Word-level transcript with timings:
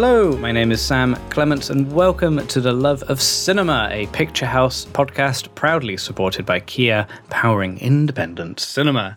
Hello, 0.00 0.36
my 0.36 0.52
name 0.52 0.70
is 0.70 0.80
Sam 0.80 1.16
Clements, 1.28 1.70
and 1.70 1.92
welcome 1.92 2.46
to 2.46 2.60
the 2.60 2.72
Love 2.72 3.02
of 3.10 3.20
Cinema, 3.20 3.88
a 3.90 4.06
Picturehouse 4.06 4.86
podcast 4.86 5.52
proudly 5.56 5.96
supported 5.96 6.46
by 6.46 6.60
Kia, 6.60 7.04
powering 7.30 7.80
independent 7.80 8.60
cinema. 8.60 9.16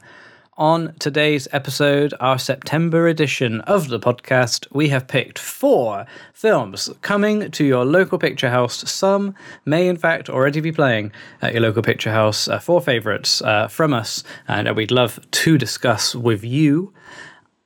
On 0.57 0.96
today's 0.97 1.47
episode, 1.52 2.15
our 2.20 2.39
September 2.39 3.07
edition 3.07 3.61
of 3.61 3.89
the 3.89 4.00
podcast, 4.00 4.65
we 4.71 4.89
have 4.89 5.07
picked 5.07 5.38
four 5.38 6.07
films 6.33 6.89
coming 7.04 7.51
to 7.51 7.64
your 7.64 7.86
local 7.86 8.18
picture 8.18 8.50
house. 8.50 8.89
Some 8.89 9.36
may, 9.65 9.87
in 9.87 9.98
fact, 9.98 10.32
already 10.32 10.61
be 10.61 10.71
playing 10.71 11.11
at 11.43 11.54
your 11.54 11.61
local 11.61 11.84
picture 11.84 12.11
house. 12.11 12.48
Uh, 12.48 12.57
four 12.57 12.82
favourites 12.82 13.39
uh, 13.43 13.68
from 13.68 13.93
us, 13.93 14.23
and 14.48 14.75
we'd 14.75 14.89
love 14.89 15.20
to 15.29 15.59
discuss 15.59 16.15
with 16.15 16.43
you. 16.43 16.92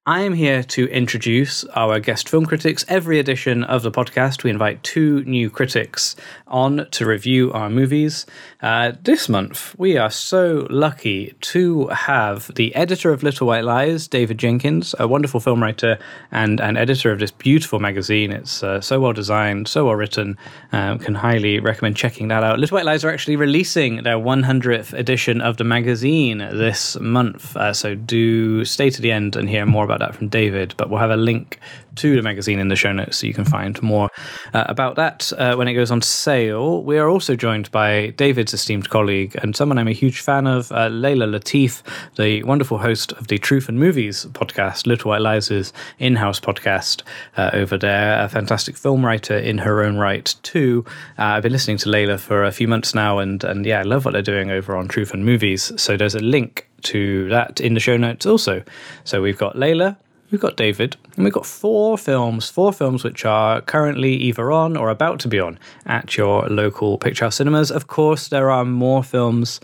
I 0.08 0.22
am 0.22 0.34
here 0.34 0.62
to 0.62 0.88
introduce 0.90 1.64
our 1.73 2.00
guest 2.00 2.30
film 2.30 2.46
critics. 2.46 2.86
Every 2.88 3.18
edition 3.18 3.63
of 3.63 3.82
the 3.82 3.90
podcast, 3.90 4.44
we 4.44 4.52
invite 4.52 4.84
two 4.84 5.23
new 5.23 5.50
critics 5.50 6.16
on 6.46 6.86
to 6.91 7.08
review 7.08 7.52
our 7.54 7.72
movies. 7.72 8.27
Uh, 8.62 8.91
this 9.02 9.27
month, 9.27 9.73
we 9.80 9.98
are 9.98 10.12
so 10.12 10.68
lucky 10.70 11.34
to 11.41 11.88
have 11.88 12.54
the 12.54 12.76
editor 12.76 13.12
of 13.12 13.23
Little 13.23 13.48
White 13.48 13.63
Lies, 13.63 14.08
David 14.08 14.38
Jenkins, 14.38 14.94
a 14.99 15.08
wonderful 15.08 15.40
film 15.40 15.63
writer 15.63 15.98
and, 16.30 16.60
an 16.60 16.77
editor 16.77 17.12
of 17.12 17.18
this 17.18 17.32
beautiful 17.32 17.80
magazine. 17.80 18.32
It's 18.32 18.62
uh, 18.62 18.82
so 18.82 18.99
well 18.99 19.13
designed, 19.13 19.68
so 19.68 19.85
well 19.85 19.96
written. 19.96 20.38
Um, 20.72 20.99
can 20.99 21.16
highly 21.16 21.60
recommend 21.60 21.98
checking 21.98 22.27
that 22.27 22.44
out. 22.44 22.60
Little 22.60 22.76
White 22.76 22.85
Lies 22.85 23.04
are 23.04 23.10
actually 23.10 23.38
releasing 23.38 24.04
their 24.04 24.18
100th 24.18 24.94
edition 24.94 25.41
of 25.41 25.57
the 25.57 25.63
magazine 25.63 26.38
this 26.38 26.96
month. 26.99 27.57
Uh, 27.57 27.74
so 27.74 27.96
do 27.96 28.63
stay 28.66 28.91
to 28.91 29.01
the 29.01 29.12
end 29.12 29.35
and 29.35 29.49
hear 29.49 29.66
more 29.66 29.84
about 29.84 29.95
about 29.96 30.12
that 30.12 30.18
from 30.18 30.27
David, 30.27 30.74
but 30.77 30.90
we'll 30.90 30.99
have 30.99 31.12
a 31.12 31.18
link 31.18 31.60
to 31.96 32.15
the 32.15 32.21
magazine 32.21 32.60
in 32.60 32.68
the 32.68 32.76
show 32.76 32.91
notes 32.91 33.18
so 33.18 33.27
you 33.27 33.34
can 33.34 33.46
find 33.46 33.82
more 33.82 34.10
uh, 34.54 34.65
about 34.68 34.96
that 34.96 35.32
uh, 35.38 35.55
when 35.55 35.68
it 35.68 35.74
goes 35.74 35.91
on 35.91 36.01
sale. 36.01 36.84
We 36.84 36.98
are 36.98 37.10
also 37.10 37.35
joined 37.35 37.71
by 37.71 38.07
David's 38.12 38.54
esteemed 38.54 38.90
colleague 38.90 39.35
and 39.41 39.55
someone 39.55 39.77
I'm 39.77 39.88
a 39.88 39.93
huge 39.93 40.21
fan 40.21 40.48
of, 40.48 40.71
uh, 40.71 40.88
Leila 40.88 41.27
Latif, 41.27 41.82
the 42.16 42.43
wonderful 42.43 42.77
host 42.77 43.12
of 43.13 43.27
the 43.27 43.38
Truth 43.38 43.70
and 43.70 43.79
Movies 43.79 44.26
podcast, 44.32 44.88
Little 44.88 45.10
White 45.10 45.21
Lies' 45.21 45.73
in 45.99 46.16
house 46.16 46.40
podcast 46.40 47.04
uh, 47.38 47.51
over 47.54 47.77
there, 47.77 48.23
a 48.23 48.29
fantastic 48.29 48.77
film 48.77 49.05
writer 49.05 49.38
in 49.38 49.60
her 49.60 49.84
own 49.84 49.98
right, 49.98 50.34
too. 50.43 50.85
Uh, 51.18 51.23
I've 51.23 51.43
been 51.43 51.51
listening 51.51 51.77
to 51.77 51.90
Leila 51.90 52.18
for 52.18 52.43
a 52.43 52.51
few 52.51 52.68
months 52.68 52.93
now, 52.93 53.20
and, 53.20 53.43
and 53.43 53.66
yeah, 53.66 53.79
I 53.79 53.84
love 53.84 54.05
what 54.05 54.12
they're 54.12 54.21
doing 54.21 54.51
over 54.51 54.76
on 54.76 54.88
Truth 54.88 55.13
and 55.13 55.26
Movies. 55.26 55.71
So 55.77 55.98
there's 55.98 56.16
a 56.16 56.20
link 56.20 56.68
to 56.84 57.29
that 57.29 57.60
in 57.60 57.73
the 57.73 57.79
show 57.79 57.98
notes 57.98 58.26
also. 58.26 58.63
So 59.04 59.21
we've 59.21 59.38
got 59.38 59.57
Leila, 59.57 59.98
we've 60.36 60.41
got 60.41 60.58
David, 60.58 60.98
and 61.16 61.24
we've 61.24 61.34
got 61.34 61.46
four 61.46 61.98
films, 61.98 62.50
four 62.50 62.74
films 62.74 63.05
which 63.05 63.24
are 63.24 63.62
currently 63.62 64.16
either 64.16 64.52
on 64.52 64.75
or 64.75 64.90
about 64.90 65.18
to 65.22 65.30
be 65.30 65.40
on 65.40 65.58
at 65.86 66.18
your 66.18 66.46
local 66.50 66.97
picture 66.97 67.24
house 67.24 67.38
cinemas. 67.38 67.72
Of 67.72 67.88
course, 67.88 68.28
there 68.28 68.52
are 68.52 68.66
more 68.66 69.02
films 69.02 69.62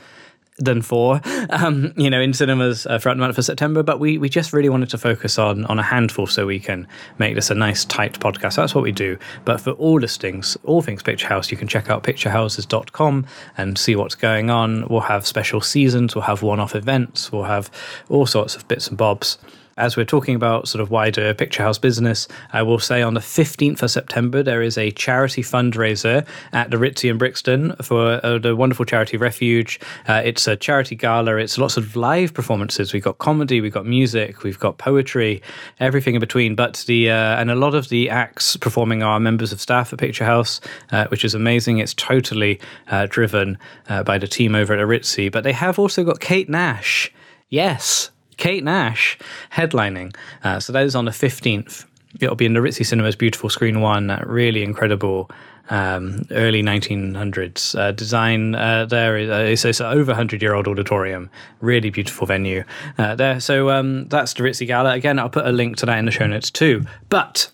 than 0.58 0.82
four, 0.82 1.20
um, 1.50 1.92
you 1.98 2.10
know, 2.10 2.22
in 2.22 2.32
cinemas 2.32 2.86
uh, 2.86 3.00
throughout 3.00 3.16
the 3.16 3.20
month 3.20 3.38
of 3.38 3.44
September. 3.44 3.84
But 3.84 4.00
we 4.00 4.18
we 4.18 4.30
just 4.30 4.54
really 4.54 4.70
wanted 4.70 4.90
to 4.92 4.98
focus 4.98 5.38
on 5.38 5.66
on 5.66 5.78
a 5.78 5.84
handful 5.84 6.26
so 6.26 6.46
we 6.48 6.62
can 6.62 6.88
make 7.18 7.36
this 7.36 7.50
a 7.50 7.56
nice 7.56 7.84
tight 7.84 8.18
podcast. 8.22 8.56
That's 8.56 8.74
what 8.74 8.86
we 8.86 8.94
do. 8.94 9.18
But 9.44 9.60
for 9.60 9.72
all 9.72 10.00
listings, 10.00 10.56
all 10.64 10.82
things 10.82 11.04
Picturehouse, 11.04 11.52
you 11.52 11.58
can 11.58 11.68
check 11.68 11.90
out 11.90 12.04
picturehouses.com 12.04 13.26
and 13.58 13.78
see 13.78 13.98
what's 13.98 14.16
going 14.16 14.50
on. 14.50 14.88
We'll 14.88 15.02
have 15.02 15.28
special 15.28 15.60
seasons, 15.60 16.16
we'll 16.16 16.24
have 16.24 16.42
one-off 16.42 16.76
events, 16.76 17.30
we'll 17.30 17.44
have 17.44 17.70
all 18.08 18.26
sorts 18.26 18.56
of 18.56 18.66
bits 18.70 18.88
and 18.88 18.98
bobs 18.98 19.38
as 19.78 19.96
we're 19.96 20.06
talking 20.06 20.36
about 20.36 20.68
sort 20.68 20.82
of 20.82 20.92
wider 20.92 21.34
picture 21.34 21.64
house 21.64 21.78
business, 21.78 22.28
I 22.54 22.62
will 22.62 22.80
say 22.80 23.02
on 23.02 23.14
the 23.14 23.20
15th 23.20 23.82
of 23.82 23.92
September, 23.92 24.44
there 24.44 24.62
is 24.62 24.78
a 24.78 24.92
charity 24.92 25.42
fundraiser 25.42 26.26
at 26.54 26.72
the 26.72 26.78
Ritzy 26.78 27.09
in 27.09 27.18
Brixton 27.18 27.76
for 27.81 28.20
uh, 28.24 28.38
the 28.38 28.56
wonderful 28.56 28.86
charity 28.86 29.18
Refuge. 29.18 29.80
Uh, 30.08 30.22
it's 30.24 30.48
a 30.48 30.56
charity 30.56 30.96
gala. 30.96 31.38
It's 31.38 31.58
lots 31.58 31.78
of 31.78 31.96
live 31.96 32.34
performances. 32.34 32.94
We've 32.94 33.04
got 33.04 33.18
comedy, 33.18 33.62
we've 33.62 33.74
got 33.74 33.86
music, 33.86 34.44
we've 34.44 34.60
got 34.60 34.78
poetry, 34.78 35.42
everything 35.80 36.16
in 36.16 36.20
between. 36.20 36.56
But 36.56 36.84
the, 36.88 37.10
uh, 37.10 37.40
and 37.40 37.50
a 37.50 37.56
lot 37.56 37.76
of 37.76 37.90
the 37.90 38.10
acts 38.10 38.58
performing 38.58 39.04
are 39.04 39.20
members 39.20 39.52
of 39.52 39.62
staff 39.62 39.94
at 39.94 40.00
Picturehouse, 40.00 40.60
uh, 40.92 41.08
which 41.08 41.24
is 41.24 41.34
amazing. 41.34 41.78
It's 41.78 41.94
totally 41.94 42.60
uh, 42.88 43.08
driven 43.10 43.58
by 44.06 44.18
the 44.18 44.28
team 44.28 44.56
over 44.56 44.74
at 44.74 44.78
the 44.78 44.84
Ritzy. 44.84 45.31
But 45.31 45.44
they 45.44 45.52
have 45.52 45.78
also 45.78 46.04
got 46.04 46.20
Kate 46.20 46.50
Nash. 46.50 47.12
Yes, 47.50 48.12
Kate 48.41 48.63
Nash 48.63 49.19
headlining. 49.53 50.16
Uh, 50.44 50.59
so 50.59 50.74
that 50.74 50.84
is 50.84 50.96
on 50.96 51.06
the 51.06 51.12
15th. 51.12 51.85
It'll 52.19 52.35
be 52.35 52.47
in 52.47 52.56
the 52.56 52.59
Ritzy 52.59 52.84
Cinemas 52.84 53.16
Beautiful 53.16 53.52
Screen 53.52 53.81
One, 53.81 54.19
really 54.25 54.63
incredible 54.63 55.29
um, 55.69 56.24
early 56.31 56.63
1900s 56.63 57.78
uh, 57.78 57.91
design 57.91 58.56
uh, 58.56 58.88
there. 58.88 59.16
Is, 59.16 59.30
uh, 59.30 59.46
it's, 59.47 59.63
it's, 59.63 59.80
an 59.80 59.96
over 59.96 60.13
100 60.13 60.41
year 60.41 60.56
old 60.56 60.68
auditorium, 60.68 61.30
really 61.59 61.91
beautiful 61.91 62.25
venue 62.25 62.63
uh, 62.97 63.13
there. 63.13 63.40
So 63.40 63.69
um, 63.69 64.07
that's 64.07 64.34
the 64.34 64.41
Ritzy 64.41 64.66
Gala. 64.66 64.94
Again, 64.94 65.19
I'll 65.19 65.30
put 65.30 65.46
a 65.46 65.51
link 65.51 65.78
to 65.78 65.85
that 65.85 66.00
in 66.00 66.06
the 66.06 66.12
show 66.12 66.25
notes 66.25 66.50
too. 66.50 66.84
But 67.09 67.51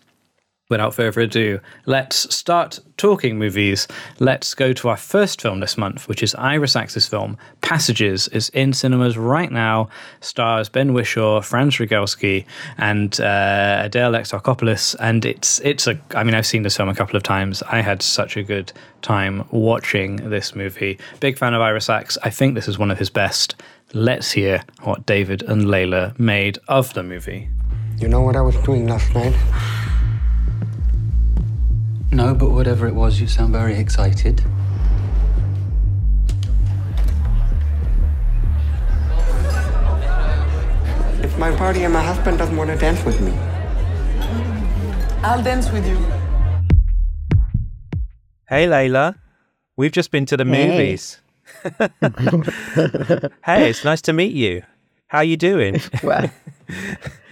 without 0.70 0.94
further 0.94 1.22
ado, 1.22 1.60
let's 1.86 2.34
start 2.36 2.80
talking 2.98 3.38
movies. 3.38 3.88
Let's 4.20 4.54
go 4.54 4.74
to 4.74 4.90
our 4.90 4.98
first 4.98 5.42
film 5.42 5.60
this 5.60 5.78
month, 5.78 6.08
which 6.08 6.22
is 6.22 6.36
Ira 6.36 6.68
Sachs's 6.68 7.08
film 7.08 7.38
Passages. 7.62 8.28
is 8.30 8.50
in 8.50 8.74
cinemas 8.74 9.18
right 9.18 9.52
now. 9.52 9.90
Stars 10.20 10.70
Ben 10.70 10.94
Whishaw, 10.94 11.44
Franz 11.44 11.76
Rogowski, 11.76 12.46
and 12.78 13.20
uh, 13.22 13.82
Adele 13.84 14.14
Exarchopoulos. 14.14 14.96
And 15.00 15.26
it's 15.26 15.60
it's 15.62 15.88
a. 15.88 16.00
I 16.16 16.24
mean, 16.24 16.36
I've 16.36 16.46
seen 16.46 16.64
this 16.64 16.76
film 16.76 16.90
a 16.90 16.96
couple 16.96 17.16
of 17.16 17.24
times. 17.24 17.64
I 17.64 17.82
had 17.82 18.02
such 18.02 18.36
a 18.36 18.44
good 18.44 18.72
time 19.02 19.48
watching 19.52 20.30
this 20.30 20.56
movie. 20.56 21.00
Big 21.20 21.38
fan 21.38 21.54
of 21.54 21.62
Ira 21.62 21.82
Sachs. 21.82 22.18
I 22.24 22.30
think 22.30 22.56
this 22.56 22.68
is 22.68 22.78
one 22.78 22.92
of 22.92 22.98
his 22.98 23.10
best. 23.10 23.56
Let's 23.94 24.32
hear 24.32 24.64
what 24.82 25.06
David 25.06 25.44
and 25.44 25.70
Leila 25.70 26.14
made 26.18 26.60
of 26.68 26.94
the 26.94 27.04
movie. 27.04 27.50
You 28.00 28.10
know 28.10 28.22
what 28.22 28.36
I 28.36 28.42
was 28.42 28.56
doing 28.58 28.88
last 28.88 29.14
night? 29.16 29.34
No, 32.28 32.36
but 32.36 32.52
whatever 32.52 32.88
it 32.88 32.94
was, 32.94 33.22
you 33.22 33.28
sound 33.28 33.54
very 33.54 33.78
excited. 33.78 34.44
It's 41.24 41.38
my 41.38 41.56
party 41.56 41.86
and 41.86 41.94
my 41.94 42.04
husband 42.04 42.38
doesn't 42.38 42.58
want 42.58 42.70
to 42.70 42.76
dance 42.76 43.02
with 43.06 43.22
me. 43.22 43.32
I'll 45.24 45.42
dance 45.42 45.72
with 45.72 45.88
you. 45.88 45.98
Hey, 48.50 48.68
Leila. 48.68 49.16
We've 49.78 49.94
just 49.94 50.12
been 50.12 50.26
to 50.26 50.36
the 50.36 50.44
hey. 50.44 50.68
movies. 50.68 51.22
hey, 53.46 53.70
it's 53.70 53.86
nice 53.86 54.02
to 54.02 54.12
meet 54.12 54.34
you. 54.34 54.64
How 55.08 55.22
you 55.22 55.38
doing? 55.38 55.80
well, 56.04 56.30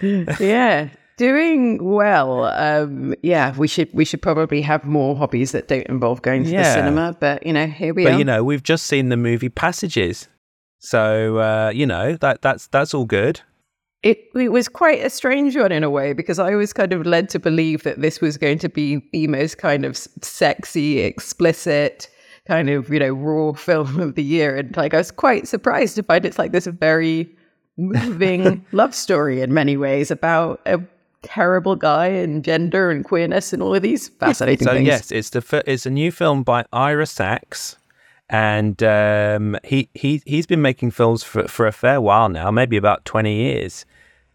yeah, 0.40 0.88
Doing 1.16 1.82
well. 1.82 2.44
Um, 2.44 3.14
yeah, 3.22 3.56
we 3.56 3.68
should 3.68 3.92
we 3.94 4.04
should 4.04 4.20
probably 4.20 4.60
have 4.60 4.84
more 4.84 5.16
hobbies 5.16 5.52
that 5.52 5.66
don't 5.66 5.86
involve 5.86 6.20
going 6.20 6.44
to 6.44 6.50
yeah. 6.50 6.62
the 6.62 6.74
cinema. 6.74 7.16
But 7.18 7.46
you 7.46 7.54
know, 7.54 7.66
here 7.66 7.94
we 7.94 8.04
but, 8.04 8.10
are. 8.10 8.12
But 8.12 8.18
you 8.18 8.24
know, 8.24 8.44
we've 8.44 8.62
just 8.62 8.86
seen 8.86 9.08
the 9.08 9.16
movie 9.16 9.48
Passages, 9.48 10.28
so 10.78 11.38
uh, 11.38 11.70
you 11.74 11.86
know 11.86 12.16
that 12.16 12.42
that's 12.42 12.66
that's 12.66 12.92
all 12.92 13.06
good. 13.06 13.40
It, 14.02 14.24
it 14.34 14.52
was 14.52 14.68
quite 14.68 15.04
a 15.04 15.08
strange 15.08 15.56
one 15.56 15.72
in 15.72 15.82
a 15.82 15.90
way 15.90 16.12
because 16.12 16.38
I 16.38 16.54
was 16.54 16.74
kind 16.74 16.92
of 16.92 17.06
led 17.06 17.30
to 17.30 17.38
believe 17.38 17.82
that 17.84 18.00
this 18.00 18.20
was 18.20 18.36
going 18.36 18.58
to 18.58 18.68
be 18.68 19.02
the 19.12 19.26
most 19.26 19.56
kind 19.56 19.86
of 19.86 19.96
sexy, 19.96 21.00
explicit, 21.00 22.10
kind 22.46 22.68
of 22.68 22.90
you 22.90 22.98
know 22.98 23.12
raw 23.12 23.52
film 23.54 24.00
of 24.00 24.16
the 24.16 24.22
year, 24.22 24.54
and 24.54 24.76
like 24.76 24.92
I 24.92 24.98
was 24.98 25.10
quite 25.10 25.48
surprised 25.48 25.96
to 25.96 26.02
find 26.02 26.26
it's 26.26 26.38
like 26.38 26.52
this 26.52 26.66
very 26.66 27.34
moving 27.78 28.64
love 28.72 28.94
story 28.94 29.40
in 29.40 29.54
many 29.54 29.78
ways 29.78 30.10
about 30.10 30.60
a 30.66 30.78
terrible 31.26 31.76
guy 31.76 32.06
and 32.06 32.44
gender 32.44 32.90
and 32.90 33.04
queerness 33.04 33.52
and 33.52 33.62
all 33.62 33.74
of 33.74 33.82
these 33.82 34.08
fascinating 34.08 34.66
so, 34.66 34.72
things. 34.72 34.86
yes, 34.86 35.10
it's 35.10 35.30
the 35.30 35.62
it's 35.66 35.86
a 35.86 35.90
new 35.90 36.10
film 36.10 36.42
by 36.42 36.64
Ira 36.72 37.06
Sachs, 37.06 37.76
and 38.30 38.82
um, 38.82 39.58
he 39.64 39.88
he 39.94 40.22
he's 40.24 40.46
been 40.46 40.62
making 40.62 40.92
films 40.92 41.22
for 41.22 41.48
for 41.48 41.66
a 41.66 41.72
fair 41.72 42.00
while 42.00 42.28
now, 42.28 42.50
maybe 42.50 42.76
about 42.76 43.04
twenty 43.04 43.34
years, 43.34 43.84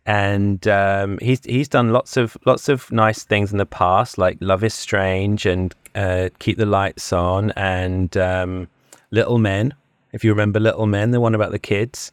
and 0.06 0.68
um, 0.68 1.18
he's 1.22 1.44
he's 1.46 1.68
done 1.68 1.92
lots 1.92 2.18
of 2.18 2.38
lots 2.46 2.70
of 2.70 2.92
nice 2.92 3.24
things 3.24 3.52
in 3.52 3.58
the 3.58 3.66
past, 3.66 4.18
like 4.18 4.38
Love 4.42 4.64
Is 4.64 4.74
Strange 4.74 5.46
and 5.46 5.74
uh, 5.96 6.30
Keep 6.40 6.58
the 6.58 6.66
Lights 6.66 7.12
On 7.14 7.52
and 7.52 8.16
um, 8.18 8.68
Little 9.12 9.38
Men. 9.38 9.74
If 10.14 10.24
you 10.24 10.32
remember 10.32 10.60
Little 10.60 10.88
Men, 10.88 11.12
the 11.12 11.22
one 11.22 11.36
about 11.36 11.52
the 11.52 11.60
kids, 11.60 12.12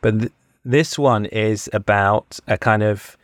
but. 0.00 0.18
Th- 0.18 0.32
this 0.64 0.98
one 0.98 1.24
is 1.26 1.70
about 1.72 2.38
a 2.46 2.58
kind 2.58 2.82
of 2.82 3.16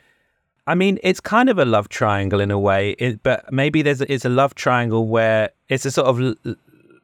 I 0.66 0.75
mean, 0.75 0.99
it's 1.02 1.20
kind 1.20 1.49
of 1.50 1.58
a 1.58 1.64
love 1.64 1.88
triangle 1.88 2.40
in 2.40 2.50
a 2.50 2.58
way, 2.58 2.93
it, 2.93 3.22
but 3.22 3.52
maybe 3.52 3.82
there's 3.82 4.00
a, 4.00 4.11
it's 4.12 4.25
a 4.25 4.31
love 4.31 4.55
triangle 4.55 5.06
where 5.06 5.50
it's 5.69 5.84
a 5.84 5.90
sort 5.90 6.06
of 6.06 6.20
l- 6.20 6.55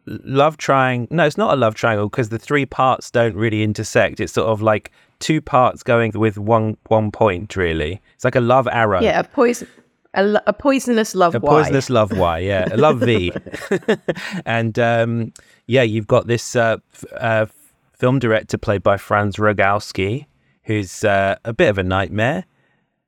love 0.06 0.56
triangle. 0.56 1.14
No, 1.14 1.26
it's 1.26 1.36
not 1.36 1.52
a 1.52 1.56
love 1.56 1.74
triangle 1.74 2.08
because 2.08 2.30
the 2.30 2.38
three 2.38 2.64
parts 2.64 3.10
don't 3.10 3.36
really 3.36 3.62
intersect. 3.62 4.18
It's 4.18 4.32
sort 4.32 4.48
of 4.48 4.62
like 4.62 4.90
two 5.18 5.42
parts 5.42 5.82
going 5.82 6.12
with 6.14 6.38
one 6.38 6.78
one 6.88 7.10
point. 7.10 7.54
Really, 7.54 8.00
it's 8.14 8.24
like 8.24 8.34
a 8.36 8.40
love 8.40 8.66
arrow. 8.66 9.02
Yeah, 9.02 9.20
a 9.20 9.24
poison 9.24 9.68
A, 10.14 10.22
lo- 10.24 10.40
a 10.46 10.52
poisonous 10.54 11.14
love. 11.14 11.34
a 11.34 11.40
poisonous 11.40 11.90
love 11.90 12.16
why 12.16 12.38
yeah 12.38 12.66
a 12.72 12.76
love 12.78 13.00
v 13.00 13.30
and 14.46 14.78
um 14.78 15.32
yeah 15.66 15.82
you've 15.82 16.06
got 16.08 16.26
this 16.26 16.56
uh, 16.56 16.78
f- 16.92 17.04
uh 17.16 17.46
film 17.92 18.18
director 18.18 18.58
played 18.58 18.82
by 18.82 18.96
franz 18.96 19.36
rogowski 19.36 20.26
who's 20.64 21.04
uh, 21.04 21.36
a 21.44 21.52
bit 21.52 21.68
of 21.68 21.78
a 21.78 21.82
nightmare 21.84 22.44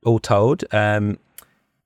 all 0.05 0.19
told 0.19 0.63
um 0.73 1.17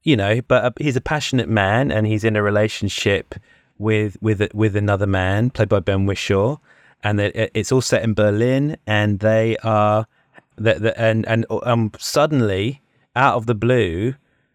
you 0.03 0.15
know 0.15 0.41
but 0.47 0.63
uh, 0.63 0.71
he's 0.79 0.95
a 0.95 1.01
passionate 1.01 1.49
man 1.49 1.91
and 1.91 2.07
he's 2.07 2.23
in 2.23 2.35
a 2.35 2.43
relationship 2.43 3.35
with 3.77 4.17
with 4.21 4.53
with 4.53 4.75
another 4.75 5.07
man 5.07 5.49
played 5.49 5.69
by 5.69 5.79
ben 5.79 6.05
Whishaw, 6.07 6.57
and 7.03 7.19
it, 7.19 7.35
it- 7.35 7.51
it's 7.53 7.71
all 7.71 7.81
set 7.81 8.03
in 8.03 8.13
berlin 8.13 8.77
and 8.87 9.19
they 9.19 9.57
are 9.63 10.07
the, 10.55 10.73
the, 10.75 10.99
and 10.99 11.27
and 11.27 11.45
um 11.63 11.91
suddenly 11.99 12.81
out 13.15 13.35
of 13.35 13.45
the 13.45 13.55
blue 13.55 14.13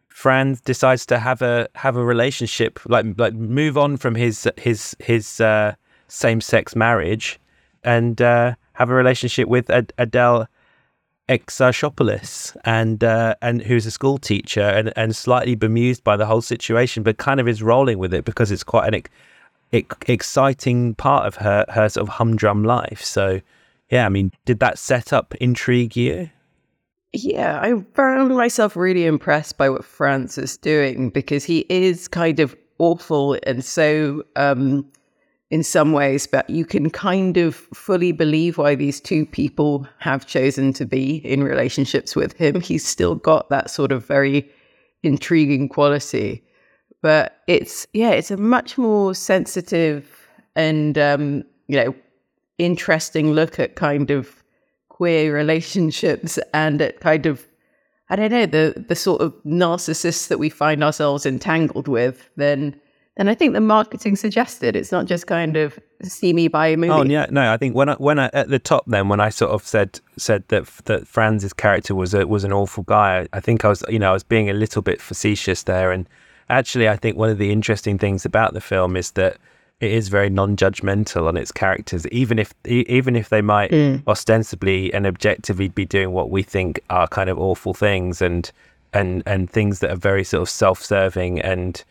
Franz 0.08 0.60
decides 0.60 1.06
to 1.06 1.18
have 1.18 1.40
a 1.40 1.68
have 1.74 1.96
a 1.96 2.04
relationship, 2.04 2.78
like 2.86 3.06
like 3.16 3.32
move 3.34 3.78
on 3.78 3.96
from 3.96 4.14
his 4.14 4.46
his 4.58 4.94
his 5.00 5.40
uh, 5.40 5.74
same 6.08 6.40
sex 6.42 6.76
marriage, 6.76 7.40
and 7.82 8.20
uh, 8.20 8.54
have 8.74 8.90
a 8.90 8.94
relationship 8.94 9.48
with 9.48 9.70
Ad- 9.70 9.92
Adele 9.96 10.46
Exarchopoulos, 11.32 12.54
and 12.64 13.02
uh, 13.02 13.34
and 13.40 13.62
who's 13.62 13.86
a 13.86 13.90
school 13.90 14.18
teacher, 14.18 14.60
and, 14.60 14.92
and 14.96 15.16
slightly 15.16 15.54
bemused 15.54 16.04
by 16.04 16.16
the 16.16 16.26
whole 16.26 16.42
situation, 16.42 17.02
but 17.02 17.16
kind 17.16 17.40
of 17.40 17.48
is 17.48 17.62
rolling 17.62 17.98
with 17.98 18.12
it 18.12 18.24
because 18.24 18.50
it's 18.50 18.62
quite 18.62 18.92
an 18.92 19.02
ex- 19.72 19.96
exciting 20.06 20.94
part 20.94 21.26
of 21.26 21.36
her 21.36 21.64
her 21.70 21.88
sort 21.88 22.06
of 22.06 22.14
humdrum 22.14 22.64
life. 22.64 23.02
So, 23.02 23.40
yeah, 23.90 24.04
I 24.04 24.10
mean, 24.10 24.30
did 24.44 24.60
that 24.60 24.78
setup 24.78 25.34
intrigue 25.36 25.96
you? 25.96 26.30
Yeah, 27.14 27.60
I 27.60 27.82
found 27.94 28.34
myself 28.34 28.76
really 28.76 29.06
impressed 29.06 29.56
by 29.56 29.70
what 29.70 29.84
Franz 29.84 30.36
is 30.38 30.56
doing 30.56 31.10
because 31.10 31.44
he 31.44 31.66
is 31.68 32.08
kind 32.08 32.40
of 32.40 32.56
awful 32.78 33.38
and 33.44 33.64
so 33.64 34.24
um 34.34 34.84
in 35.52 35.62
some 35.62 35.92
ways, 35.92 36.26
but 36.26 36.48
you 36.48 36.64
can 36.64 36.88
kind 36.88 37.36
of 37.36 37.54
fully 37.74 38.10
believe 38.10 38.56
why 38.56 38.74
these 38.74 39.02
two 39.02 39.26
people 39.26 39.86
have 39.98 40.26
chosen 40.26 40.72
to 40.72 40.86
be 40.86 41.16
in 41.16 41.44
relationships 41.44 42.16
with 42.16 42.32
him. 42.32 42.62
He's 42.62 42.88
still 42.88 43.16
got 43.16 43.50
that 43.50 43.68
sort 43.68 43.92
of 43.92 44.06
very 44.06 44.50
intriguing 45.02 45.68
quality. 45.68 46.42
But 47.02 47.42
it's 47.48 47.86
yeah, 47.92 48.12
it's 48.12 48.30
a 48.30 48.38
much 48.38 48.78
more 48.78 49.14
sensitive 49.14 50.26
and 50.56 50.96
um, 50.96 51.44
you 51.68 51.76
know, 51.76 51.94
interesting 52.56 53.32
look 53.32 53.58
at 53.58 53.76
kind 53.76 54.10
of 54.10 54.42
queer 54.88 55.34
relationships 55.34 56.38
and 56.54 56.80
at 56.80 57.00
kind 57.00 57.26
of 57.26 57.46
I 58.08 58.16
don't 58.16 58.30
know 58.30 58.46
the 58.46 58.86
the 58.88 58.96
sort 58.96 59.20
of 59.20 59.34
narcissists 59.44 60.28
that 60.28 60.38
we 60.38 60.48
find 60.48 60.82
ourselves 60.82 61.26
entangled 61.26 61.88
with. 61.88 62.30
Then 62.36 62.80
then 63.16 63.28
I 63.28 63.34
think 63.34 63.52
the 63.52 63.60
marketing 63.60 64.16
suggested 64.16 64.74
it's 64.74 64.90
not 64.90 65.06
just 65.06 65.26
kind 65.26 65.56
of 65.56 65.78
see 66.02 66.32
me 66.32 66.48
buy 66.48 66.68
a 66.68 66.76
movie. 66.76 66.92
Oh 66.92 67.04
yeah, 67.04 67.26
no. 67.30 67.52
I 67.52 67.56
think 67.58 67.74
when 67.74 67.90
I 67.90 67.94
when 67.94 68.18
I 68.18 68.30
at 68.32 68.48
the 68.48 68.58
top 68.58 68.84
then 68.86 69.08
when 69.08 69.20
I 69.20 69.28
sort 69.28 69.50
of 69.50 69.66
said 69.66 70.00
said 70.16 70.44
that 70.48 70.66
that 70.86 71.06
Franz's 71.06 71.52
character 71.52 71.94
was 71.94 72.14
a, 72.14 72.26
was 72.26 72.44
an 72.44 72.52
awful 72.52 72.84
guy, 72.84 73.28
I 73.32 73.40
think 73.40 73.64
I 73.64 73.68
was 73.68 73.84
you 73.88 73.98
know 73.98 74.10
I 74.10 74.12
was 74.14 74.22
being 74.22 74.48
a 74.48 74.54
little 74.54 74.80
bit 74.80 75.00
facetious 75.00 75.64
there. 75.64 75.92
And 75.92 76.08
actually, 76.48 76.88
I 76.88 76.96
think 76.96 77.18
one 77.18 77.28
of 77.28 77.38
the 77.38 77.52
interesting 77.52 77.98
things 77.98 78.24
about 78.24 78.54
the 78.54 78.62
film 78.62 78.96
is 78.96 79.10
that 79.12 79.36
it 79.80 79.90
is 79.90 80.08
very 80.08 80.30
non-judgmental 80.30 81.26
on 81.26 81.36
its 81.36 81.52
characters, 81.52 82.06
even 82.08 82.38
if 82.38 82.54
even 82.64 83.14
if 83.14 83.28
they 83.28 83.42
might 83.42 83.70
hmm. 83.70 83.96
ostensibly 84.06 84.92
and 84.94 85.06
objectively 85.06 85.68
be 85.68 85.84
doing 85.84 86.12
what 86.12 86.30
we 86.30 86.42
think 86.42 86.80
are 86.88 87.08
kind 87.08 87.28
of 87.28 87.38
awful 87.38 87.74
things 87.74 88.22
and 88.22 88.50
and 88.94 89.22
and 89.26 89.50
things 89.50 89.80
that 89.80 89.90
are 89.90 89.96
very 89.96 90.24
sort 90.24 90.40
of 90.40 90.48
self-serving 90.48 91.40
and 91.40 91.84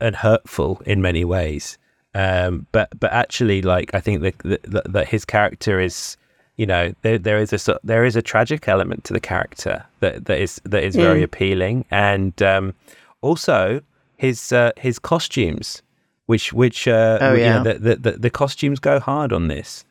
and 0.00 0.16
hurtful 0.16 0.82
in 0.86 1.02
many 1.02 1.24
ways. 1.24 1.78
Um, 2.14 2.66
but 2.72 2.88
but 2.98 3.12
actually, 3.12 3.62
like 3.62 3.94
I 3.94 4.00
think 4.00 4.22
that 4.22 4.84
that, 4.92 5.08
his 5.08 5.24
character 5.24 5.80
is, 5.80 6.16
you 6.56 6.66
know, 6.66 6.94
there 7.02 7.18
there 7.18 7.38
is 7.38 7.52
a 7.52 7.80
there 7.82 8.04
is 8.04 8.16
a 8.16 8.22
tragic 8.22 8.68
element 8.68 9.04
to 9.04 9.12
the 9.12 9.20
character 9.20 9.84
that 10.00 10.26
that 10.26 10.40
is 10.40 10.60
that 10.64 10.84
is 10.84 10.94
very 10.94 11.22
appealing, 11.22 11.84
and 11.90 12.40
um, 12.42 12.74
also 13.20 13.80
his 14.16 14.52
uh, 14.52 14.70
his 14.76 14.98
costumes, 15.00 15.82
which 16.26 16.52
which 16.52 16.86
uh, 16.86 17.18
Oh, 17.20 17.32
you 17.32 17.40
know, 17.40 17.44
yeah. 17.44 17.62
the, 17.62 17.74
the 17.74 17.96
the 17.96 18.10
the 18.12 18.30
costumes 18.30 18.78
go 18.78 19.00
hard 19.00 19.32
on 19.32 19.48
this. 19.48 19.84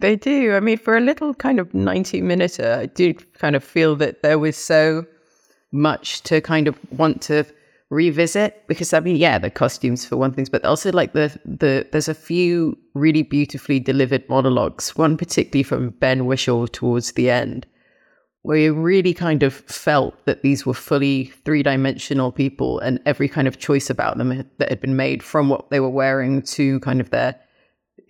They 0.00 0.16
do. 0.16 0.52
I 0.52 0.60
mean, 0.60 0.76
for 0.76 0.96
a 0.96 1.00
little 1.00 1.32
kind 1.34 1.58
of 1.58 1.72
90 1.72 2.20
minute, 2.20 2.60
I 2.60 2.86
do 2.86 3.14
kind 3.14 3.56
of 3.56 3.64
feel 3.64 3.96
that 3.96 4.22
there 4.22 4.38
was 4.38 4.56
so 4.56 5.06
much 5.72 6.20
to 6.22 6.40
kind 6.40 6.68
of 6.68 6.78
want 6.90 7.22
to 7.22 7.44
revisit 7.94 8.66
because 8.66 8.92
I 8.92 9.00
mean, 9.00 9.16
yeah, 9.16 9.38
the 9.38 9.50
costumes 9.50 10.04
for 10.04 10.16
one 10.16 10.32
thing, 10.32 10.46
but 10.50 10.64
also 10.64 10.92
like 10.92 11.12
the 11.12 11.38
the 11.44 11.86
there's 11.92 12.08
a 12.08 12.14
few 12.14 12.76
really 12.94 13.22
beautifully 13.22 13.80
delivered 13.80 14.28
monologues. 14.28 14.96
One 14.96 15.16
particularly 15.16 15.62
from 15.62 15.90
Ben 15.90 16.26
Whishaw 16.26 16.66
towards 16.66 17.12
the 17.12 17.30
end, 17.30 17.66
where 18.42 18.58
you 18.58 18.74
really 18.74 19.14
kind 19.14 19.42
of 19.42 19.54
felt 19.54 20.14
that 20.26 20.42
these 20.42 20.66
were 20.66 20.74
fully 20.74 21.32
three 21.44 21.62
dimensional 21.62 22.32
people, 22.32 22.80
and 22.80 23.00
every 23.06 23.28
kind 23.28 23.48
of 23.48 23.58
choice 23.58 23.88
about 23.88 24.18
them 24.18 24.44
that 24.58 24.68
had 24.68 24.80
been 24.80 24.96
made 24.96 25.22
from 25.22 25.48
what 25.48 25.70
they 25.70 25.80
were 25.80 25.88
wearing 25.88 26.42
to 26.42 26.80
kind 26.80 27.00
of 27.00 27.10
their 27.10 27.38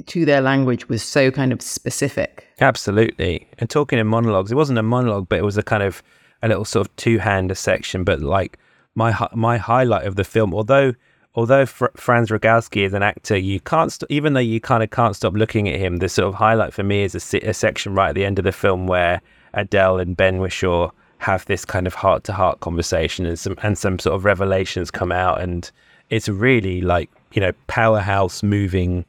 to 0.06 0.24
their 0.24 0.40
language 0.40 0.88
was 0.88 1.02
so 1.02 1.30
kind 1.30 1.52
of 1.52 1.62
specific. 1.62 2.48
Absolutely. 2.60 3.46
And 3.58 3.70
talking 3.70 3.98
in 3.98 4.06
monologues, 4.06 4.50
it 4.50 4.56
wasn't 4.56 4.78
a 4.78 4.82
monologue, 4.82 5.28
but 5.28 5.38
it 5.38 5.44
was 5.44 5.56
a 5.56 5.62
kind 5.62 5.82
of 5.82 6.02
a 6.42 6.48
little 6.48 6.64
sort 6.64 6.86
of 6.86 6.96
two-hander 6.96 7.54
section. 7.54 8.02
But 8.02 8.20
like 8.20 8.58
my 8.94 9.28
my 9.32 9.56
highlight 9.56 10.06
of 10.06 10.16
the 10.16 10.24
film, 10.24 10.54
although 10.54 10.94
although 11.34 11.66
Fr- 11.66 11.86
Franz 11.96 12.30
Rogowski 12.30 12.82
is 12.82 12.94
an 12.94 13.02
actor, 13.02 13.36
you 13.36 13.60
can't 13.60 13.92
st- 13.92 14.10
even 14.10 14.34
though 14.34 14.40
you 14.40 14.60
kind 14.60 14.82
of 14.82 14.90
can't 14.90 15.16
stop 15.16 15.34
looking 15.34 15.68
at 15.68 15.80
him. 15.80 15.96
The 15.96 16.08
sort 16.08 16.28
of 16.28 16.34
highlight 16.34 16.72
for 16.72 16.82
me 16.82 17.02
is 17.02 17.14
a, 17.14 17.48
a 17.48 17.54
section 17.54 17.94
right 17.94 18.10
at 18.10 18.14
the 18.14 18.24
end 18.24 18.38
of 18.38 18.44
the 18.44 18.52
film 18.52 18.86
where 18.86 19.20
Adele 19.52 19.98
and 19.98 20.16
Ben 20.16 20.38
Whishaw 20.38 20.90
have 21.18 21.44
this 21.46 21.64
kind 21.64 21.86
of 21.86 21.94
heart-to-heart 21.94 22.60
conversation, 22.60 23.26
and 23.26 23.38
some 23.38 23.56
and 23.62 23.76
some 23.78 23.98
sort 23.98 24.14
of 24.14 24.24
revelations 24.24 24.90
come 24.90 25.12
out, 25.12 25.40
and 25.40 25.70
it's 26.10 26.28
really 26.28 26.80
like 26.80 27.10
you 27.32 27.40
know 27.40 27.52
powerhouse 27.66 28.42
moving 28.42 29.04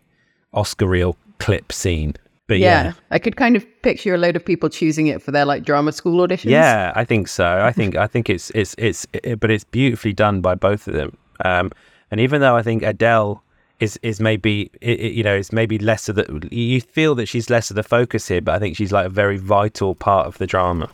Oscar 0.54 0.88
reel 0.88 1.18
clip 1.40 1.72
scene. 1.72 2.16
But 2.48 2.60
Yeah. 2.60 2.84
yeah. 2.84 2.92
I 3.12 3.18
could 3.20 3.36
kind 3.38 3.56
of 3.56 3.66
picture 3.82 4.14
a 4.14 4.18
load 4.18 4.36
of 4.36 4.46
people 4.46 4.70
choosing 4.70 5.08
it 5.08 5.22
for 5.22 5.32
their 5.32 5.46
like 5.46 5.64
drama 5.64 5.92
school 5.92 6.26
auditions. 6.28 6.52
Yeah, 6.52 6.92
I 6.96 7.04
think 7.04 7.28
so. 7.28 7.46
I 7.64 7.72
think 7.72 7.96
I 7.96 8.08
think 8.08 8.30
it's 8.30 8.52
it's 8.52 8.76
it's 8.78 9.08
it, 9.14 9.40
but 9.40 9.50
it's 9.50 9.64
beautifully 9.64 10.14
done 10.14 10.42
by 10.42 10.56
both 10.56 10.88
of 10.88 10.94
them. 10.94 11.18
Um, 11.44 11.72
and 12.12 12.20
even 12.22 12.42
though 12.42 12.56
I 12.56 12.62
think 12.62 12.84
Adele 12.84 13.42
is 13.80 14.00
is 14.04 14.20
maybe 14.22 14.70
i 14.82 14.86
i- 14.88 15.12
you 15.18 15.24
know 15.24 15.36
is 15.36 15.52
maybe 15.52 15.78
less 15.78 16.08
of 16.08 16.16
the 16.16 16.48
you 16.52 16.80
feel 16.80 17.14
that 17.16 17.26
she's 17.28 17.50
less 17.50 17.70
of 17.72 17.76
the 17.76 17.84
focus 17.84 18.28
here, 18.28 18.42
but 18.42 18.54
I 18.56 18.60
think 18.60 18.78
she's 18.78 18.92
like 18.92 19.08
a 19.08 19.10
very 19.10 19.38
vital 19.38 19.96
part 19.96 20.28
of 20.28 20.38
the 20.38 20.46
drama. 20.48 20.90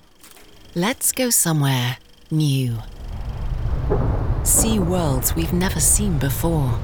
Let's 0.73 1.11
go 1.11 1.29
somewhere 1.29 1.97
new. 2.31 2.77
See 4.43 4.79
worlds 4.79 5.35
we've 5.35 5.53
never 5.53 5.79
seen 5.81 6.17
before. 6.17 6.79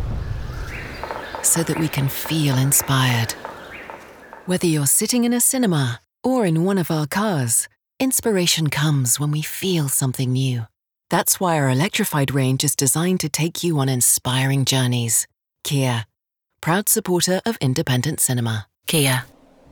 So 1.41 1.63
that 1.63 1.79
we 1.79 1.87
can 1.87 2.09
feel 2.09 2.57
inspired. 2.57 3.33
Whether 4.47 4.65
you're 4.65 4.87
sitting 4.87 5.25
in 5.25 5.33
a 5.33 5.41
cinema 5.41 5.99
or 6.23 6.45
in 6.45 6.63
one 6.63 6.77
of 6.77 6.89
our 6.89 7.05
cars, 7.05 7.67
inspiration 7.99 8.69
comes 8.69 9.19
when 9.19 9.29
we 9.29 9.41
feel 9.41 9.89
something 9.89 10.31
new. 10.31 10.67
That's 11.09 11.37
why 11.37 11.59
our 11.59 11.69
electrified 11.69 12.33
range 12.33 12.63
is 12.63 12.73
designed 12.73 13.19
to 13.19 13.27
take 13.27 13.61
you 13.61 13.77
on 13.79 13.89
inspiring 13.89 14.63
journeys. 14.63 15.27
Kia, 15.65 16.05
proud 16.61 16.87
supporter 16.87 17.41
of 17.45 17.57
independent 17.59 18.21
cinema. 18.21 18.67
Kia, 18.87 19.25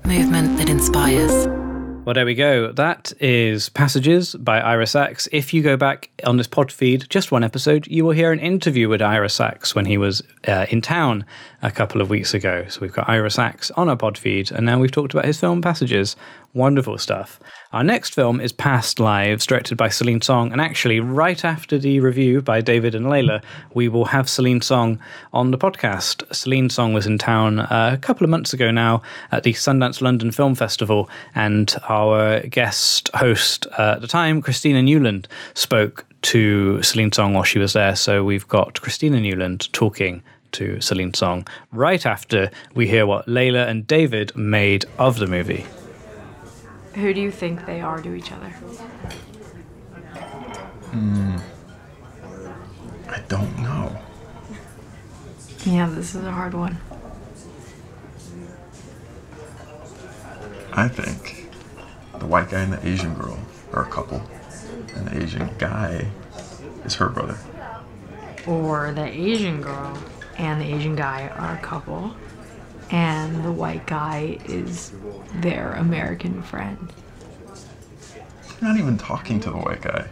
movement 0.03 0.57
that 0.57 0.69
inspires. 0.69 1.64
Well, 2.05 2.13
there 2.13 2.23
we 2.23 2.35
go. 2.35 2.71
That 2.71 3.13
is 3.19 3.69
Passages 3.69 4.35
by 4.35 4.59
Ira 4.59 4.85
Sachs. 4.85 5.27
If 5.31 5.55
you 5.55 5.63
go 5.63 5.75
back 5.75 6.11
on 6.23 6.37
this 6.37 6.45
pod 6.45 6.71
feed, 6.71 7.09
just 7.09 7.31
one 7.31 7.43
episode, 7.43 7.87
you 7.87 8.05
will 8.05 8.11
hear 8.11 8.31
an 8.31 8.37
interview 8.37 8.87
with 8.89 9.01
Ira 9.01 9.27
Sachs 9.27 9.73
when 9.73 9.85
he 9.85 9.97
was 9.97 10.21
uh, 10.47 10.67
in 10.69 10.81
town 10.81 11.25
a 11.63 11.71
couple 11.71 12.01
of 12.01 12.11
weeks 12.11 12.35
ago. 12.35 12.63
So 12.69 12.81
we've 12.81 12.93
got 12.93 13.09
Ira 13.09 13.31
Sachs 13.31 13.71
on 13.71 13.89
our 13.89 13.97
pod 13.97 14.19
feed, 14.19 14.51
and 14.51 14.67
now 14.67 14.77
we've 14.79 14.91
talked 14.91 15.15
about 15.15 15.25
his 15.25 15.39
film 15.39 15.63
Passages. 15.63 16.15
Wonderful 16.53 16.99
stuff. 16.99 17.39
Our 17.75 17.83
next 17.83 18.13
film 18.13 18.39
is 18.39 18.53
Past 18.53 19.01
Lives, 19.01 19.45
directed 19.45 19.77
by 19.77 19.89
Celine 19.89 20.21
Song. 20.21 20.53
And 20.53 20.61
actually, 20.61 21.01
right 21.01 21.43
after 21.43 21.77
the 21.77 21.99
review 21.99 22.41
by 22.41 22.61
David 22.61 22.95
and 22.95 23.09
Leila, 23.09 23.41
we 23.73 23.89
will 23.89 24.05
have 24.05 24.29
Celine 24.29 24.61
Song 24.61 24.97
on 25.33 25.51
the 25.51 25.57
podcast. 25.57 26.23
Celine 26.33 26.69
Song 26.69 26.93
was 26.93 27.05
in 27.05 27.17
town 27.17 27.59
uh, 27.59 27.91
a 27.93 27.97
couple 27.97 28.23
of 28.23 28.29
months 28.29 28.53
ago 28.53 28.71
now 28.71 29.01
at 29.33 29.43
the 29.43 29.51
Sundance 29.51 29.99
London 29.99 30.31
Film 30.31 30.55
Festival, 30.55 31.09
and 31.35 31.75
our 31.89 32.39
guest 32.47 33.09
host 33.13 33.67
at 33.77 33.99
the 33.99 34.07
time, 34.07 34.41
Christina 34.41 34.81
Newland, 34.81 35.27
spoke 35.53 36.05
to 36.21 36.81
Celine 36.81 37.11
Song 37.11 37.33
while 37.33 37.43
she 37.43 37.59
was 37.59 37.73
there. 37.73 37.97
So 37.97 38.23
we've 38.23 38.47
got 38.47 38.79
Christina 38.79 39.19
Newland 39.19 39.67
talking 39.73 40.23
to 40.53 40.79
Celine 40.79 41.13
Song 41.13 41.45
right 41.73 42.05
after 42.05 42.49
we 42.73 42.87
hear 42.87 43.05
what 43.05 43.27
Leila 43.27 43.65
and 43.65 43.85
David 43.85 44.33
made 44.33 44.85
of 44.97 45.19
the 45.19 45.27
movie. 45.27 45.65
Who 46.95 47.13
do 47.13 47.19
you 47.21 47.29
think 47.29 47.65
they 47.65 47.81
are 47.81 48.01
to 48.01 48.13
each 48.13 48.31
other? 48.31 48.49
Hmm. 50.91 51.35
I 53.09 53.19
don't 53.27 53.59
know. 53.59 53.97
Yeah, 55.65 55.89
this 55.89 56.15
is 56.15 56.23
a 56.23 56.31
hard 56.31 56.53
one. 56.53 56.77
I 60.71 60.87
think 60.87 61.49
the 62.19 62.25
white 62.25 62.49
guy 62.49 62.61
and 62.61 62.73
the 62.73 62.87
Asian 62.87 63.13
girl 63.13 63.39
are 63.73 63.83
a 63.83 63.89
couple, 63.89 64.21
and 64.95 65.07
the 65.07 65.21
Asian 65.21 65.49
guy 65.57 66.07
is 66.85 66.95
her 66.95 67.09
brother. 67.09 67.37
Or 68.47 68.91
the 68.93 69.05
Asian 69.05 69.61
girl 69.61 69.97
and 70.37 70.61
the 70.61 70.65
Asian 70.65 70.95
guy 70.95 71.27
are 71.29 71.55
a 71.55 71.61
couple, 71.61 72.15
and 72.91 73.43
the 73.43 73.51
white 73.51 73.85
guy 73.87 74.37
is 74.45 74.91
their 75.35 75.73
American 75.73 76.41
friend. 76.43 76.91
You're 78.61 78.69
not 78.69 78.77
even 78.77 78.97
talking 78.97 79.39
to 79.41 79.49
the 79.49 79.57
white 79.57 79.81
guy. 79.81 80.07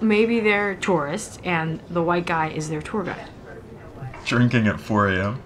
Maybe 0.00 0.40
they're 0.40 0.76
tourists 0.76 1.38
and 1.44 1.80
the 1.90 2.02
white 2.02 2.26
guy 2.26 2.50
is 2.50 2.68
their 2.68 2.82
tour 2.82 3.04
guide. 3.04 3.28
Drinking 4.24 4.68
at 4.68 4.78
4 4.78 5.08
a.m. 5.08 5.42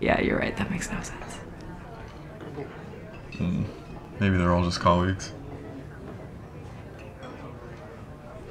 Yeah, 0.00 0.20
you're 0.20 0.38
right. 0.38 0.56
That 0.56 0.70
makes 0.70 0.90
no 0.90 1.00
sense. 1.00 1.38
Maybe 4.20 4.36
they're 4.36 4.52
all 4.52 4.64
just 4.64 4.80
colleagues. 4.80 5.32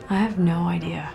I 0.09 0.15
have 0.15 0.39
no 0.39 0.67
idea. 0.67 1.11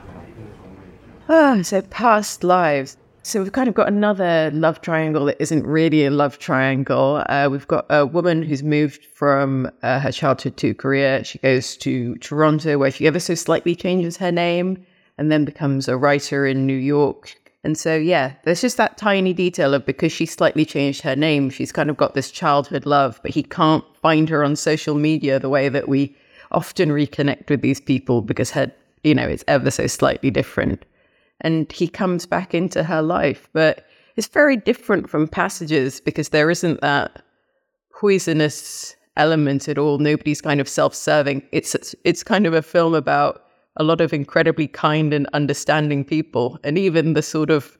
Ah, 1.29 1.59
so 1.63 1.81
past 1.81 2.45
lives. 2.45 2.99
So 3.25 3.41
we've 3.41 3.53
kind 3.53 3.69
of 3.69 3.75
got 3.75 3.87
another 3.87 4.51
love 4.53 4.81
triangle 4.81 5.27
that 5.27 5.41
isn't 5.41 5.65
really 5.65 6.05
a 6.05 6.11
love 6.11 6.41
triangle. 6.41 7.23
Uh, 7.29 7.49
we've 7.49 7.69
got 7.69 7.87
a 7.89 8.05
woman 8.05 8.43
who's 8.43 8.65
moved 8.65 9.05
from 9.05 9.71
uh, 9.85 10.01
her 10.01 10.11
childhood 10.11 10.57
to 10.57 10.75
Korea. 10.75 11.23
She 11.23 11.39
goes 11.39 11.77
to 11.79 12.17
Toronto, 12.17 12.79
where 12.79 12.91
she 12.91 13.07
ever 13.07 13.21
so 13.21 13.37
slightly 13.37 13.77
changes 13.77 14.17
her 14.17 14.33
name, 14.33 14.85
and 15.19 15.31
then 15.31 15.45
becomes 15.45 15.87
a 15.87 15.97
writer 15.97 16.45
in 16.45 16.67
New 16.67 16.77
York. 16.77 17.37
And 17.63 17.79
so, 17.79 17.95
yeah, 17.95 18.33
there's 18.43 18.61
just 18.61 18.77
that 18.79 18.99
tiny 18.99 19.33
detail 19.33 19.73
of 19.73 19.87
because 19.87 20.11
she 20.11 20.27
slightly 20.27 20.65
changed 20.65 21.03
her 21.03 21.15
name, 21.15 21.49
she's 21.49 21.71
kind 21.71 21.91
of 21.91 21.97
got 21.97 22.15
this 22.15 22.29
childhood 22.29 22.87
love, 22.87 23.21
but 23.23 23.31
he 23.31 23.45
can't 23.45 23.85
find 23.99 24.29
her 24.31 24.43
on 24.43 24.57
social 24.57 24.97
media 24.97 25.39
the 25.39 25.49
way 25.49 25.69
that 25.69 25.89
we 25.89 26.17
often 26.51 26.89
reconnect 26.89 27.51
with 27.51 27.61
these 27.61 27.81
people 27.81 28.21
because 28.21 28.51
her, 28.51 28.73
you 29.05 29.15
know, 29.15 29.29
it's 29.29 29.45
ever 29.47 29.71
so 29.71 29.87
slightly 29.87 30.29
different 30.29 30.85
and 31.43 31.71
he 31.71 31.87
comes 31.87 32.27
back 32.27 32.55
into 32.55 32.83
her 32.83 33.03
life. 33.03 33.49
But 33.53 33.87
it's 34.17 34.29
very 34.29 34.57
different 34.57 35.11
from 35.11 35.29
Passages 35.29 36.01
because 36.01 36.31
there 36.31 36.51
isn't 36.51 36.81
that 36.81 37.23
poisonous 37.95 38.97
element 39.17 39.69
at 39.69 39.79
all. 39.79 39.99
Nobody's 39.99 40.41
kind 40.41 40.61
of 40.61 40.69
self-serving. 40.69 41.43
It's 41.53 41.75
it's, 41.75 41.95
it's 42.05 42.23
kind 42.23 42.47
of 42.47 42.55
a 42.55 42.63
film 42.63 42.95
about 42.95 43.45
a 43.77 43.85
lot 43.85 44.01
of 44.01 44.13
incredibly 44.13 44.69
kind 44.69 45.15
and 45.15 45.27
understanding 45.33 46.05
people, 46.05 46.59
and 46.65 46.77
even 46.77 47.15
the 47.15 47.23
sort 47.23 47.51
of 47.51 47.79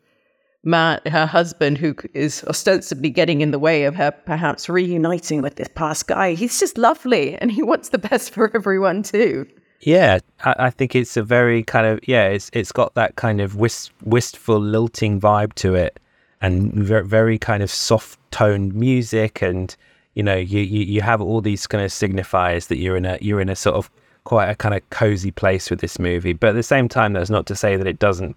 her 0.65 1.27
husband, 1.27 1.77
who 1.77 1.95
is 2.15 2.45
ostensibly 2.45 3.11
getting 3.11 3.41
in 3.41 3.51
the 3.51 3.59
way 3.59 3.85
of 3.85 3.97
her 3.97 4.11
perhaps 4.11 4.69
reuniting 4.69 5.43
with 5.43 5.57
this 5.57 5.69
past 5.75 6.07
guy. 6.07 6.35
He's 6.35 6.61
just 6.61 6.79
lovely, 6.79 7.37
and 7.37 7.51
he 7.51 7.63
wants 7.63 7.89
the 7.89 7.99
best 7.99 8.31
for 8.31 8.51
everyone 8.55 9.03
too. 9.03 9.47
Yeah, 9.83 10.21
I, 10.45 10.55
I 10.59 10.71
think 10.71 10.95
it's 10.95 11.17
a 11.17 11.23
very 11.23 11.65
kind 11.65 11.87
of 11.87 12.01
yeah, 12.09 12.29
it's 12.29 12.51
it's 12.53 12.73
got 12.73 12.95
that 12.95 13.17
kind 13.17 13.41
of 13.41 13.57
wist, 13.57 13.93
wistful, 14.05 14.59
lilting 14.61 15.21
vibe 15.21 15.55
to 15.55 15.75
it, 15.75 15.99
and 16.41 16.73
very, 16.73 17.05
very 17.05 17.39
kind 17.39 17.63
of 17.63 17.71
soft 17.71 18.19
toned 18.31 18.75
music, 18.75 19.43
and 19.43 19.75
you 20.15 20.23
know, 20.23 20.37
you, 20.37 20.61
you 20.61 20.85
you 20.85 21.01
have 21.01 21.21
all 21.21 21.41
these 21.41 21.67
kind 21.67 21.85
of 21.85 21.91
signifiers 21.91 22.69
that 22.69 22.79
you're 22.79 22.97
in 22.97 23.05
a 23.05 23.19
you're 23.21 23.41
in 23.41 23.49
a 23.49 23.57
sort 23.57 23.75
of 23.77 23.91
quite 24.25 24.49
a 24.49 24.55
kind 24.55 24.75
of 24.75 24.89
cozy 24.91 25.33
place 25.33 25.69
with 25.69 25.81
this 25.81 25.99
movie, 25.99 26.33
but 26.33 26.51
at 26.51 26.55
the 26.55 26.63
same 26.63 26.89
time, 26.89 27.13
that's 27.13 27.31
not 27.31 27.47
to 27.47 27.57
say 27.57 27.77
that 27.77 27.87
it 27.89 27.99
doesn't 27.99 28.37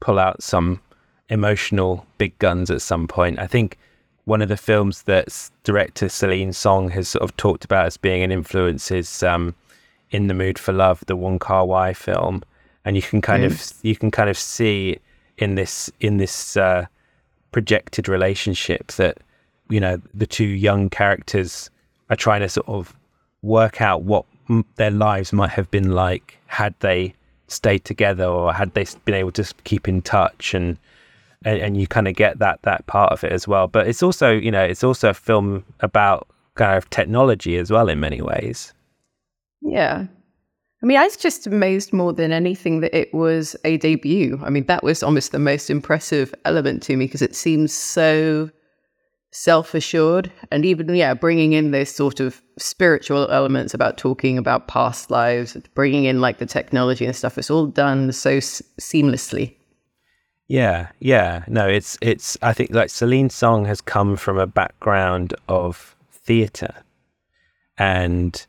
pull 0.00 0.20
out 0.20 0.40
some 0.42 0.80
emotional 1.28 2.06
big 2.18 2.38
guns 2.38 2.70
at 2.70 2.80
some 2.80 3.08
point. 3.08 3.40
I 3.40 3.48
think 3.48 3.76
one 4.26 4.40
of 4.40 4.48
the 4.48 4.56
films 4.56 5.02
that 5.02 5.50
director 5.64 6.08
Celine 6.08 6.52
Song 6.52 6.90
has 6.90 7.08
sort 7.08 7.22
of 7.22 7.36
talked 7.36 7.64
about 7.64 7.86
as 7.86 7.96
being 7.96 8.22
an 8.22 8.30
influence 8.30 8.92
is 8.92 9.22
um, 9.24 9.54
in 10.10 10.28
the 10.28 10.34
Mood 10.34 10.58
for 10.58 10.72
Love, 10.72 11.04
the 11.06 11.16
Wong 11.16 11.38
Kar 11.38 11.66
Wai 11.66 11.92
film, 11.92 12.42
and 12.84 12.96
you 12.96 13.02
can 13.02 13.20
kind 13.20 13.44
of 13.44 13.72
you 13.82 13.96
can 13.96 14.10
kind 14.10 14.30
of 14.30 14.38
see 14.38 14.98
in 15.38 15.54
this 15.56 15.90
in 16.00 16.18
this 16.18 16.56
uh, 16.56 16.86
projected 17.52 18.08
relationship 18.08 18.88
that 18.92 19.18
you 19.68 19.80
know 19.80 20.00
the 20.14 20.26
two 20.26 20.44
young 20.44 20.88
characters 20.88 21.70
are 22.10 22.16
trying 22.16 22.40
to 22.40 22.48
sort 22.48 22.68
of 22.68 22.94
work 23.42 23.80
out 23.80 24.02
what 24.02 24.24
m- 24.48 24.64
their 24.76 24.90
lives 24.90 25.32
might 25.32 25.50
have 25.50 25.70
been 25.70 25.92
like 25.92 26.38
had 26.46 26.74
they 26.80 27.12
stayed 27.48 27.84
together 27.84 28.24
or 28.24 28.52
had 28.52 28.72
they 28.74 28.86
been 29.04 29.14
able 29.14 29.32
to 29.32 29.44
keep 29.64 29.88
in 29.88 30.02
touch. 30.02 30.54
And 30.54 30.78
and, 31.44 31.60
and 31.60 31.76
you 31.76 31.86
kind 31.86 32.08
of 32.08 32.14
get 32.14 32.38
that 32.38 32.60
that 32.62 32.86
part 32.86 33.12
of 33.12 33.24
it 33.24 33.32
as 33.32 33.46
well. 33.46 33.66
But 33.66 33.88
it's 33.88 34.02
also 34.02 34.30
you 34.30 34.50
know 34.50 34.62
it's 34.62 34.84
also 34.84 35.10
a 35.10 35.14
film 35.14 35.64
about 35.80 36.28
kind 36.54 36.78
of 36.78 36.88
technology 36.90 37.58
as 37.58 37.70
well 37.70 37.88
in 37.88 38.00
many 38.00 38.22
ways 38.22 38.72
Yeah. 39.62 40.06
I 40.82 40.86
mean, 40.86 40.98
I 40.98 41.04
was 41.04 41.16
just 41.16 41.46
amazed 41.46 41.92
more 41.92 42.12
than 42.12 42.32
anything 42.32 42.80
that 42.80 42.96
it 42.96 43.12
was 43.14 43.56
a 43.64 43.78
debut. 43.78 44.38
I 44.44 44.50
mean, 44.50 44.66
that 44.66 44.84
was 44.84 45.02
almost 45.02 45.32
the 45.32 45.38
most 45.38 45.70
impressive 45.70 46.34
element 46.44 46.82
to 46.84 46.96
me 46.96 47.06
because 47.06 47.22
it 47.22 47.34
seems 47.34 47.72
so 47.72 48.50
self 49.32 49.74
assured. 49.74 50.30
And 50.50 50.64
even, 50.64 50.94
yeah, 50.94 51.14
bringing 51.14 51.52
in 51.54 51.70
those 51.70 51.90
sort 51.90 52.20
of 52.20 52.42
spiritual 52.58 53.28
elements 53.30 53.74
about 53.74 53.96
talking 53.96 54.38
about 54.38 54.68
past 54.68 55.10
lives, 55.10 55.56
bringing 55.74 56.04
in 56.04 56.20
like 56.20 56.38
the 56.38 56.46
technology 56.46 57.06
and 57.06 57.16
stuff, 57.16 57.38
it's 57.38 57.50
all 57.50 57.66
done 57.66 58.12
so 58.12 58.32
s- 58.32 58.62
seamlessly. 58.80 59.56
Yeah, 60.48 60.90
yeah. 61.00 61.44
No, 61.48 61.66
it's 61.66 61.98
it's 62.00 62.38
I 62.42 62.52
think 62.52 62.70
like 62.70 62.90
Celine 62.90 63.30
Song 63.30 63.64
has 63.64 63.80
come 63.80 64.16
from 64.16 64.38
a 64.38 64.46
background 64.46 65.34
of 65.48 65.96
theater. 66.12 66.72
And 67.78 68.46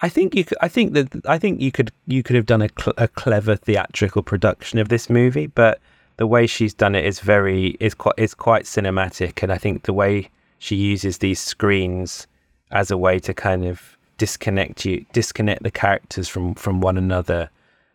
I 0.00 0.08
think 0.08 0.34
you 0.34 0.44
could, 0.44 0.58
I 0.60 0.68
think 0.68 0.92
that 0.92 1.08
I 1.26 1.38
think 1.38 1.60
you 1.60 1.72
could 1.72 1.90
you 2.06 2.22
could 2.22 2.36
have 2.36 2.46
done 2.46 2.62
a, 2.62 2.68
cl- 2.68 2.94
a 2.98 3.08
clever 3.08 3.56
theatrical 3.56 4.22
production 4.22 4.78
of 4.78 4.88
this 4.88 5.08
movie, 5.08 5.46
but 5.46 5.80
the 6.18 6.26
way 6.26 6.46
she's 6.46 6.74
done 6.74 6.94
it 6.94 7.04
is 7.04 7.20
very 7.20 7.76
is 7.80 7.94
quite 7.94 8.14
is 8.18 8.34
quite 8.34 8.64
cinematic 8.64 9.42
and 9.42 9.52
I 9.52 9.58
think 9.58 9.84
the 9.84 9.92
way 9.92 10.30
she 10.58 10.76
uses 10.76 11.18
these 11.18 11.40
screens 11.40 12.26
as 12.70 12.90
a 12.90 12.96
way 12.96 13.18
to 13.20 13.32
kind 13.32 13.64
of 13.64 13.96
disconnect 14.18 14.84
you 14.84 15.04
disconnect 15.12 15.62
the 15.62 15.70
characters 15.70 16.28
from 16.28 16.54
from 16.54 16.80
one 16.80 16.98
another. 16.98 17.50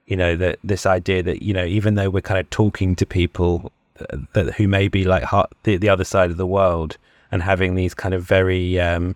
You 0.08 0.17
know 0.17 0.36
that 0.38 0.60
this 0.63 0.86
idea 0.86 1.22
that 1.24 1.43
you 1.43 1.53
know 1.53 1.65
even 1.65 1.96
though 1.96 2.10
we're 2.10 2.22
kind 2.22 2.39
of 2.39 2.50
talking 2.50 2.96
to 2.96 3.05
people 3.05 3.72
that, 3.98 4.34
that 4.34 4.53
who 4.55 4.67
may 4.67 4.88
be 4.88 5.03
like 5.03 5.24
heart, 5.24 5.51
the, 5.63 5.77
the 5.77 5.89
other 5.89 6.03
side 6.03 6.31
of 6.31 6.38
the 6.38 6.48
world 6.48 6.98
and 7.31 7.43
having 7.43 7.75
these 7.75 7.93
kind 7.93 8.13
of 8.15 8.24
very 8.24 8.79
um 8.79 9.15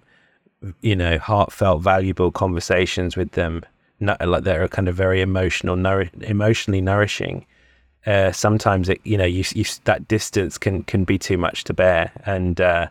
you 0.82 0.96
know 0.96 1.18
heartfelt 1.18 1.82
valuable 1.82 2.32
conversations 2.32 3.16
with 3.16 3.32
them 3.32 3.62
not 4.00 4.26
like 4.28 4.44
that 4.44 4.58
are 4.60 4.68
kind 4.68 4.88
of 4.88 4.96
very 4.96 5.22
emotional 5.22 5.76
nour- 5.76 6.10
emotionally 6.22 6.82
nourishing 6.82 7.46
uh 8.06 8.32
sometimes 8.32 8.90
it 8.90 9.00
you 9.04 9.18
know 9.18 9.26
you, 9.26 9.44
you 9.54 9.64
that 9.84 10.08
distance 10.08 10.58
can 10.58 10.84
can 10.84 11.04
be 11.04 11.18
too 11.18 11.38
much 11.38 11.64
to 11.64 11.74
bear 11.74 12.12
and 12.26 12.60
uh 12.62 12.88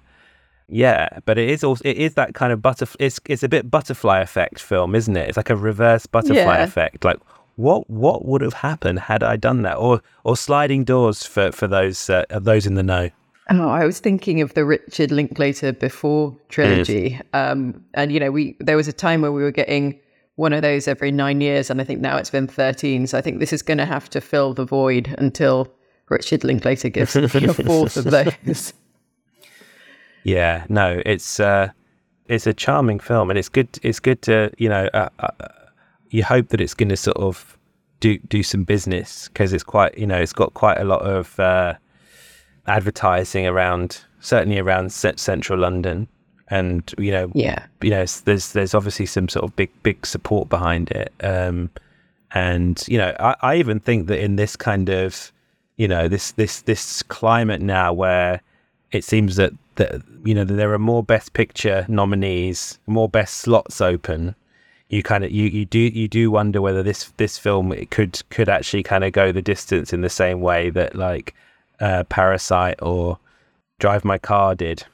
yeah, 0.67 1.19
but 1.27 1.37
it 1.37 1.51
is 1.51 1.63
also 1.63 1.83
it 1.85 1.99
is 1.99 2.15
that 2.15 2.33
kind 2.35 2.51
of 2.51 2.63
butterfly. 2.63 2.97
It's 3.05 3.21
it's 3.27 3.43
a 3.43 3.51
bit 3.51 3.71
butterfly 3.71 4.21
effect 4.21 4.59
film, 4.61 4.95
isn't 4.95 5.15
it? 5.15 5.29
It's 5.29 5.37
like 5.37 5.51
a 5.51 5.57
reverse 5.57 6.07
butterfly 6.07 6.57
Yeah. 6.57 6.63
effect. 6.65 7.05
Like 7.05 7.19
what 7.57 7.89
what 7.91 8.25
would 8.25 8.41
have 8.41 8.55
happened 8.55 9.01
had 9.01 9.23
I 9.23 9.37
done 9.37 9.61
that, 9.63 9.77
or 9.77 10.01
or 10.25 10.39
sliding 10.39 10.83
doors 10.83 11.27
for 11.27 11.53
for 11.53 11.69
those 11.69 12.09
uh, 12.09 12.25
those 12.31 12.67
in 12.67 12.77
the 12.77 12.83
know. 12.83 13.11
Oh, 13.51 13.69
I 13.69 13.85
was 13.85 14.01
thinking 14.01 14.41
of 14.41 14.55
the 14.55 14.65
Richard 14.65 15.11
Linklater 15.11 15.73
before 15.73 16.37
trilogy. 16.49 17.21
Um, 17.35 17.85
and, 17.93 18.11
you 18.11 18.19
know, 18.19 18.31
we 18.31 18.57
there 18.61 18.77
was 18.77 18.89
a 18.89 18.93
time 18.93 19.21
where 19.21 19.33
we 19.33 19.43
were 19.43 19.51
getting 19.51 20.01
one 20.37 20.53
of 20.53 20.63
those 20.63 20.89
every 20.89 21.13
nine 21.13 21.41
years, 21.41 21.71
and 21.71 21.81
I 21.81 21.85
think 21.85 22.01
now 22.01 22.17
it's 22.17 22.31
been 22.31 22.47
13. 22.47 23.07
So 23.07 23.19
I 23.19 23.21
think 23.21 23.41
this 23.41 23.53
is 23.53 23.63
going 23.63 23.79
to 23.79 23.85
have 23.85 24.09
to 24.11 24.21
fill 24.21 24.55
the 24.55 24.65
void 24.65 25.15
until 25.19 25.73
Richard 26.09 26.43
Linklater 26.43 26.89
gives 26.91 27.17
a 27.17 27.29
fourth 27.29 27.97
of 27.97 28.05
those. 28.05 28.73
Yeah, 30.27 30.65
no, 30.71 31.03
it's 31.05 31.39
uh, 31.39 31.69
it's 32.29 32.47
a 32.47 32.55
charming 32.55 32.99
film, 32.99 33.29
and 33.29 33.39
it's 33.39 33.51
good. 33.51 33.69
It's 33.83 34.01
good 34.01 34.23
to 34.23 34.51
you 34.57 34.71
know. 34.71 34.89
Uh, 34.95 35.11
uh, 35.19 35.29
you 36.09 36.25
hope 36.25 36.49
that 36.49 36.63
it's 36.63 36.73
going 36.73 36.89
to 36.89 36.97
sort 36.97 37.19
of 37.19 37.59
do 38.01 38.17
do 38.19 38.43
some 38.43 38.65
business 38.65 39.29
because 39.29 39.53
it's 39.53 39.63
quite 39.63 39.99
you 39.99 40.07
know 40.07 40.19
it's 40.19 40.33
got 40.33 40.55
quite 40.55 40.79
a 40.79 40.85
lot 40.85 41.03
of 41.03 41.39
uh, 41.39 41.75
advertising 42.67 43.47
around 43.47 44.01
certainly 44.21 44.59
around 44.59 44.93
central 44.93 45.59
London, 45.59 46.09
and 46.49 46.93
you 46.99 47.11
know 47.11 47.31
Yeah. 47.35 47.65
you 47.83 47.91
know 47.91 48.05
there's 48.25 48.53
there's 48.53 48.75
obviously 48.75 49.07
some 49.07 49.29
sort 49.29 49.45
of 49.45 49.55
big 49.57 49.71
big 49.83 50.07
support 50.07 50.49
behind 50.49 50.91
it. 50.91 51.13
Um, 51.23 51.71
and 52.33 52.83
you 52.89 52.99
know 52.99 53.15
I, 53.21 53.37
I 53.43 53.57
even 53.57 53.81
think 53.81 54.09
that 54.09 54.21
in 54.23 54.37
this 54.37 54.57
kind 54.57 54.89
of 54.89 55.33
you 55.77 55.89
know 55.89 56.09
this 56.09 56.33
this 56.33 56.63
this 56.63 57.03
climate 57.03 57.61
now 57.61 57.93
where 57.93 58.41
it 58.93 59.05
seems 59.05 59.37
that 59.37 59.53
that 59.77 60.03
you 60.25 60.35
know 60.35 60.45
that 60.45 60.55
there 60.55 60.73
are 60.73 60.79
more 60.79 61.03
best 61.03 61.33
picture 61.33 61.85
nominees 61.89 62.79
more 62.87 63.09
best 63.09 63.39
slots 63.39 63.81
open 63.81 64.35
you 64.89 65.03
kind 65.03 65.25
of 65.25 65.31
you, 65.33 65.47
you 65.47 65.65
do 65.65 65.79
you 65.79 66.07
do 66.07 66.31
wonder 66.31 66.61
whether 66.63 66.83
this 66.83 67.13
this 67.17 67.39
film 67.39 67.73
it 67.73 67.91
could 67.91 68.23
could 68.31 68.49
actually 68.49 68.83
kind 68.83 69.03
of 69.03 69.13
go 69.13 69.33
the 69.33 69.43
distance 69.43 69.93
in 69.93 70.01
the 70.03 70.09
same 70.11 70.41
way 70.41 70.71
that 70.71 70.95
like 70.95 71.35
uh, 71.81 72.05
Parasite 72.05 72.81
or 72.83 73.19
Drive 73.79 74.05
My 74.05 74.19
Car 74.19 74.55
did. 74.55 74.85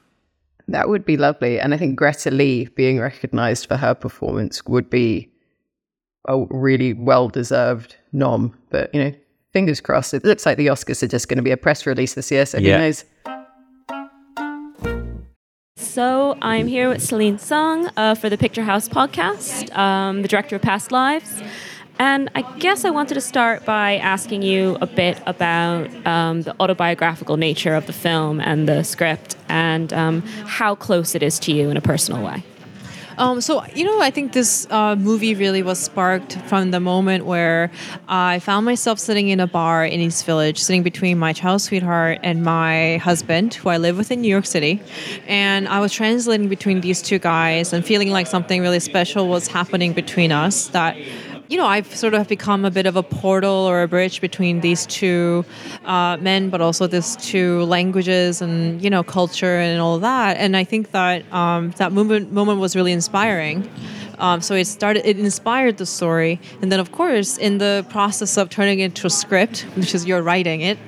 That 0.68 0.88
would 0.88 1.04
be 1.04 1.16
lovely, 1.16 1.58
and 1.58 1.74
I 1.74 1.76
think 1.76 1.96
Greta 1.96 2.30
Lee 2.30 2.66
being 2.76 3.00
recognised 3.00 3.66
for 3.66 3.76
her 3.76 3.94
performance 3.94 4.64
would 4.66 4.88
be 4.88 5.28
a 6.28 6.44
really 6.50 6.92
well 6.92 7.28
deserved 7.28 7.96
nom. 8.12 8.56
But 8.70 8.94
you 8.94 9.02
know, 9.02 9.12
fingers 9.52 9.80
crossed. 9.80 10.14
It 10.14 10.24
looks 10.24 10.46
like 10.46 10.58
the 10.58 10.68
Oscars 10.68 11.02
are 11.02 11.08
just 11.08 11.28
going 11.28 11.38
to 11.38 11.42
be 11.42 11.50
a 11.50 11.56
press 11.56 11.86
release 11.86 12.14
this 12.14 12.30
year, 12.30 12.46
so 12.46 12.58
Yeah. 12.58 12.76
who 12.76 12.82
knows? 12.84 13.04
So 15.76 16.38
I'm 16.42 16.66
here 16.68 16.88
with 16.88 17.02
Celine 17.02 17.38
Song 17.38 17.90
uh, 17.96 18.14
for 18.14 18.28
the 18.30 18.36
Picturehouse 18.36 18.88
podcast, 18.88 19.74
um, 19.76 20.22
the 20.22 20.28
director 20.28 20.54
of 20.56 20.62
Past 20.62 20.92
Lives. 20.92 21.42
And 22.00 22.30
I 22.34 22.40
guess 22.56 22.86
I 22.86 22.90
wanted 22.90 23.12
to 23.12 23.20
start 23.20 23.66
by 23.66 23.98
asking 23.98 24.40
you 24.40 24.78
a 24.80 24.86
bit 24.86 25.20
about 25.26 25.90
um, 26.06 26.40
the 26.40 26.56
autobiographical 26.58 27.36
nature 27.36 27.74
of 27.74 27.86
the 27.86 27.92
film 27.92 28.40
and 28.40 28.66
the 28.66 28.84
script 28.84 29.36
and 29.50 29.92
um, 29.92 30.22
how 30.46 30.74
close 30.74 31.14
it 31.14 31.22
is 31.22 31.38
to 31.40 31.52
you 31.52 31.68
in 31.68 31.76
a 31.76 31.82
personal 31.82 32.24
way. 32.24 32.42
Um, 33.18 33.42
so 33.42 33.62
you 33.74 33.84
know, 33.84 34.00
I 34.00 34.10
think 34.10 34.32
this 34.32 34.66
uh, 34.70 34.96
movie 34.96 35.34
really 35.34 35.62
was 35.62 35.78
sparked 35.78 36.38
from 36.48 36.70
the 36.70 36.80
moment 36.80 37.26
where 37.26 37.70
I 38.08 38.38
found 38.38 38.64
myself 38.64 38.98
sitting 38.98 39.28
in 39.28 39.38
a 39.38 39.46
bar 39.46 39.84
in 39.84 40.00
East 40.00 40.24
Village, 40.24 40.56
sitting 40.56 40.82
between 40.82 41.18
my 41.18 41.34
child 41.34 41.60
sweetheart 41.60 42.20
and 42.22 42.42
my 42.42 42.96
husband, 42.96 43.52
who 43.52 43.68
I 43.68 43.76
live 43.76 43.98
with 43.98 44.10
in 44.10 44.22
New 44.22 44.28
York 44.28 44.46
City, 44.46 44.80
and 45.26 45.68
I 45.68 45.80
was 45.80 45.92
translating 45.92 46.48
between 46.48 46.80
these 46.80 47.02
two 47.02 47.18
guys 47.18 47.74
and 47.74 47.84
feeling 47.84 48.10
like 48.10 48.26
something 48.26 48.62
really 48.62 48.80
special 48.80 49.28
was 49.28 49.48
happening 49.48 49.92
between 49.92 50.32
us. 50.32 50.68
That 50.68 50.96
you 51.50 51.56
know, 51.56 51.66
I've 51.66 51.92
sort 51.96 52.14
of 52.14 52.28
become 52.28 52.64
a 52.64 52.70
bit 52.70 52.86
of 52.86 52.94
a 52.94 53.02
portal 53.02 53.50
or 53.50 53.82
a 53.82 53.88
bridge 53.88 54.20
between 54.20 54.60
these 54.60 54.86
two 54.86 55.44
uh, 55.84 56.16
men, 56.20 56.48
but 56.48 56.60
also 56.60 56.86
these 56.86 57.16
two 57.16 57.64
languages 57.64 58.40
and 58.40 58.80
you 58.80 58.88
know 58.88 59.02
culture 59.02 59.56
and 59.58 59.80
all 59.80 59.98
that. 59.98 60.36
And 60.36 60.56
I 60.56 60.62
think 60.62 60.92
that 60.92 61.30
um, 61.32 61.72
that 61.72 61.90
moment 61.90 62.30
moment 62.30 62.60
was 62.60 62.76
really 62.76 62.92
inspiring. 62.92 63.68
Um, 64.20 64.42
so 64.42 64.54
it 64.54 64.66
started, 64.66 65.08
it 65.08 65.18
inspired 65.18 65.78
the 65.78 65.86
story, 65.86 66.38
and 66.62 66.70
then 66.70 66.78
of 66.78 66.92
course, 66.92 67.36
in 67.36 67.58
the 67.58 67.84
process 67.90 68.36
of 68.36 68.48
turning 68.48 68.78
it 68.78 68.84
into 68.84 69.08
a 69.08 69.10
script, 69.10 69.62
which 69.74 69.92
is 69.92 70.06
you're 70.06 70.22
writing 70.22 70.60
it, 70.60 70.78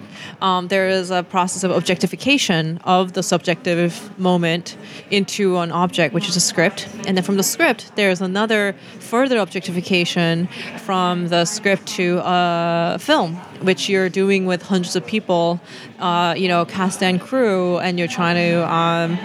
um, 0.40 0.68
there 0.68 0.88
is 0.88 1.10
a 1.10 1.22
process 1.22 1.64
of 1.64 1.70
objectification 1.70 2.78
of 2.84 3.12
the 3.12 3.22
subjective 3.22 4.18
moment 4.18 4.76
into 5.10 5.58
an 5.58 5.70
object, 5.72 6.14
which 6.14 6.28
is 6.28 6.36
a 6.36 6.40
script. 6.40 6.88
And 7.06 7.16
then 7.16 7.24
from 7.24 7.36
the 7.36 7.42
script, 7.42 7.92
there's 7.96 8.20
another 8.20 8.74
further 8.98 9.38
objectification 9.38 10.48
from 10.84 11.28
the 11.28 11.44
script 11.44 11.86
to 11.98 12.20
a 12.24 12.98
film, 13.00 13.40
which 13.62 13.88
you're 13.88 14.08
doing 14.08 14.46
with 14.46 14.62
hundreds 14.62 14.96
of 14.96 15.06
people, 15.06 15.60
uh, 15.98 16.34
you 16.36 16.48
know, 16.48 16.64
cast 16.64 17.02
and 17.02 17.20
crew, 17.20 17.78
and 17.78 17.98
you're 17.98 18.08
trying 18.08 18.36
to 18.36 18.72
um, 18.72 19.18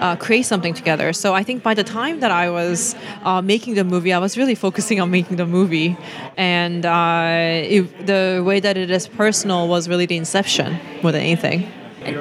uh, 0.00 0.16
create 0.16 0.44
something 0.44 0.74
together. 0.74 1.12
So 1.12 1.34
I 1.34 1.42
think 1.42 1.62
by 1.62 1.74
the 1.74 1.84
time 1.84 2.20
that 2.20 2.30
I 2.30 2.50
was 2.50 2.94
uh, 3.22 3.42
making 3.42 3.74
the 3.74 3.84
movie, 3.84 4.12
I 4.12 4.18
was 4.18 4.36
really 4.36 4.54
focusing 4.54 5.00
on 5.00 5.10
making 5.10 5.36
the 5.36 5.46
movie, 5.46 5.96
and 6.36 6.84
uh, 6.84 7.76
it, 7.76 8.06
the 8.06 8.42
way 8.44 8.60
that 8.60 8.76
it 8.76 8.90
is 8.90 9.08
personal 9.08 9.68
was 9.68 9.88
really 9.88 10.06
the 10.06 10.16
inception 10.16 10.78
more 11.02 11.12
than 11.12 11.22
anything. 11.22 11.70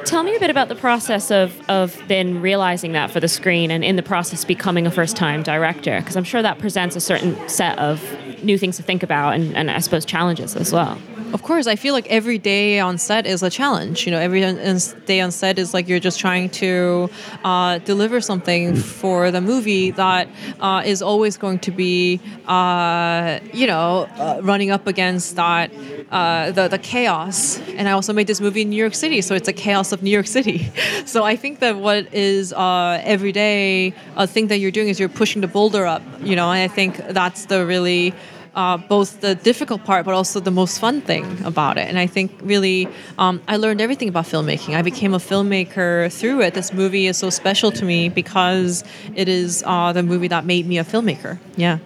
Tell 0.06 0.22
me 0.22 0.36
a 0.36 0.40
bit 0.40 0.52
about 0.52 0.68
the 0.68 0.76
process 0.76 1.32
of, 1.32 1.60
of 1.68 2.00
then 2.08 2.40
realizing 2.40 2.92
that 2.92 3.10
for 3.10 3.20
the 3.20 3.28
screen 3.28 3.72
and 3.72 3.84
in 3.84 3.96
the 3.96 4.04
process 4.04 4.46
becoming 4.46 4.86
a 4.86 4.92
first 4.92 5.16
time 5.16 5.42
director, 5.42 6.00
because 6.00 6.16
I'm 6.16 6.24
sure 6.24 6.44
that 6.44 6.60
presents 6.60 6.96
a 6.96 7.00
certain 7.00 7.50
set 7.50 7.80
of 7.80 8.00
new 8.44 8.60
things 8.60 8.78
to 8.78 8.84
think 8.84 9.02
about 9.02 9.34
and, 9.34 9.56
and 9.58 9.72
I 9.72 9.80
suppose 9.80 10.06
challenges 10.06 10.56
as 10.56 10.72
well. 10.72 11.00
Of 11.34 11.44
course, 11.44 11.66
I 11.66 11.78
feel 11.78 11.94
like 11.94 12.08
every 12.08 12.38
day 12.38 12.80
on 12.80 12.98
set 12.98 13.26
is 13.26 13.42
a 13.42 13.50
challenge. 13.50 14.06
You 14.06 14.12
know, 14.12 14.20
every 14.20 14.42
day 14.42 15.22
on- 15.22 15.32
set 15.32 15.58
is 15.58 15.74
like 15.74 15.88
you're 15.88 16.00
just 16.00 16.20
trying 16.20 16.50
to 16.50 17.10
uh, 17.46 17.78
deliver 17.80 18.20
something 18.20 18.76
for 18.76 19.32
the 19.32 19.40
movie 19.40 19.92
that 19.92 20.28
uh, 20.60 20.84
is 20.86 21.02
always 21.02 21.38
going 21.38 21.60
to 21.60 21.72
be, 21.72 22.20
uh, 22.48 23.40
you 23.54 23.66
know, 23.66 24.10
uh, 24.18 24.42
running 24.44 24.72
up 24.72 24.88
against 24.88 25.38
that 25.38 25.72
uh, 26.12 26.52
the 26.52 26.68
the 26.68 26.78
chaos. 26.78 27.60
And 27.78 27.88
I 27.88 27.94
also 27.94 28.12
made 28.12 28.28
this 28.28 28.42
movie 28.42 28.64
in 28.64 28.70
New 28.70 28.82
York 28.86 28.96
City, 28.96 29.22
so 29.22 29.34
it's 29.34 29.48
a 29.48 29.54
chaos 29.54 29.94
of 29.94 30.04
New 30.04 30.12
York 30.12 30.28
City. 30.28 30.70
So 31.06 31.24
I 31.24 31.36
think 31.36 31.60
that 31.60 31.76
what 31.78 32.14
is 32.14 32.54
uh, 32.54 33.02
every 33.04 33.32
day 33.32 33.94
a 34.16 34.28
thing 34.28 34.48
that 34.48 34.60
you're 34.60 34.72
doing 34.72 34.88
is 34.88 35.00
you're 35.00 35.10
pushing 35.10 35.42
the 35.42 35.48
boulder 35.48 35.86
up. 35.86 36.02
You 36.22 36.36
know, 36.36 36.52
and 36.52 36.62
I 36.62 36.74
think 36.74 36.98
that's 37.10 37.46
the 37.46 37.66
really 37.66 38.14
uh, 38.56 38.78
both 38.78 39.22
the 39.22 39.36
difficult 39.36 39.84
part, 39.84 40.06
but 40.06 40.14
also 40.14 40.40
the 40.40 40.52
most 40.52 40.80
fun 40.80 41.02
thing 41.02 41.26
about 41.46 41.78
it. 41.78 41.88
And 41.88 41.98
I 41.98 42.08
think 42.08 42.32
really, 42.44 42.88
um, 43.18 43.42
I 43.48 43.58
learned 43.58 43.82
everything 43.82 44.10
about 44.10 44.26
filmmaking. 44.26 44.76
I 44.76 44.82
became 44.82 45.14
a 45.14 45.20
filmmaker 45.20 46.12
through 46.12 46.42
it. 46.42 46.54
This 46.54 46.74
movie 46.74 47.08
is 47.08 47.18
so 47.18 47.30
special 47.30 47.72
to 47.72 47.86
me 47.86 48.10
because 48.10 48.84
it 49.16 49.28
is 49.30 49.64
uh, 49.66 49.94
the 49.94 50.04
movie 50.04 50.28
that 50.28 50.46
made 50.46 50.68
me 50.68 50.78
a 50.78 50.84
filmmaker. 50.84 51.40
Yeah. 51.56 51.80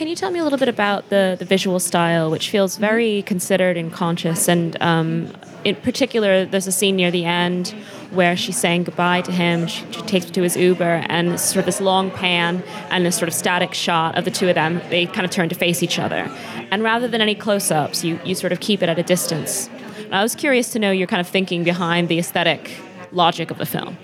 Can 0.00 0.08
you 0.08 0.16
tell 0.16 0.30
me 0.30 0.38
a 0.38 0.44
little 0.44 0.58
bit 0.58 0.70
about 0.70 1.10
the, 1.10 1.36
the 1.38 1.44
visual 1.44 1.78
style, 1.78 2.30
which 2.30 2.48
feels 2.48 2.78
very 2.78 3.20
considered 3.20 3.76
and 3.76 3.92
conscious? 3.92 4.48
And 4.48 4.80
um, 4.80 5.30
in 5.62 5.76
particular, 5.76 6.46
there's 6.46 6.66
a 6.66 6.72
scene 6.72 6.96
near 6.96 7.10
the 7.10 7.26
end 7.26 7.74
where 8.10 8.34
she's 8.34 8.58
saying 8.58 8.84
goodbye 8.84 9.20
to 9.20 9.30
him. 9.30 9.66
She, 9.66 9.84
she 9.92 10.00
takes 10.00 10.24
him 10.24 10.32
to 10.32 10.42
his 10.42 10.56
Uber, 10.56 11.04
and 11.06 11.32
it's 11.32 11.42
sort 11.42 11.58
of 11.58 11.66
this 11.66 11.82
long 11.82 12.10
pan 12.10 12.62
and 12.88 13.04
this 13.04 13.14
sort 13.14 13.28
of 13.28 13.34
static 13.34 13.74
shot 13.74 14.16
of 14.16 14.24
the 14.24 14.30
two 14.30 14.48
of 14.48 14.54
them. 14.54 14.80
They 14.88 15.04
kind 15.04 15.26
of 15.26 15.30
turn 15.30 15.50
to 15.50 15.54
face 15.54 15.82
each 15.82 15.98
other. 15.98 16.34
And 16.70 16.82
rather 16.82 17.06
than 17.06 17.20
any 17.20 17.34
close 17.34 17.70
ups, 17.70 18.02
you, 18.02 18.18
you 18.24 18.34
sort 18.34 18.54
of 18.54 18.60
keep 18.60 18.82
it 18.82 18.88
at 18.88 18.98
a 18.98 19.02
distance. 19.02 19.68
And 19.98 20.14
I 20.14 20.22
was 20.22 20.34
curious 20.34 20.70
to 20.70 20.78
know 20.78 20.90
your 20.90 21.08
kind 21.08 21.20
of 21.20 21.28
thinking 21.28 21.62
behind 21.62 22.08
the 22.08 22.18
aesthetic 22.18 22.70
logic 23.12 23.50
of 23.50 23.58
the 23.58 23.66
film. 23.66 23.98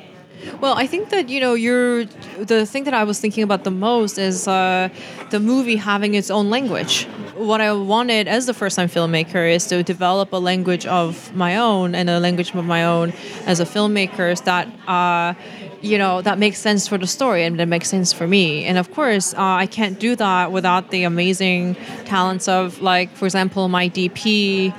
Well, 0.61 0.75
I 0.75 0.87
think 0.87 1.11
that 1.11 1.29
you 1.29 1.41
know, 1.41 1.55
you're 1.55 2.05
the 2.39 2.67
thing 2.67 2.85
that 2.85 2.95
I 2.95 3.05
was 3.05 3.21
thinking 3.21 3.43
about 3.43 3.65
the 3.65 3.71
most 3.71 4.19
is 4.19 4.49
uh, 4.49 4.89
the 5.31 5.41
movie 5.41 5.77
having 5.77 6.15
its 6.15 6.31
own 6.31 6.51
language. 6.51 7.05
What 7.37 7.61
I 7.61 7.73
wanted 7.73 8.29
as 8.29 8.47
the 8.47 8.55
first-time 8.55 8.89
filmmaker 8.89 9.53
is 9.55 9.67
to 9.67 9.83
develop 9.83 10.33
a 10.33 10.39
language 10.39 10.87
of 10.87 11.35
my 11.35 11.57
own 11.57 11.95
and 11.95 12.09
a 12.09 12.19
language 12.19 12.55
of 12.55 12.65
my 12.65 12.85
own 12.85 13.13
as 13.47 13.61
a 13.61 13.65
filmmaker 13.65 14.33
is 14.33 14.41
that. 14.43 14.67
Uh, 14.89 15.35
you 15.83 15.99
know 15.99 16.23
that 16.23 16.39
makes 16.39 16.59
sense 16.59 16.89
for 16.89 16.97
the 16.99 17.07
story 17.07 17.45
and 17.45 17.61
that 17.61 17.67
makes 17.67 17.89
sense 17.89 18.13
for 18.13 18.27
me 18.27 18.65
and 18.65 18.79
of 18.79 18.91
course 18.93 19.35
uh, 19.35 19.37
i 19.65 19.67
can't 19.67 20.01
do 20.01 20.17
that 20.17 20.51
without 20.51 20.91
the 20.91 21.05
amazing 21.05 21.77
talents 22.07 22.49
of 22.49 22.81
like 22.81 23.15
for 23.15 23.27
example 23.27 23.69
my 23.69 23.89
dp 23.89 24.75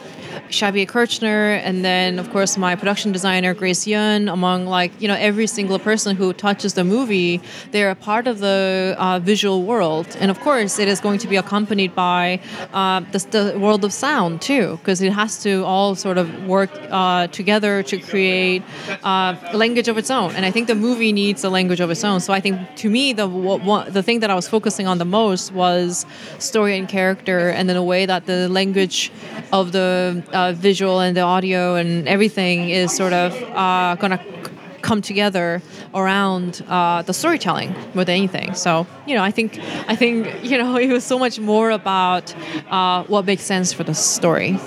Shabier 0.50 0.88
Kirchner, 0.88 1.54
and 1.64 1.84
then 1.84 2.20
of 2.20 2.30
course 2.32 2.58
my 2.58 2.76
production 2.76 3.12
designer 3.12 3.54
Grace 3.54 3.88
Yun. 3.88 4.30
Among 4.30 4.66
like 4.66 4.92
you 5.02 5.08
know 5.08 5.16
every 5.16 5.48
single 5.48 5.80
person 5.80 6.16
who 6.16 6.34
touches 6.34 6.74
the 6.74 6.84
movie, 6.84 7.42
they're 7.72 7.92
a 7.92 7.96
part 7.96 8.28
of 8.28 8.40
the 8.40 8.96
uh, 8.98 9.20
visual 9.20 9.64
world, 9.64 10.08
and 10.20 10.32
of 10.32 10.40
course 10.40 10.80
it 10.80 10.88
is 10.88 11.00
going 11.00 11.20
to 11.20 11.28
be 11.28 11.36
accompanied 11.36 11.94
by 11.96 12.40
uh, 12.74 13.00
the, 13.12 13.20
the 13.32 13.60
world 13.60 13.84
of 13.84 13.94
sound 13.94 14.42
too, 14.42 14.78
because 14.78 15.02
it 15.02 15.14
has 15.14 15.42
to 15.44 15.64
all 15.66 15.96
sort 15.96 16.18
of 16.18 16.28
work 16.46 16.72
uh, 16.90 17.28
together 17.28 17.84
to 17.84 17.98
create 17.98 18.64
uh, 19.04 19.36
a 19.52 19.58
language 19.58 19.88
of 19.88 19.98
its 19.98 20.10
own. 20.10 20.36
And 20.36 20.46
I 20.46 20.52
think 20.52 20.68
the 20.68 20.76
movie 20.76 21.12
needs 21.12 21.44
a 21.44 21.50
language 21.50 21.80
of 21.80 21.90
its 21.90 22.04
own. 22.04 22.20
So 22.20 22.34
I 22.34 22.40
think 22.40 22.60
to 22.78 22.90
me 22.90 23.14
the 23.14 23.28
what, 23.28 23.94
the 23.94 24.04
thing 24.04 24.20
that 24.22 24.30
I 24.30 24.36
was 24.36 24.48
focusing 24.48 24.88
on 24.88 24.98
the 24.98 25.06
most 25.06 25.52
was 25.54 26.06
story 26.40 26.78
and 26.78 26.88
character, 26.88 27.50
and 27.50 27.68
then 27.70 27.78
a 27.78 27.84
way 27.84 28.06
that 28.06 28.26
the 28.26 28.50
language 28.50 29.12
of 29.52 29.72
the 29.72 30.24
uh, 30.34 30.54
visual 30.54 31.00
and 31.00 31.16
the 31.16 31.22
audio 31.22 31.76
and 31.76 32.08
everything 32.08 32.70
is 32.70 32.96
sort 32.96 33.14
of 33.14 33.34
uh, 33.54 33.96
gonna 33.96 34.18
c- 34.24 34.52
come 34.82 35.02
together 35.02 35.62
around 35.94 36.64
uh, 36.68 37.02
the 37.02 37.14
storytelling 37.14 37.74
more 37.94 38.06
than 38.06 38.16
anything. 38.16 38.54
So 38.54 38.86
you 39.06 39.16
know, 39.16 39.24
I 39.24 39.32
think 39.32 39.60
I 39.88 39.96
think 39.96 40.28
you 40.44 40.58
know 40.58 40.78
it 40.78 40.92
was 40.92 41.04
so 41.04 41.18
much 41.20 41.40
more 41.40 41.72
about 41.72 42.34
uh, 42.70 43.04
what 43.06 43.26
makes 43.26 43.44
sense 43.44 43.74
for 43.74 43.84
the 43.84 43.94
story. 43.94 44.60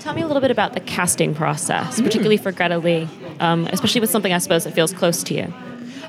Tell 0.00 0.14
me 0.14 0.22
a 0.22 0.26
little 0.26 0.40
bit 0.40 0.52
about 0.52 0.72
the 0.74 0.80
casting 0.80 1.34
process, 1.34 2.00
particularly 2.00 2.36
for 2.36 2.52
Greta 2.52 2.78
Lee, 2.78 3.08
um, 3.40 3.66
especially 3.72 4.00
with 4.00 4.10
something 4.10 4.32
I 4.32 4.38
suppose 4.38 4.62
that 4.64 4.72
feels 4.72 4.92
close 4.92 5.24
to 5.24 5.34
you. 5.34 5.52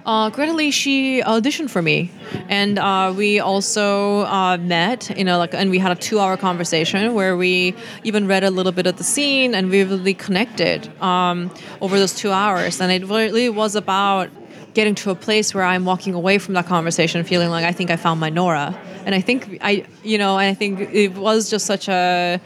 Uh, 0.07 0.29
Greta 0.29 0.53
Lee, 0.53 0.71
she 0.71 1.21
auditioned 1.21 1.69
for 1.69 1.81
me, 1.81 2.09
and 2.47 2.79
uh, 2.79 3.13
we 3.13 3.41
also 3.41 4.21
uh, 4.21 4.55
met. 4.55 5.11
You 5.17 5.25
know, 5.25 5.37
like, 5.37 5.53
and 5.53 5.69
we 5.69 5.79
had 5.79 5.91
a 5.91 5.95
two-hour 5.95 6.37
conversation 6.37 7.13
where 7.13 7.35
we 7.35 7.75
even 8.05 8.25
read 8.25 8.45
a 8.45 8.49
little 8.49 8.71
bit 8.71 8.87
of 8.87 8.95
the 8.95 9.03
scene, 9.03 9.53
and 9.53 9.69
we 9.69 9.83
really 9.83 10.13
connected 10.13 10.87
um, 11.03 11.53
over 11.81 11.99
those 11.99 12.15
two 12.15 12.31
hours. 12.31 12.79
And 12.79 12.89
it 12.89 13.05
really 13.05 13.49
was 13.49 13.75
about 13.75 14.29
getting 14.73 14.95
to 14.95 15.11
a 15.11 15.15
place 15.15 15.53
where 15.53 15.65
I'm 15.65 15.83
walking 15.83 16.13
away 16.13 16.37
from 16.37 16.53
that 16.53 16.67
conversation, 16.67 17.25
feeling 17.25 17.49
like 17.49 17.65
I 17.65 17.73
think 17.73 17.91
I 17.91 17.97
found 17.97 18.21
my 18.21 18.29
Nora. 18.29 18.79
And 19.05 19.13
I 19.13 19.19
think 19.19 19.57
I, 19.59 19.85
you 20.03 20.17
know, 20.17 20.37
I 20.37 20.53
think 20.53 20.79
it 20.79 21.15
was 21.15 21.49
just 21.49 21.65
such 21.65 21.89
a 21.89 22.39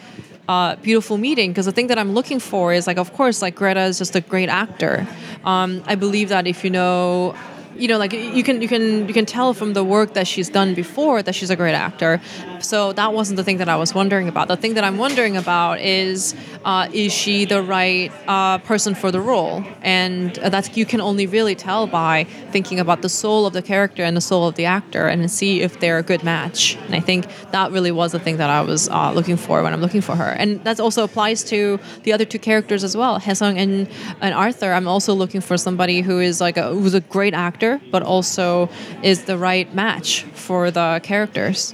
uh, 0.50 0.76
beautiful 0.78 1.18
meeting 1.18 1.52
because 1.52 1.68
the 1.68 1.72
thing 1.72 1.88
that 1.88 2.00
I'm 2.00 2.14
looking 2.14 2.40
for 2.40 2.74
is 2.74 2.88
like, 2.88 2.98
of 2.98 3.14
course, 3.14 3.44
like 3.44 3.54
Greta 3.54 3.84
is 3.84 4.00
just 4.00 4.16
a 4.16 4.22
great 4.22 4.50
actor. 4.50 5.08
Um, 5.44 5.84
I 5.86 5.96
believe 5.96 6.30
that 6.30 6.48
if 6.48 6.64
you 6.64 6.70
know 6.70 7.36
you 7.76 7.88
know 7.88 7.98
like 7.98 8.14
you 8.14 8.44
can 8.44 8.62
you 8.62 8.68
can 8.68 9.08
you 9.08 9.14
can 9.14 9.26
tell 9.26 9.54
from 9.54 9.74
the 9.74 9.84
work 9.84 10.14
that 10.14 10.28
she's 10.28 10.50
done 10.50 10.74
before 10.74 11.22
that 11.24 11.34
she's 11.36 11.50
a 11.50 11.56
great 11.56 11.74
actor 11.74 12.20
so 12.62 12.94
that 12.94 13.14
wasn't 13.14 13.38
the 13.38 13.44
thing 13.44 13.58
that 13.58 13.70
i 13.70 13.76
was 13.76 13.94
wondering 13.94 14.28
about. 14.28 14.48
The 14.48 14.58
thing 14.58 14.74
that 14.76 14.84
i'm 14.84 14.98
wondering 14.98 15.38
about 15.38 15.80
is 15.80 16.36
uh, 16.64 16.88
is 16.94 17.12
she 17.12 17.46
the 17.46 17.62
right 17.62 18.12
uh, 18.28 18.60
person 18.60 18.94
for 18.94 19.12
the 19.12 19.20
role? 19.20 19.64
And 19.82 20.36
that's 20.36 20.78
you 20.78 20.86
can 20.86 21.02
only 21.02 21.26
really 21.26 21.56
tell 21.56 21.88
by 21.88 22.26
thinking 22.52 22.80
about 22.80 23.02
the 23.02 23.10
soul 23.10 23.46
of 23.46 23.54
the 23.54 23.62
character 23.62 24.04
and 24.04 24.16
the 24.16 24.22
soul 24.22 24.48
of 24.48 24.56
the 24.56 24.66
actor 24.66 25.08
and 25.08 25.30
see 25.30 25.62
if 25.62 25.80
they're 25.80 25.98
a 25.98 26.04
good 26.04 26.24
match. 26.24 26.76
And 26.86 26.96
i 26.96 27.00
think 27.00 27.28
that 27.52 27.72
really 27.72 27.92
was 27.92 28.12
the 28.12 28.20
thing 28.20 28.38
that 28.38 28.50
i 28.50 28.62
was 28.62 28.90
uh, 28.90 29.12
looking 29.12 29.38
for 29.38 29.64
when 29.64 29.74
i'm 29.74 29.82
looking 29.82 30.02
for 30.02 30.16
her. 30.16 30.32
And 30.32 30.64
that 30.64 30.80
also 30.80 31.04
applies 31.04 31.44
to 31.46 31.80
the 32.04 32.14
other 32.14 32.26
two 32.26 32.40
characters 32.40 32.84
as 32.84 32.96
well 32.96 33.20
Hae 33.20 33.34
Sung 33.34 33.58
and, 33.58 33.88
and 34.22 34.34
arthur. 34.34 34.72
I'm 34.74 34.88
also 34.88 35.14
looking 35.14 35.42
for 35.42 35.58
somebody 35.58 36.02
who 36.02 36.20
is 36.20 36.40
like 36.42 36.58
a, 36.58 36.70
who's 36.70 36.94
a 36.94 37.02
great 37.02 37.34
actor 37.34 37.82
but 37.92 38.04
also 38.04 38.70
is 39.04 39.26
the 39.26 39.38
right 39.38 39.74
match 39.74 40.24
for 40.34 40.72
the 40.72 41.00
characters 41.04 41.74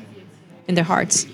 in 0.67 0.75
their 0.75 0.83
hearts. 0.83 1.25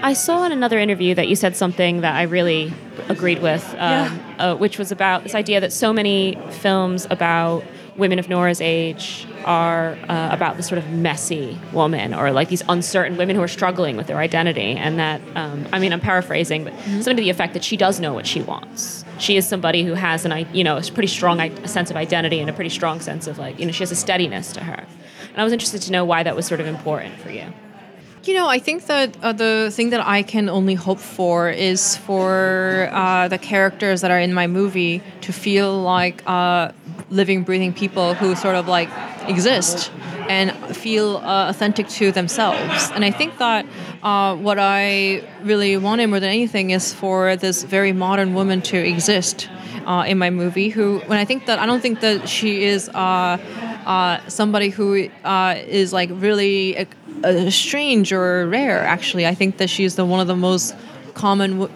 I 0.00 0.12
saw 0.12 0.44
in 0.44 0.52
another 0.52 0.78
interview 0.78 1.14
that 1.16 1.28
you 1.28 1.34
said 1.34 1.56
something 1.56 2.02
that 2.02 2.14
I 2.14 2.22
really 2.22 2.72
agreed 3.08 3.42
with, 3.42 3.64
um, 3.72 3.76
yeah. 3.78 4.34
uh, 4.38 4.54
which 4.54 4.78
was 4.78 4.92
about 4.92 5.24
this 5.24 5.34
idea 5.34 5.60
that 5.60 5.72
so 5.72 5.92
many 5.92 6.38
films 6.50 7.06
about 7.10 7.64
women 7.96 8.20
of 8.20 8.28
Nora's 8.28 8.60
age 8.60 9.26
are 9.44 9.98
uh, 10.08 10.28
about 10.30 10.56
this 10.56 10.68
sort 10.68 10.78
of 10.78 10.88
messy 10.90 11.58
woman 11.72 12.14
or 12.14 12.30
like 12.30 12.48
these 12.48 12.62
uncertain 12.68 13.16
women 13.16 13.34
who 13.34 13.42
are 13.42 13.48
struggling 13.48 13.96
with 13.96 14.06
their 14.06 14.18
identity. 14.18 14.76
And 14.76 15.00
that, 15.00 15.20
um, 15.34 15.66
I 15.72 15.80
mean, 15.80 15.92
I'm 15.92 16.00
paraphrasing, 16.00 16.62
but 16.62 16.74
mm-hmm. 16.74 17.00
something 17.00 17.16
to 17.16 17.22
the 17.22 17.30
effect 17.30 17.54
that 17.54 17.64
she 17.64 17.76
does 17.76 17.98
know 17.98 18.12
what 18.12 18.26
she 18.26 18.40
wants. 18.40 19.04
She 19.18 19.36
is 19.36 19.48
somebody 19.48 19.82
who 19.82 19.94
has 19.94 20.24
an, 20.24 20.46
you 20.54 20.62
know, 20.62 20.76
a 20.76 20.82
pretty 20.82 21.08
strong 21.08 21.40
sense 21.66 21.90
of 21.90 21.96
identity 21.96 22.38
and 22.38 22.48
a 22.48 22.52
pretty 22.52 22.70
strong 22.70 23.00
sense 23.00 23.26
of 23.26 23.36
like, 23.36 23.58
you 23.58 23.66
know, 23.66 23.72
she 23.72 23.82
has 23.82 23.90
a 23.90 23.96
steadiness 23.96 24.52
to 24.52 24.62
her. 24.62 24.86
And 25.30 25.36
I 25.36 25.42
was 25.42 25.52
interested 25.52 25.82
to 25.82 25.92
know 25.92 26.04
why 26.04 26.22
that 26.22 26.36
was 26.36 26.46
sort 26.46 26.60
of 26.60 26.68
important 26.68 27.18
for 27.18 27.30
you. 27.30 27.52
You 28.24 28.34
know, 28.34 28.48
I 28.48 28.58
think 28.58 28.86
that 28.86 29.16
uh, 29.22 29.32
the 29.32 29.70
thing 29.72 29.90
that 29.90 30.06
I 30.06 30.22
can 30.22 30.48
only 30.48 30.74
hope 30.74 30.98
for 30.98 31.48
is 31.50 31.96
for 31.96 32.90
uh, 32.92 33.28
the 33.28 33.38
characters 33.38 34.00
that 34.00 34.10
are 34.10 34.18
in 34.18 34.34
my 34.34 34.46
movie 34.46 35.02
to 35.22 35.32
feel 35.32 35.80
like 35.80 36.22
uh, 36.26 36.72
living, 37.10 37.42
breathing 37.44 37.72
people 37.72 38.14
who 38.14 38.34
sort 38.34 38.56
of 38.56 38.66
like 38.68 38.90
exist 39.28 39.90
and 40.28 40.52
feel 40.76 41.18
uh, 41.18 41.48
authentic 41.48 41.88
to 41.88 42.12
themselves. 42.12 42.90
And 42.94 43.04
I 43.04 43.10
think 43.10 43.38
that 43.38 43.64
uh, 44.02 44.36
what 44.36 44.58
I 44.58 45.22
really 45.42 45.76
wanted 45.76 46.08
more 46.08 46.20
than 46.20 46.28
anything 46.30 46.70
is 46.70 46.92
for 46.92 47.36
this 47.36 47.62
very 47.62 47.92
modern 47.92 48.34
woman 48.34 48.60
to 48.62 48.76
exist 48.76 49.48
uh, 49.88 50.04
in 50.06 50.18
my 50.18 50.30
movie. 50.30 50.68
Who, 50.68 51.00
when 51.06 51.18
I 51.18 51.24
think 51.24 51.46
that 51.46 51.58
I 51.58 51.66
don't 51.66 51.80
think 51.80 52.00
that 52.00 52.28
she 52.28 52.64
is 52.64 52.88
uh, 52.90 53.38
uh, 53.86 54.20
somebody 54.28 54.68
who 54.68 55.08
uh, 55.24 55.54
is 55.66 55.92
like 55.92 56.10
really 56.12 56.86
strange 57.48 58.12
or 58.12 58.46
rare. 58.46 58.84
Actually, 58.84 59.26
I 59.26 59.34
think 59.34 59.56
that 59.56 59.70
she's 59.70 59.96
the 59.96 60.04
one 60.04 60.20
of 60.20 60.28
the 60.28 60.36
most 60.36 60.76
common 61.14 61.66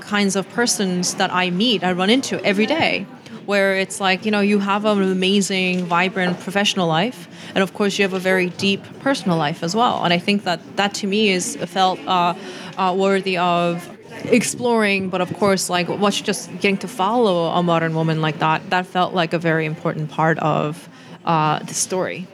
kinds 0.00 0.36
of 0.36 0.46
persons 0.50 1.14
that 1.14 1.32
I 1.32 1.48
meet, 1.50 1.82
I 1.82 1.92
run 1.92 2.10
into 2.10 2.44
every 2.44 2.66
day 2.66 3.06
where 3.46 3.76
it's 3.76 4.00
like 4.00 4.24
you 4.24 4.30
know 4.30 4.40
you 4.40 4.58
have 4.60 4.84
an 4.84 5.02
amazing 5.02 5.84
vibrant 5.86 6.38
professional 6.40 6.86
life 6.86 7.28
and 7.54 7.58
of 7.58 7.74
course 7.74 7.98
you 7.98 8.04
have 8.04 8.12
a 8.12 8.18
very 8.18 8.50
deep 8.50 8.82
personal 9.00 9.36
life 9.36 9.64
as 9.64 9.74
well 9.74 10.04
and 10.04 10.12
i 10.12 10.18
think 10.18 10.44
that 10.44 10.60
that 10.76 10.94
to 10.94 11.08
me 11.08 11.28
is 11.28 11.56
felt 11.66 11.98
uh, 12.06 12.34
uh, 12.78 12.94
worthy 12.96 13.36
of 13.36 13.90
exploring 14.26 15.08
but 15.08 15.20
of 15.20 15.32
course 15.34 15.68
like 15.68 15.88
what's 15.88 16.20
just 16.20 16.50
getting 16.60 16.76
to 16.76 16.88
follow 16.88 17.46
a 17.46 17.62
modern 17.62 17.94
woman 17.94 18.20
like 18.20 18.38
that 18.38 18.68
that 18.70 18.86
felt 18.86 19.14
like 19.14 19.32
a 19.32 19.38
very 19.38 19.66
important 19.66 20.10
part 20.10 20.38
of 20.38 20.88
uh, 21.24 21.58
the 21.60 21.74
story 21.74 22.26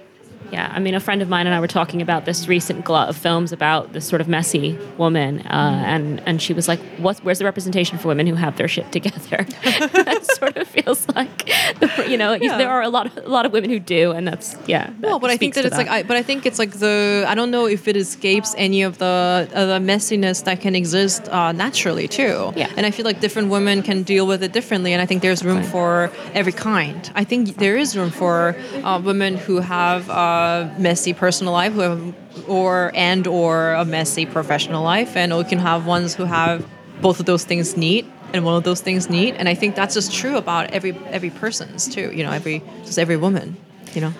yeah, 0.53 0.73
I 0.75 0.79
mean, 0.79 0.95
a 0.95 1.01
friend 1.01 1.23
of 1.23 1.29
mine 1.29 1.47
and 1.47 1.55
I 1.55 1.61
were 1.61 1.67
talking 1.67 2.01
about 2.01 2.25
this 2.25 2.49
recent 2.49 2.85
glut 2.85 3.09
of 3.09 3.17
films 3.17 3.53
about 3.53 3.93
this 3.93 4.07
sort 4.07 4.21
of 4.21 4.29
messy 4.29 4.79
woman, 4.97 5.41
uh, 5.41 5.83
and 5.87 6.21
and 6.27 6.41
she 6.41 6.53
was 6.53 6.69
like, 6.69 6.81
"What? 6.99 7.19
Where's 7.19 7.39
the 7.39 7.45
representation 7.45 7.99
for 7.99 8.09
women 8.09 8.27
who 8.27 8.35
have 8.35 8.57
their 8.57 8.69
shit 8.69 8.91
together?" 8.93 9.45
that 9.65 10.27
sort 10.39 10.57
of 10.57 10.67
feels 10.67 11.07
like, 11.15 11.47
the, 11.81 12.07
you 12.09 12.17
know, 12.17 12.33
yeah. 12.33 12.57
there 12.57 12.71
are 12.71 12.83
a 12.83 12.89
lot 12.89 13.07
of 13.07 13.25
a 13.25 13.29
lot 13.29 13.47
of 13.47 13.53
women 13.53 13.71
who 13.71 13.79
do, 13.79 14.13
and 14.13 14.27
that's 14.27 14.57
yeah. 14.67 14.91
well, 15.01 15.19
but 15.19 15.31
I 15.31 15.37
think 15.37 15.55
that 15.55 15.65
it's 15.65 15.77
that. 15.77 15.87
like, 15.87 16.05
I, 16.05 16.07
but 16.07 16.17
I 16.17 16.23
think 16.23 16.47
it's 16.47 16.59
like 16.59 16.73
the 16.73 17.25
I 17.27 17.35
don't 17.35 17.51
know 17.51 17.67
if 17.67 17.87
it 17.89 17.97
escapes 17.97 18.55
any 18.57 18.83
of 18.83 18.99
the 18.99 19.49
uh, 19.55 19.67
the 19.67 19.79
messiness 19.79 20.45
that 20.45 20.61
can 20.61 20.75
exist 20.75 21.29
uh, 21.29 21.53
naturally 21.53 22.09
too. 22.09 22.53
Yeah, 22.57 22.73
and 22.77 22.87
I 22.87 22.91
feel 22.91 23.05
like 23.05 23.21
different 23.21 23.51
women 23.51 23.83
can 23.83 24.03
deal 24.03 24.27
with 24.27 24.43
it 24.43 24.53
differently, 24.53 24.93
and 24.93 25.03
I 25.03 25.07
think 25.07 25.23
there's 25.23 25.45
room 25.45 25.63
for 25.63 26.11
every 26.33 26.53
kind. 26.53 27.11
I 27.15 27.25
think 27.25 27.57
there 27.57 27.77
is 27.77 27.97
room 27.97 28.11
for 28.11 28.57
uh, 28.83 29.01
women 29.05 29.37
who 29.37 29.61
have 29.61 30.09
uh, 30.39 30.75
messy 30.79 31.13
personal 31.13 31.53
life 31.53 31.73
who 31.73 31.81
have, 31.81 32.15
or 32.49 32.93
and 32.95 33.27
or 33.27 33.73
a 33.73 33.85
messy 33.85 34.25
professional 34.27 34.83
life. 34.83 35.17
And 35.17 35.37
we 35.37 35.45
can 35.45 35.59
have 35.59 35.87
ones 35.87 36.15
who 36.15 36.25
have 36.25 36.67
both 37.01 37.21
of 37.21 37.27
those 37.27 37.45
things 37.45 37.77
neat 37.77 38.05
and 38.33 38.45
one 38.45 38.55
of 38.55 38.65
those 38.65 38.81
things 38.81 39.09
neat. 39.09 39.35
And 39.39 39.49
i 39.49 39.55
think 39.55 39.75
that's 39.75 39.95
just 39.95 40.13
true 40.13 40.37
about 40.37 40.71
every 40.71 40.93
every 41.07 41.31
person's 41.31 41.89
too 41.95 42.13
you 42.13 42.23
know 42.25 42.33
every 42.33 42.63
just 42.85 42.99
every 42.99 43.17
woman 43.17 43.57
you 43.95 44.01
know? 44.01 44.13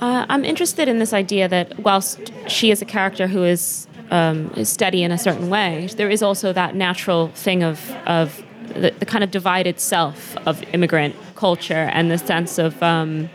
Uh, 0.00 0.26
i'm 0.28 0.44
interested 0.44 0.88
in 0.88 0.98
this 0.98 1.12
idea 1.12 1.48
that 1.48 1.78
whilst 1.80 2.32
she 2.46 2.70
is 2.70 2.82
a 2.82 2.84
character 2.84 3.26
who 3.26 3.44
is 3.44 3.86
um, 4.10 4.50
is 4.56 4.68
steady 4.68 5.02
in 5.02 5.12
a 5.12 5.18
certain 5.18 5.48
way 5.50 5.88
there 5.96 6.10
is 6.10 6.22
also 6.22 6.52
that 6.52 6.74
natural 6.74 7.28
thing 7.28 7.62
of 7.62 7.90
of 8.06 8.42
the, 8.74 8.90
the 8.98 9.06
kind 9.06 9.24
of 9.24 9.30
divided 9.30 9.80
self 9.80 10.36
of 10.46 10.62
immigrant 10.74 11.14
culture 11.34 11.88
and 11.96 12.10
the 12.10 12.18
sense 12.18 12.58
of 12.58 12.82
um, 12.82 13.30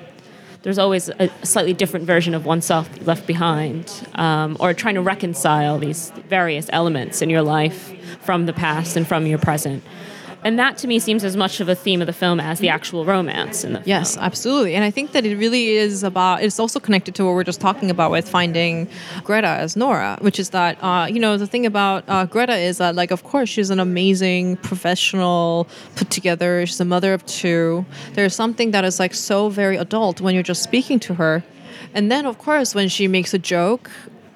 there's 0.64 0.80
always 0.80 1.10
a 1.10 1.30
slightly 1.46 1.74
different 1.74 2.06
version 2.06 2.34
of 2.34 2.46
oneself 2.46 2.90
left 3.06 3.28
behind, 3.28 3.92
um, 4.16 4.58
or 4.60 4.74
trying 4.74 4.96
to 4.96 5.02
reconcile 5.02 5.78
these 5.78 6.12
various 6.30 6.70
elements 6.72 7.22
in 7.22 7.30
your 7.30 7.42
life 7.42 7.94
from 8.22 8.46
the 8.46 8.54
past 8.54 8.96
and 8.96 9.06
from 9.06 9.28
your 9.28 9.38
present 9.38 9.84
and 10.44 10.60
that 10.60 10.78
to 10.78 10.88
me 10.88 11.00
seems 11.00 11.24
as 11.24 11.36
much 11.36 11.60
of 11.60 11.70
a 11.70 11.76
theme 11.76 12.02
of 12.02 12.08
the 12.08 12.14
film 12.14 12.40
as 12.40 12.60
the 12.60 12.70
actual 12.70 13.06
romance 13.06 13.64
in 13.64 13.74
the 13.74 13.80
film. 13.80 13.90
yes 13.90 14.18
absolutely. 14.18 14.76
And 14.76 14.84
i 14.84 14.92
think 14.92 15.12
that 15.12 15.26
it 15.26 15.36
really 15.38 15.70
is 15.70 16.04
about 16.04 16.44
it's 16.44 16.60
also 16.60 16.80
connected 16.80 17.16
to 17.16 17.26
what 17.26 17.34
we're 17.36 17.44
just 17.44 17.62
talking 17.62 17.90
about 17.90 18.12
with 18.12 18.28
finding 18.28 18.88
greta 19.24 19.48
as 19.48 19.76
nora 19.76 20.18
which 20.22 20.40
is 20.40 20.50
that 20.52 20.78
uh, 20.84 21.08
you 21.10 21.20
know 21.20 21.38
the 21.38 21.48
thing 21.48 21.66
about 21.66 22.04
uh, 22.08 22.26
greta 22.26 22.56
is 22.56 22.78
that 22.78 22.96
like 22.96 23.12
of 23.12 23.24
course 23.24 23.50
she's 23.50 23.70
an 23.70 23.80
amazing 23.80 24.58
professional 24.58 25.68
put 25.96 26.10
together 26.10 26.66
she's 26.66 26.80
a 26.80 26.86
mother 26.86 27.14
of 27.14 27.26
two. 27.26 27.86
There's 28.14 28.36
something 28.36 28.72
that 28.72 28.86
is 28.86 29.00
like 29.00 29.14
so 29.14 29.50
very 29.50 29.78
adult 29.78 30.22
when 30.22 30.34
you're 30.34 30.44
just 30.44 30.64
speaking 30.64 31.00
to 31.02 31.16
her. 31.16 31.44
And 31.94 32.12
then 32.12 32.26
of 32.26 32.38
course 32.38 32.76
when 32.76 32.90
she 32.90 33.08
makes 33.08 33.34
a 33.34 33.40
joke 33.40 33.90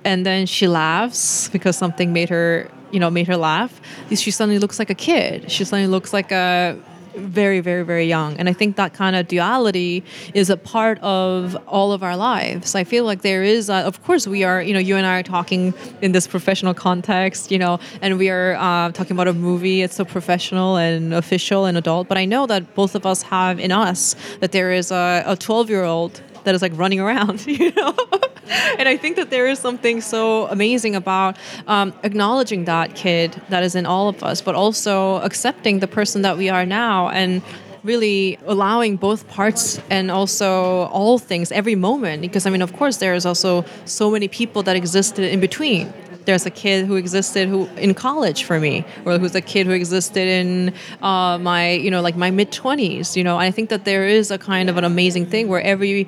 and 0.04 0.26
then 0.26 0.46
she 0.46 0.68
laughs 0.68 1.50
because 1.50 1.76
something 1.76 2.14
made 2.14 2.30
her 2.30 2.70
you 2.92 3.00
know 3.00 3.10
made 3.10 3.28
her 3.28 3.38
laugh 3.38 3.82
she 4.16 4.32
suddenly 4.32 4.60
looks 4.60 4.80
like 4.80 4.90
a 4.90 4.96
kid. 4.96 5.52
She 5.52 5.64
suddenly 5.64 5.88
looks 5.88 6.14
like 6.14 6.32
a 6.32 6.78
very 7.16 7.62
very 7.62 7.84
very 7.84 8.06
young. 8.06 8.38
And 8.38 8.48
i 8.48 8.54
think 8.54 8.76
that 8.76 8.94
kind 8.94 9.16
of 9.16 9.28
duality 9.28 10.04
is 10.36 10.52
a 10.52 10.58
part 10.58 11.00
of 11.00 11.58
all 11.68 11.92
of 11.92 12.04
our 12.04 12.16
lives. 12.16 12.76
I 12.76 12.84
feel 12.84 13.06
like 13.06 13.24
there 13.24 13.44
is 13.44 13.70
a, 13.70 13.78
of 13.78 14.04
course 14.04 14.28
we 14.28 14.44
are 14.44 14.62
you 14.62 14.74
know 14.74 14.80
you 14.80 14.96
and 14.96 15.06
i 15.06 15.20
are 15.20 15.24
talking 15.24 15.74
in 16.02 16.12
this 16.12 16.28
professional 16.28 16.76
context 16.76 17.50
you 17.50 17.58
know 17.58 17.80
and 18.04 18.20
we 18.20 18.30
are 18.30 18.54
uh, 18.56 18.92
talking 18.92 19.14
about 19.14 19.28
a 19.28 19.34
movie. 19.34 19.82
It's 19.82 19.96
so 19.96 20.06
professional 20.06 20.78
and 20.78 21.14
official 21.14 21.66
and 21.66 21.76
adult. 21.78 22.08
But 22.08 22.18
i 22.20 22.26
know 22.26 22.46
that 22.46 22.76
both 22.76 22.94
of 22.94 23.06
us 23.06 23.24
have 23.24 23.60
in 23.60 23.72
us 23.72 24.16
that 24.42 24.52
there 24.52 24.72
is 24.72 24.92
a 24.92 25.36
12 25.40 25.70
year 25.70 25.84
old 25.84 26.22
that 26.44 26.56
is 26.56 26.62
like 26.62 26.72
running 26.76 27.00
around, 27.00 27.46
you 27.62 27.72
know? 27.72 27.96
and 28.80 28.88
I 28.88 28.98
think 28.98 29.16
that 29.18 29.30
there 29.30 29.48
is 29.48 29.60
something 29.60 30.02
so 30.02 30.48
amazing 30.48 30.96
about 30.96 31.38
um, 31.68 31.94
acknowledging 32.04 32.66
that 32.66 32.96
kid 32.96 33.42
that 33.50 33.64
is 33.64 33.76
in 33.76 33.86
all 33.86 34.08
of 34.10 34.24
us, 34.24 34.42
but 34.42 34.56
also 34.56 35.16
accepting 35.22 35.80
the 35.80 35.88
person 35.88 36.22
that 36.22 36.38
we 36.38 36.50
are 36.50 36.66
now 36.66 37.10
and 37.10 37.42
really 37.84 38.38
allowing 38.46 38.98
both 38.98 39.28
parts 39.28 39.80
and 39.90 40.12
also 40.12 40.86
all 40.88 41.18
things 41.18 41.52
every 41.52 41.76
moment. 41.76 42.22
Because 42.22 42.46
i 42.46 42.50
mean 42.50 42.62
of 42.62 42.74
course 42.74 42.98
there's 42.98 43.26
also 43.26 43.66
so 43.86 44.12
many 44.12 44.28
people 44.28 44.64
that 44.64 44.76
existed 44.76 45.26
in 45.26 45.40
between. 45.40 45.92
There's 46.26 46.46
a 46.46 46.50
kid 46.50 46.86
who 46.86 46.96
existed 46.98 47.48
who 47.48 47.68
in 47.78 47.94
college 47.94 48.44
for 48.44 48.60
me 48.60 48.84
or 49.06 49.18
who's 49.18 49.34
a 49.36 49.42
kid 49.42 49.66
who 49.66 49.72
existed 49.72 50.28
in 50.28 50.74
uh, 51.02 51.38
my 51.38 51.72
you 51.72 51.90
know 51.90 52.02
like 52.02 52.18
my 52.18 52.32
mid 52.32 52.52
20s 52.52 53.16
you 53.16 53.24
know? 53.24 53.38
I 53.38 53.52
think 53.52 53.70
that 53.70 53.86
there 53.86 54.06
is 54.06 54.30
a 54.32 54.38
kind 54.38 54.70
of 54.70 54.78
an 54.78 54.84
amazing 54.84 55.26
thing 55.26 55.48
where 55.48 55.62
every 55.62 56.08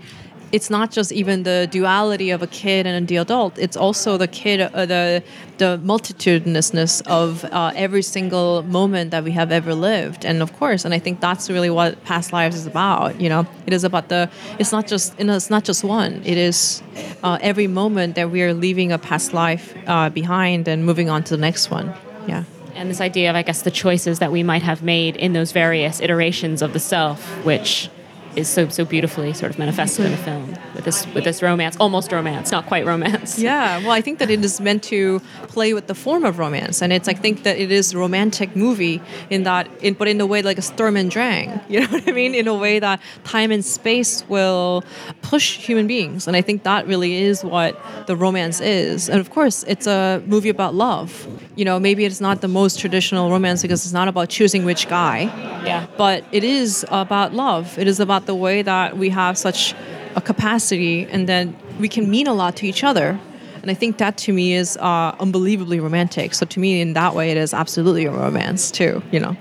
it's 0.52 0.70
not 0.70 0.92
just 0.92 1.12
even 1.12 1.44
the 1.44 1.68
duality 1.72 2.32
of 2.32 2.42
a 2.42 2.48
kid 2.48 2.86
and 2.86 3.08
the 3.08 3.18
adult. 3.18 3.58
It's 3.58 3.78
also 3.78 4.18
the 4.18 4.28
kid, 4.28 4.62
uh, 4.62 4.86
the 4.86 5.24
the 5.58 5.80
multitudinousness 5.84 7.06
of 7.08 7.44
uh, 7.46 7.72
every 7.76 8.02
single 8.02 8.64
moment 8.64 9.12
that 9.12 9.24
we 9.24 9.32
have 9.32 9.52
ever 9.52 9.76
lived. 9.76 10.26
And 10.26 10.42
of 10.42 10.54
course, 10.58 10.86
and 10.86 10.94
I 10.94 11.00
think 11.00 11.20
that's 11.20 11.50
really 11.50 11.70
what 11.70 12.04
past 12.06 12.32
lives 12.34 12.56
is 12.56 12.66
about. 12.66 13.20
You 13.20 13.30
know, 13.30 13.46
it 13.68 13.74
is 13.74 13.84
about 13.84 14.10
the. 14.10 14.30
It's 14.58 14.72
not 14.72 14.88
just. 14.88 15.18
You 15.20 15.26
know, 15.26 15.36
it's 15.36 15.50
not 15.50 15.64
just 15.64 15.84
one. 15.84 16.22
It 16.26 16.38
is 16.38 16.82
uh, 17.24 17.38
every 17.42 17.68
moment 17.68 18.16
that 18.16 18.32
we 18.32 18.42
are 18.42 18.54
leaving 18.54 18.92
a 18.92 18.98
past 18.98 19.34
life 19.34 19.76
uh, 19.88 20.10
behind 20.10 20.68
and 20.68 20.86
moving 20.86 21.10
on 21.10 21.24
to 21.26 21.36
the 21.36 21.42
next 21.42 21.70
one. 21.70 21.94
Yeah. 22.28 22.44
And 22.76 22.90
this 22.90 23.02
idea 23.02 23.30
of, 23.30 23.36
I 23.36 23.42
guess, 23.42 23.64
the 23.64 23.72
choices 23.72 24.20
that 24.20 24.32
we 24.32 24.42
might 24.42 24.62
have 24.62 24.82
made 24.82 25.18
in 25.18 25.34
those 25.34 25.52
various 25.52 26.00
iterations 26.00 26.62
of 26.62 26.72
the 26.72 26.80
self, 26.80 27.20
which 27.44 27.90
is 28.36 28.48
so 28.48 28.70
so 28.70 28.86
beautifully 28.86 29.34
sort 29.34 29.52
of 29.52 29.60
manifested 29.60 30.06
in 30.06 30.12
the 30.12 30.18
film 30.18 30.48
with 30.76 30.86
this 30.86 31.06
with 31.14 31.24
this 31.24 31.42
romance, 31.42 31.76
almost 31.78 32.12
romance, 32.12 32.52
not 32.52 32.66
quite 32.66 32.86
romance. 32.86 33.40
Yeah, 33.40 33.80
well, 33.80 33.92
I 33.92 34.02
think 34.02 34.20
that 34.20 34.30
it 34.30 34.44
is 34.44 34.60
meant 34.60 34.84
to 34.84 35.20
play 35.48 35.74
with 35.74 35.88
the 35.88 35.96
form 35.96 36.24
of 36.26 36.40
romance, 36.40 36.82
and 36.82 36.92
it's 36.94 37.08
I 37.08 37.14
think 37.14 37.44
that 37.44 37.58
it 37.58 37.72
is 37.72 37.94
a 37.94 37.98
romantic 37.98 38.56
movie 38.56 39.02
in 39.30 39.44
that, 39.44 39.68
in, 39.82 39.94
but 39.94 40.08
in 40.08 40.20
a 40.22 40.26
way 40.26 40.42
like 40.42 40.58
a 40.58 40.62
Sturm 40.62 40.96
and 40.98 41.10
Drang. 41.12 41.60
You 41.70 41.82
know 41.82 41.88
what 41.88 42.08
I 42.10 42.12
mean? 42.12 42.34
In 42.34 42.48
a 42.48 42.54
way 42.56 42.80
that 42.80 43.00
time 43.24 43.52
and 43.52 43.64
space 43.64 44.28
will 44.28 44.84
push 45.22 45.58
human 45.58 45.88
beings, 45.88 46.28
and 46.28 46.36
I 46.36 46.42
think 46.42 46.64
that 46.64 46.88
really 46.88 47.16
is 47.16 47.44
what 47.44 47.80
the 48.08 48.16
romance 48.16 48.60
is. 48.60 49.10
And 49.10 49.20
of 49.20 49.30
course, 49.30 49.64
it's 49.68 49.88
a 49.88 50.22
movie 50.26 50.50
about 50.50 50.74
love. 50.74 51.28
You 51.56 51.66
know, 51.66 51.80
maybe 51.80 52.06
it's 52.06 52.22
not 52.22 52.42
the 52.42 52.48
most 52.48 52.80
traditional 52.80 53.30
romance 53.30 53.62
because 53.62 53.86
it's 53.86 53.94
not 53.94 54.08
about 54.08 54.30
choosing 54.30 54.66
which 54.66 54.90
guy. 54.90 55.24
Yeah. 55.66 55.88
But 55.98 56.24
it 56.32 56.44
is 56.44 56.86
about 56.90 57.34
love. 57.34 57.78
It 57.78 57.88
is 57.88 58.00
about 58.00 58.19
the 58.26 58.36
way 58.36 58.62
that 58.62 58.98
we 58.98 59.10
have 59.10 59.38
such 59.38 59.74
a 60.16 60.22
capacity 60.22 61.06
and 61.06 61.28
then 61.28 61.56
we 61.80 61.88
can 61.88 62.10
mean 62.10 62.28
a 62.28 62.34
lot 62.34 62.56
to 62.58 62.68
each 62.68 62.84
other. 62.84 63.20
And 63.62 63.70
I 63.70 63.74
think 63.74 63.98
that 63.98 64.18
to 64.20 64.34
me 64.34 64.54
is 64.54 64.78
uh, 64.78 65.16
unbelievably 65.20 65.80
romantic. 65.80 66.34
So 66.34 66.46
to 66.46 66.60
me, 66.60 66.82
in 66.82 66.94
that 66.94 67.14
way, 67.14 67.32
it 67.32 67.38
is 67.38 67.54
absolutely 67.54 68.06
a 68.06 68.12
romance 68.12 68.72
too. 68.72 69.04
You 69.12 69.20
know. 69.20 69.38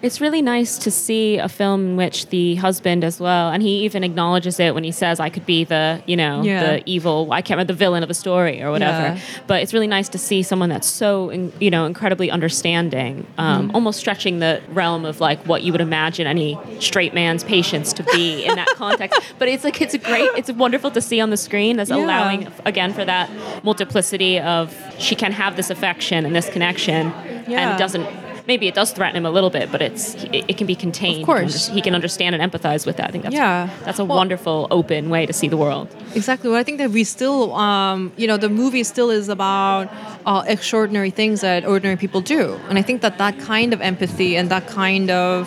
It's 0.00 0.20
really 0.20 0.42
nice 0.42 0.78
to 0.78 0.92
see 0.92 1.38
a 1.38 1.48
film 1.48 1.80
in 1.90 1.96
which 1.96 2.28
the 2.28 2.54
husband 2.54 3.02
as 3.02 3.18
well, 3.18 3.50
and 3.50 3.60
he 3.62 3.80
even 3.84 4.04
acknowledges 4.04 4.60
it 4.60 4.72
when 4.72 4.84
he 4.84 4.92
says, 4.92 5.18
"I 5.18 5.28
could 5.28 5.44
be 5.44 5.64
the, 5.64 6.00
you 6.06 6.16
know, 6.16 6.40
Yeah. 6.42 6.62
the 6.62 6.82
evil. 6.86 7.26
I 7.32 7.42
can't 7.42 7.56
remember 7.56 7.72
the 7.72 7.76
villain 7.78 8.04
of 8.04 8.10
a 8.10 8.14
story 8.14 8.62
or 8.62 8.70
whatever." 8.70 8.96
Yeah. 9.14 9.18
But 9.48 9.62
it's 9.62 9.72
really 9.74 9.88
nice 9.88 10.08
to 10.10 10.18
see 10.18 10.44
someone 10.44 10.68
that's 10.68 10.86
so, 10.86 11.30
in- 11.30 11.52
you 11.58 11.68
know, 11.70 11.84
incredibly 11.84 12.30
understanding, 12.30 13.26
um, 13.38 13.70
Mhm. 13.70 13.74
almost 13.74 13.98
stretching 13.98 14.38
the 14.38 14.60
realm 14.72 15.04
of 15.04 15.20
like 15.20 15.40
what 15.48 15.64
you 15.64 15.72
would 15.72 15.80
imagine 15.80 16.28
any 16.28 16.56
straight 16.78 17.12
man's 17.12 17.42
patience 17.42 17.92
to 17.94 18.04
be 18.14 18.44
in 18.44 18.54
that 18.54 18.68
context. 18.76 19.20
But 19.40 19.48
it's 19.48 19.64
like 19.64 19.82
it's 19.82 19.94
a 19.94 19.98
great, 19.98 20.30
it's 20.36 20.52
wonderful 20.52 20.92
to 20.92 21.00
see 21.00 21.20
on 21.20 21.30
the 21.30 21.36
screen. 21.36 21.76
That's 21.76 21.90
Yeah. 21.90 21.96
allowing 22.04 22.46
again 22.64 22.92
for 22.92 23.04
that 23.04 23.28
multiplicity 23.64 24.38
of 24.38 24.72
she 24.98 25.16
can 25.16 25.32
have 25.32 25.56
this 25.56 25.70
affection 25.70 26.24
and 26.24 26.36
this 26.36 26.48
connection, 26.48 27.12
and 27.48 27.76
doesn't 27.78 28.06
maybe 28.48 28.66
it 28.66 28.74
does 28.74 28.90
threaten 28.92 29.14
him 29.20 29.26
a 29.26 29.30
little 29.30 29.50
bit, 29.50 29.70
but 29.70 29.80
it's 29.88 30.14
it, 30.36 30.42
it 30.50 30.56
can 30.58 30.66
be 30.66 30.74
contained. 30.74 31.20
Of 31.20 31.26
course. 31.26 31.68
he 31.68 31.80
can 31.86 31.94
understand 31.94 32.34
and 32.34 32.42
empathize 32.52 32.82
with 32.86 32.96
that. 32.96 33.06
I 33.08 33.12
think 33.12 33.22
that's 33.24 33.34
Yeah. 33.34 33.68
that's 33.84 33.98
a 34.00 34.04
Well- 34.04 34.16
wonderful, 34.22 34.66
open 34.70 35.10
way 35.14 35.22
to 35.26 35.32
see 35.40 35.48
the 35.54 35.60
world. 35.64 35.86
Exactly. 36.20 36.48
Well, 36.50 36.58
I 36.58 36.64
think 36.68 36.78
that 36.78 36.90
we 36.90 37.04
still, 37.04 37.54
um, 37.54 37.98
you 38.16 38.26
know, 38.30 38.38
the 38.46 38.48
movie 38.62 38.82
still 38.94 39.10
is 39.10 39.28
about 39.28 39.84
uh, 40.26 40.42
extraordinary 40.54 41.10
things 41.20 41.36
that 41.42 41.64
ordinary 41.74 41.96
people 42.04 42.20
do, 42.36 42.42
and 42.68 42.78
I 42.78 42.82
think 42.88 42.98
that 43.02 43.18
that 43.18 43.34
kind 43.52 43.70
of 43.74 43.80
empathy 43.92 44.30
and 44.38 44.48
that 44.50 44.66
kind 44.66 45.10
of 45.10 45.40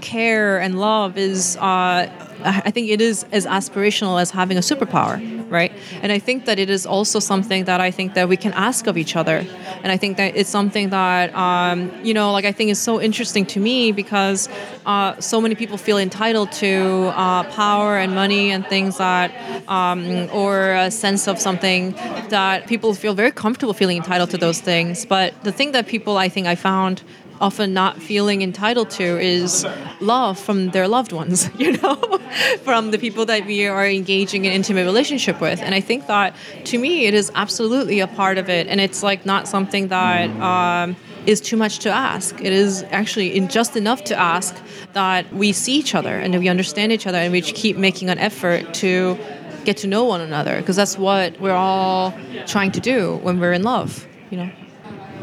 care 0.00 0.58
and 0.64 0.78
love 0.78 1.16
is, 1.18 1.56
uh, 1.56 2.06
I 2.42 2.70
think 2.70 2.90
it 2.90 3.00
is 3.00 3.24
as 3.32 3.46
aspirational 3.46 4.20
as 4.20 4.30
having 4.30 4.56
a 4.56 4.60
superpower, 4.60 5.16
right? 5.50 5.72
And 6.02 6.10
I 6.12 6.18
think 6.18 6.44
that 6.46 6.58
it 6.58 6.68
is 6.68 6.86
also 6.86 7.18
something 7.18 7.64
that 7.64 7.80
I 7.80 7.90
think 7.90 8.14
that 8.14 8.28
we 8.28 8.36
can 8.36 8.52
ask 8.52 8.86
of 8.86 8.96
each 8.96 9.16
other, 9.16 9.46
and 9.82 9.92
I 9.92 9.96
think 9.96 10.16
that 10.16 10.36
it's 10.36 10.50
something 10.50 10.90
that, 10.90 11.34
um, 11.34 11.90
you 12.04 12.14
know, 12.14 12.32
like 12.32 12.44
I 12.44 12.52
think 12.52 12.70
is 12.70 12.80
so 12.80 13.00
interesting 13.00 13.46
to 13.46 13.60
me 13.60 13.92
because 13.92 14.48
uh, 14.86 15.20
so 15.20 15.40
many 15.40 15.54
people 15.54 15.78
feel 15.78 15.98
entitled 15.98 16.52
to 16.52 17.12
uh, 17.14 17.44
power 17.44 17.98
and 17.98 18.14
money 18.14 18.50
and 18.50 18.66
things 18.66 18.98
that, 18.98 19.32
um, 19.68 20.28
or 20.32 20.72
a 20.72 20.90
sense 20.90 21.26
of 21.26 21.38
something 21.38 21.92
that 22.28 22.66
people 22.66 22.94
feel 22.94 23.14
very 23.14 23.30
comfortable 23.30 23.74
feeling 23.74 23.96
entitled 23.96 24.30
to 24.30 24.38
those 24.38 24.60
things. 24.60 25.06
But 25.06 25.34
the 25.44 25.52
thing 25.52 25.72
that 25.72 25.86
people, 25.86 26.16
I 26.16 26.28
think, 26.28 26.46
I 26.46 26.54
found 26.54 27.02
often 27.40 27.72
not 27.72 28.00
feeling 28.00 28.42
entitled 28.42 28.90
to 28.90 29.18
is 29.20 29.66
love 30.00 30.38
from 30.38 30.70
their 30.70 30.88
loved 30.88 31.12
ones, 31.12 31.50
you 31.58 31.72
know, 31.78 31.96
from 32.62 32.90
the 32.90 32.98
people 32.98 33.26
that 33.26 33.46
we 33.46 33.66
are 33.66 33.86
engaging 33.86 34.44
in 34.44 34.52
intimate 34.52 34.84
relationship 34.84 35.40
with. 35.40 35.60
And 35.62 35.74
I 35.74 35.80
think 35.80 36.06
that 36.06 36.34
to 36.66 36.78
me, 36.78 37.06
it 37.06 37.14
is 37.14 37.30
absolutely 37.34 38.00
a 38.00 38.06
part 38.06 38.38
of 38.38 38.48
it. 38.48 38.66
And 38.66 38.80
it's 38.80 39.02
like 39.02 39.26
not 39.26 39.48
something 39.48 39.88
that 39.88 40.30
um, 40.40 40.96
is 41.26 41.40
too 41.40 41.56
much 41.56 41.78
to 41.80 41.90
ask. 41.90 42.40
It 42.40 42.52
is 42.52 42.84
actually 42.90 43.40
just 43.48 43.76
enough 43.76 44.04
to 44.04 44.16
ask 44.16 44.56
that 44.92 45.32
we 45.32 45.52
see 45.52 45.76
each 45.76 45.94
other 45.94 46.16
and 46.18 46.34
that 46.34 46.40
we 46.40 46.48
understand 46.48 46.92
each 46.92 47.06
other 47.06 47.18
and 47.18 47.32
we 47.32 47.40
keep 47.40 47.76
making 47.76 48.10
an 48.10 48.18
effort 48.18 48.74
to 48.74 49.18
get 49.64 49.78
to 49.78 49.86
know 49.86 50.04
one 50.04 50.20
another 50.20 50.58
because 50.58 50.76
that's 50.76 50.98
what 50.98 51.40
we're 51.40 51.52
all 51.52 52.14
trying 52.46 52.70
to 52.72 52.80
do 52.80 53.16
when 53.22 53.40
we're 53.40 53.52
in 53.52 53.62
love, 53.62 54.06
you 54.30 54.36
know. 54.36 54.50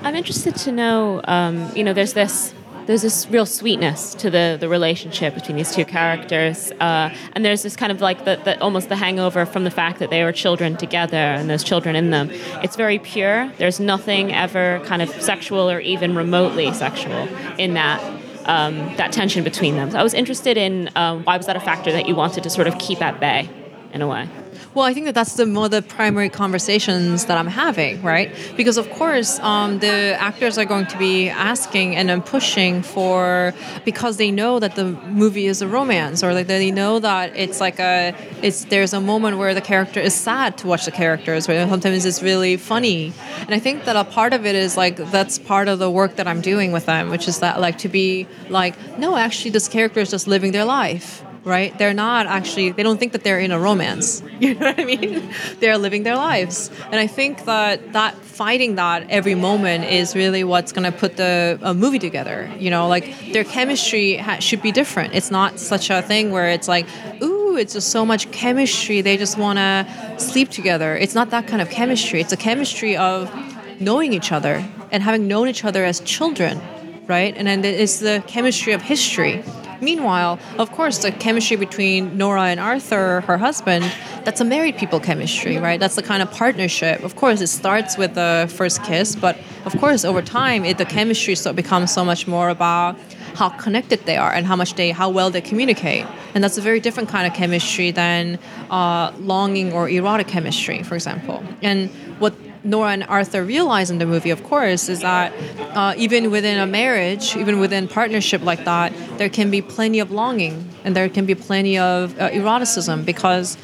I'm 0.03 0.15
interested 0.15 0.55
to 0.55 0.71
know, 0.71 1.21
um, 1.25 1.71
you 1.75 1.83
know, 1.83 1.93
there's 1.93 2.13
this 2.13 2.55
there's 2.87 3.03
this 3.03 3.29
real 3.29 3.45
sweetness 3.45 4.15
to 4.15 4.31
the 4.31 4.57
the 4.59 4.67
relationship 4.67 5.35
between 5.35 5.57
these 5.57 5.75
two 5.75 5.85
characters, 5.85 6.71
uh, 6.79 7.13
and 7.33 7.45
there's 7.45 7.61
this 7.61 7.75
kind 7.75 7.91
of 7.91 8.01
like 8.01 8.25
the, 8.25 8.41
the 8.43 8.59
almost 8.61 8.89
the 8.89 8.95
hangover 8.95 9.45
from 9.45 9.63
the 9.63 9.69
fact 9.69 9.99
that 9.99 10.09
they 10.09 10.23
were 10.23 10.31
children 10.31 10.75
together 10.75 11.17
and 11.17 11.47
there's 11.47 11.63
children 11.63 11.95
in 11.95 12.09
them. 12.09 12.31
It's 12.63 12.75
very 12.75 12.97
pure. 12.97 13.51
There's 13.59 13.79
nothing 13.79 14.33
ever 14.33 14.81
kind 14.85 15.03
of 15.03 15.09
sexual 15.21 15.69
or 15.69 15.79
even 15.79 16.15
remotely 16.15 16.73
sexual 16.73 17.27
in 17.59 17.75
that. 17.75 18.01
Um, 18.43 18.95
that 18.95 19.11
tension 19.11 19.43
between 19.43 19.75
them. 19.75 19.91
So 19.91 19.99
I 19.99 20.03
was 20.03 20.15
interested 20.15 20.57
in 20.57 20.89
um, 20.95 21.23
why 21.25 21.37
was 21.37 21.45
that 21.45 21.55
a 21.55 21.59
factor 21.59 21.91
that 21.91 22.07
you 22.07 22.15
wanted 22.15 22.41
to 22.41 22.49
sort 22.49 22.65
of 22.65 22.75
keep 22.79 22.99
at 22.99 23.19
bay, 23.19 23.47
in 23.93 24.01
a 24.01 24.07
way. 24.07 24.27
Well, 24.73 24.85
I 24.85 24.93
think 24.93 25.05
that 25.07 25.15
that's 25.15 25.33
the 25.35 25.43
of 25.43 25.71
the 25.71 25.81
primary 25.81 26.29
conversations 26.29 27.25
that 27.25 27.37
I'm 27.37 27.47
having, 27.47 28.01
right? 28.01 28.33
Because 28.55 28.77
of 28.77 28.89
course, 28.91 29.37
um, 29.39 29.79
the 29.79 30.15
actors 30.17 30.57
are 30.57 30.63
going 30.63 30.87
to 30.87 30.97
be 30.97 31.27
asking 31.27 31.97
and 31.97 32.07
then 32.07 32.21
pushing 32.21 32.81
for 32.81 33.53
because 33.83 34.15
they 34.15 34.31
know 34.31 34.59
that 34.59 34.75
the 34.75 34.85
movie 34.85 35.47
is 35.47 35.61
a 35.61 35.67
romance, 35.67 36.23
or 36.23 36.33
like 36.33 36.47
they 36.47 36.71
know 36.71 36.99
that 36.99 37.35
it's 37.35 37.59
like 37.59 37.79
a 37.79 38.15
it's 38.41 38.63
there's 38.65 38.93
a 38.93 39.01
moment 39.01 39.37
where 39.37 39.53
the 39.53 39.59
character 39.59 39.99
is 39.99 40.15
sad 40.15 40.57
to 40.59 40.67
watch 40.67 40.85
the 40.85 40.91
characters, 40.91 41.49
or 41.49 41.67
sometimes 41.67 42.05
it's 42.05 42.23
really 42.23 42.55
funny, 42.55 43.11
and 43.41 43.53
I 43.53 43.59
think 43.59 43.83
that 43.83 43.97
a 43.97 44.05
part 44.05 44.31
of 44.31 44.45
it 44.45 44.55
is 44.55 44.77
like 44.77 44.95
that's 45.11 45.37
part 45.37 45.67
of 45.67 45.79
the 45.79 45.91
work 45.91 46.15
that 46.15 46.29
I'm 46.29 46.39
doing 46.39 46.71
with 46.71 46.85
them, 46.85 47.09
which 47.09 47.27
is 47.27 47.39
that 47.39 47.59
like 47.59 47.77
to 47.79 47.89
be 47.89 48.25
like 48.47 48.75
no, 48.97 49.17
actually, 49.17 49.51
this 49.51 49.67
character 49.67 49.99
is 49.99 50.09
just 50.09 50.27
living 50.27 50.53
their 50.53 50.65
life 50.65 51.25
right? 51.43 51.77
They're 51.77 51.93
not 51.93 52.27
actually, 52.27 52.71
they 52.71 52.83
don't 52.83 52.97
think 52.97 53.13
that 53.13 53.23
they're 53.23 53.39
in 53.39 53.51
a 53.51 53.59
romance. 53.59 54.23
You 54.41 54.55
know 54.55 54.65
what 54.65 54.79
I 54.79 54.85
mean? 54.85 55.31
They're 55.59 55.77
living 55.77 56.01
their 56.01 56.15
lives. 56.15 56.71
And 56.85 56.95
I 56.95 57.05
think 57.05 57.45
that 57.45 57.93
that 57.93 58.15
fighting 58.15 58.73
that 58.75 59.07
every 59.11 59.35
moment 59.35 59.83
is 59.83 60.15
really 60.15 60.43
what's 60.43 60.71
going 60.71 60.91
to 60.91 60.97
put 60.97 61.15
the 61.15 61.59
uh, 61.61 61.75
movie 61.75 61.99
together. 61.99 62.51
You 62.57 62.71
know, 62.71 62.87
like 62.87 63.33
their 63.33 63.43
chemistry 63.43 64.17
ha- 64.17 64.39
should 64.39 64.63
be 64.63 64.71
different. 64.71 65.13
It's 65.13 65.29
not 65.29 65.59
such 65.59 65.91
a 65.91 66.01
thing 66.01 66.31
where 66.31 66.49
it's 66.49 66.67
like, 66.67 66.87
ooh, 67.21 67.55
it's 67.55 67.73
just 67.73 67.89
so 67.89 68.03
much 68.03 68.31
chemistry. 68.31 69.01
They 69.01 69.15
just 69.15 69.37
want 69.37 69.59
to 69.59 69.85
sleep 70.17 70.49
together. 70.49 70.97
It's 70.97 71.13
not 71.13 71.29
that 71.29 71.45
kind 71.45 71.61
of 71.61 71.69
chemistry. 71.69 72.19
It's 72.19 72.33
a 72.33 72.37
chemistry 72.37 72.97
of 72.97 73.31
knowing 73.79 74.13
each 74.13 74.31
other 74.31 74.65
and 74.89 75.03
having 75.03 75.27
known 75.27 75.47
each 75.49 75.63
other 75.63 75.85
as 75.85 75.99
children, 75.99 76.59
right? 77.05 77.37
And 77.37 77.47
then 77.47 77.63
it's 77.63 77.99
the 77.99 78.23
chemistry 78.25 78.73
of 78.73 78.81
history. 78.81 79.43
Meanwhile, 79.81 80.39
of 80.57 80.71
course, 80.71 80.99
the 80.99 81.11
chemistry 81.11 81.57
between 81.57 82.17
Nora 82.17 82.43
and 82.43 82.59
Arthur, 82.59 83.21
her 83.21 83.37
husband, 83.37 83.83
that's 84.23 84.39
a 84.39 84.45
married 84.45 84.77
people 84.77 84.99
chemistry, 84.99 85.57
right? 85.57 85.79
That's 85.79 85.95
the 85.95 86.03
kind 86.03 86.21
of 86.21 86.31
partnership. 86.31 87.03
Of 87.03 87.15
course, 87.15 87.41
it 87.41 87.47
starts 87.47 87.97
with 87.97 88.13
the 88.13 88.51
first 88.55 88.83
kiss, 88.83 89.15
but 89.15 89.37
of 89.65 89.75
course, 89.79 90.05
over 90.05 90.21
time, 90.21 90.63
it, 90.65 90.77
the 90.77 90.85
chemistry 90.85 91.35
so, 91.35 91.51
becomes 91.51 91.91
so 91.91 92.05
much 92.05 92.27
more 92.27 92.49
about 92.49 92.95
how 93.33 93.49
connected 93.49 93.99
they 94.05 94.17
are 94.17 94.31
and 94.31 94.45
how 94.45 94.55
much 94.55 94.75
they, 94.75 94.91
how 94.91 95.09
well 95.09 95.31
they 95.31 95.41
communicate. 95.41 96.05
And 96.35 96.43
that's 96.43 96.57
a 96.57 96.61
very 96.61 96.79
different 96.79 97.09
kind 97.09 97.25
of 97.25 97.33
chemistry 97.33 97.91
than 97.91 98.37
uh, 98.69 99.11
longing 99.19 99.73
or 99.73 99.89
erotic 99.89 100.27
chemistry, 100.27 100.83
for 100.83 100.95
example. 100.95 101.43
And 101.61 101.89
what 102.19 102.33
Nora 102.63 102.91
and 102.91 103.03
Arthur 103.03 103.43
realize 103.43 103.89
in 103.89 103.97
the 103.97 104.05
movie, 104.05 104.29
of 104.29 104.43
course, 104.43 104.87
is 104.87 104.99
that 104.99 105.33
uh, 105.75 105.95
even 105.97 106.29
within 106.29 106.59
a 106.59 106.67
marriage, 106.67 107.35
even 107.35 107.59
within 107.59 107.87
partnership 107.87 108.43
like 108.43 108.65
that, 108.65 108.93
there 109.17 109.29
can 109.29 109.49
be 109.49 109.61
plenty 109.61 109.99
of 109.99 110.11
longing 110.11 110.69
and 110.83 110.95
there 110.95 111.09
can 111.09 111.25
be 111.25 111.35
plenty 111.35 111.77
of 111.77 112.17
uh, 112.19 112.29
eroticism 112.29 113.03
because 113.03 113.57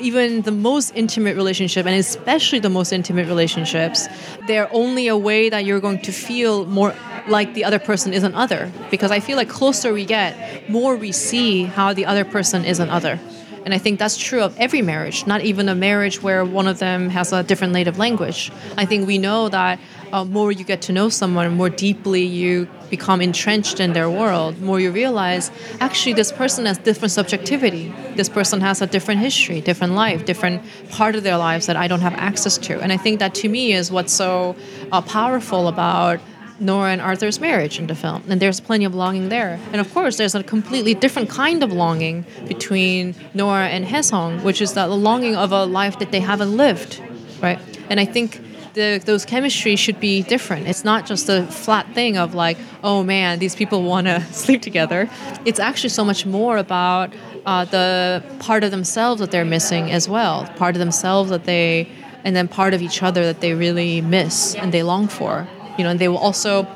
even 0.00 0.42
the 0.42 0.50
most 0.50 0.92
intimate 0.96 1.36
relationship 1.36 1.86
and 1.86 1.94
especially 1.94 2.58
the 2.58 2.70
most 2.70 2.92
intimate 2.92 3.28
relationships 3.28 4.08
they're 4.48 4.68
only 4.72 5.06
a 5.06 5.16
way 5.16 5.48
that 5.48 5.64
you're 5.64 5.80
going 5.80 6.00
to 6.00 6.10
feel 6.10 6.64
more 6.66 6.94
like 7.28 7.54
the 7.54 7.64
other 7.64 7.78
person 7.78 8.12
is 8.12 8.24
an 8.24 8.34
other. 8.34 8.72
Because 8.90 9.12
i 9.12 9.20
feel 9.20 9.36
like 9.36 9.48
closer 9.48 9.92
we 9.92 10.04
get 10.04 10.68
more 10.68 10.96
we 10.96 11.12
see 11.12 11.64
how 11.64 11.92
the 11.92 12.06
other 12.06 12.24
person 12.24 12.64
is 12.64 12.80
an 12.80 12.90
other 12.90 13.20
and 13.64 13.72
I 13.72 13.78
think 13.78 13.98
that's 13.98 14.16
true 14.16 14.42
of 14.42 14.58
every 14.58 14.82
marriage, 14.82 15.26
not 15.26 15.42
even 15.42 15.68
a 15.68 15.74
marriage 15.74 16.22
where 16.22 16.44
one 16.44 16.66
of 16.66 16.78
them 16.78 17.10
has 17.10 17.32
a 17.32 17.42
different 17.42 17.72
native 17.72 17.98
language. 17.98 18.50
I 18.76 18.84
think 18.86 19.06
we 19.06 19.18
know 19.18 19.48
that 19.48 19.78
uh, 20.12 20.24
more 20.24 20.52
you 20.52 20.64
get 20.64 20.82
to 20.82 20.92
know 20.92 21.08
someone, 21.08 21.54
more 21.54 21.70
deeply 21.70 22.22
you 22.22 22.68
become 22.90 23.20
entrenched 23.22 23.80
in 23.80 23.94
their 23.94 24.10
world, 24.10 24.60
more 24.60 24.78
you 24.78 24.90
realize 24.90 25.50
actually 25.80 26.12
this 26.12 26.30
person 26.30 26.66
has 26.66 26.76
different 26.78 27.12
subjectivity. 27.12 27.92
This 28.16 28.28
person 28.28 28.60
has 28.60 28.82
a 28.82 28.86
different 28.86 29.20
history, 29.20 29.60
different 29.60 29.94
life, 29.94 30.26
different 30.26 30.62
part 30.90 31.14
of 31.14 31.22
their 31.22 31.38
lives 31.38 31.66
that 31.66 31.76
I 31.76 31.88
don't 31.88 32.00
have 32.00 32.14
access 32.14 32.58
to. 32.58 32.80
And 32.80 32.92
I 32.92 32.98
think 32.98 33.20
that 33.20 33.34
to 33.36 33.48
me 33.48 33.72
is 33.72 33.90
what's 33.90 34.12
so 34.12 34.56
uh, 34.90 35.00
powerful 35.00 35.68
about 35.68 36.20
Nora 36.62 36.90
and 36.92 37.00
Arthur's 37.00 37.40
marriage 37.40 37.78
in 37.78 37.86
the 37.86 37.94
film, 37.94 38.22
and 38.28 38.40
there's 38.40 38.60
plenty 38.60 38.84
of 38.84 38.94
longing 38.94 39.28
there. 39.28 39.58
And 39.72 39.80
of 39.80 39.92
course, 39.92 40.16
there's 40.16 40.34
a 40.34 40.42
completely 40.42 40.94
different 40.94 41.28
kind 41.28 41.62
of 41.62 41.72
longing 41.72 42.24
between 42.46 43.14
Nora 43.34 43.68
and 43.68 43.84
Hae 43.84 44.02
Sung, 44.02 44.42
which 44.42 44.60
is 44.62 44.74
the 44.74 44.86
longing 44.86 45.36
of 45.36 45.52
a 45.52 45.64
life 45.64 45.98
that 45.98 46.12
they 46.12 46.20
haven't 46.20 46.56
lived, 46.56 47.02
right? 47.40 47.58
And 47.90 47.98
I 47.98 48.04
think 48.04 48.40
the, 48.74 49.02
those 49.04 49.24
chemistry 49.24 49.76
should 49.76 50.00
be 50.00 50.22
different. 50.22 50.66
It's 50.68 50.84
not 50.84 51.06
just 51.06 51.28
a 51.28 51.46
flat 51.46 51.92
thing 51.94 52.16
of 52.16 52.34
like, 52.34 52.56
oh 52.82 53.02
man, 53.02 53.38
these 53.38 53.54
people 53.54 53.82
want 53.82 54.06
to 54.06 54.20
sleep 54.32 54.62
together. 54.62 55.10
It's 55.44 55.60
actually 55.60 55.90
so 55.90 56.04
much 56.04 56.24
more 56.24 56.56
about 56.56 57.12
uh, 57.44 57.64
the 57.66 58.22
part 58.38 58.64
of 58.64 58.70
themselves 58.70 59.20
that 59.20 59.30
they're 59.30 59.44
missing 59.44 59.90
as 59.90 60.08
well, 60.08 60.46
part 60.56 60.74
of 60.74 60.78
themselves 60.78 61.30
that 61.30 61.44
they, 61.44 61.88
and 62.24 62.36
then 62.36 62.48
part 62.48 62.72
of 62.72 62.82
each 62.82 63.02
other 63.02 63.24
that 63.24 63.40
they 63.40 63.54
really 63.54 64.00
miss 64.00 64.54
and 64.54 64.72
they 64.72 64.82
long 64.82 65.08
for. 65.08 65.46
You 65.78 65.84
know, 65.84 65.90
and 65.90 65.98
they 65.98 66.08
will 66.08 66.18
also, 66.18 66.66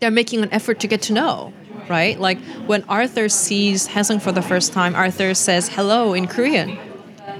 they're 0.00 0.10
making 0.10 0.42
an 0.42 0.52
effort 0.52 0.80
to 0.80 0.86
get 0.86 1.02
to 1.02 1.12
know, 1.12 1.52
right? 1.88 2.18
Like 2.18 2.38
when 2.66 2.84
Arthur 2.84 3.28
sees 3.28 3.86
Hae 3.86 4.02
Sung 4.02 4.20
for 4.20 4.32
the 4.32 4.42
first 4.42 4.72
time, 4.72 4.94
Arthur 4.94 5.34
says 5.34 5.68
hello 5.68 6.12
in 6.14 6.26
Korean, 6.26 6.78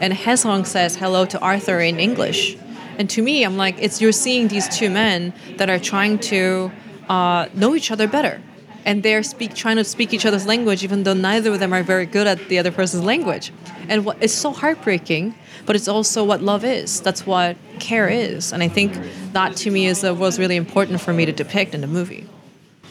and 0.01 0.13
Hae 0.13 0.37
Sung 0.37 0.65
says 0.65 0.97
hello 0.97 1.27
to 1.27 1.39
Arthur 1.41 1.81
in 1.81 2.01
English. 2.01 2.57
And 2.99 3.11
to 3.11 3.23
me, 3.23 3.45
I'm 3.45 3.57
like, 3.57 3.77
it's 3.81 4.01
you're 4.01 4.13
seeing 4.13 4.49
these 4.49 4.69
two 4.69 4.89
men 4.89 5.33
that 5.57 5.69
are 5.69 5.79
trying 5.79 6.19
to 6.31 6.71
uh, 7.09 7.49
know 7.55 7.75
each 7.75 7.91
other 7.91 8.07
better, 8.07 8.41
and 8.85 9.03
they're 9.03 9.23
speak 9.23 9.55
trying 9.55 9.77
to 9.77 9.85
speak 9.85 10.13
each 10.13 10.27
other's 10.27 10.47
language, 10.47 10.85
even 10.85 11.03
though 11.03 11.15
neither 11.15 11.53
of 11.53 11.61
them 11.61 11.73
are 11.73 11.83
very 11.83 12.07
good 12.07 12.27
at 12.27 12.49
the 12.49 12.59
other 12.59 12.71
person's 12.71 13.05
language. 13.05 13.53
And 13.89 14.05
what, 14.05 14.17
it's 14.21 14.33
so 14.33 14.53
heartbreaking, 14.53 15.35
but 15.67 15.77
it's 15.77 15.89
also 15.89 16.25
what 16.25 16.43
love 16.43 16.65
is. 16.65 17.01
That's 17.01 17.27
what 17.27 17.57
care 17.81 18.09
is, 18.09 18.53
and 18.53 18.63
I 18.63 18.69
think 18.69 18.99
that 19.33 19.57
to 19.57 19.71
me 19.71 19.87
is 19.87 20.05
uh, 20.05 20.15
was 20.15 20.39
really 20.39 20.57
important 20.57 21.01
for 21.01 21.13
me 21.13 21.27
to 21.27 21.33
depict 21.33 21.75
in 21.75 21.81
the 21.81 21.87
movie. 21.87 22.29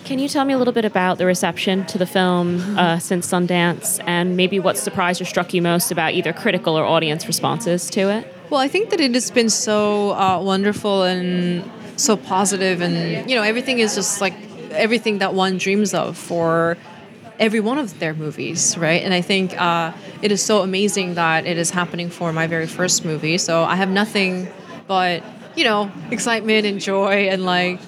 Can 0.04 0.20
you 0.20 0.28
tell 0.28 0.44
me 0.44 0.54
a 0.54 0.58
little 0.58 0.74
bit 0.74 0.84
about 0.84 1.18
the 1.18 1.26
reception 1.26 1.86
to 1.86 1.98
the 1.98 2.06
film 2.06 2.78
uh, 2.78 3.00
since 3.00 3.32
Sundance, 3.32 4.04
and 4.06 4.36
maybe 4.36 4.60
what 4.60 4.78
surprised 4.78 5.22
or 5.22 5.26
struck 5.26 5.54
you 5.54 5.62
most 5.62 5.92
about 5.92 6.14
either 6.14 6.34
critical 6.34 6.78
or 6.78 6.84
audience 6.84 7.26
responses 7.26 7.90
to 7.92 8.10
it? 8.10 8.28
Well, 8.50 8.60
I 8.60 8.68
think 8.68 8.90
that 8.90 9.00
it 9.00 9.14
has 9.14 9.32
been 9.32 9.50
so 9.50 10.12
uh, 10.12 10.42
wonderful 10.44 11.04
and 11.04 11.64
so 11.96 12.18
positive, 12.18 12.82
and 12.82 13.30
you 13.30 13.36
know, 13.36 13.44
everything 13.44 13.80
is 13.80 13.96
just 13.96 14.20
like 14.20 14.34
everything 14.74 15.20
that 15.20 15.34
one 15.34 15.58
dreams 15.58 15.94
of 15.94 16.18
for 16.18 16.78
every 17.40 17.60
one 17.60 17.78
of 17.78 18.00
their 18.00 18.14
movies, 18.14 18.78
right? 18.78 19.04
And 19.04 19.14
I 19.14 19.22
think 19.22 19.60
uh, 19.60 19.92
it 20.22 20.32
is 20.32 20.42
so 20.42 20.62
amazing 20.62 21.16
that 21.16 21.46
it 21.46 21.58
is 21.58 21.72
happening 21.72 22.10
for 22.10 22.32
my 22.32 22.48
very 22.48 22.68
first 22.68 23.06
movie. 23.06 23.38
So 23.38 23.64
I 23.64 23.76
have 23.76 23.90
nothing 23.90 24.48
but 24.88 25.24
you 25.56 25.64
know 25.64 25.92
excitement 26.12 26.66
and 26.66 26.80
joy 26.80 27.28
and 27.30 27.46
like 27.46 27.80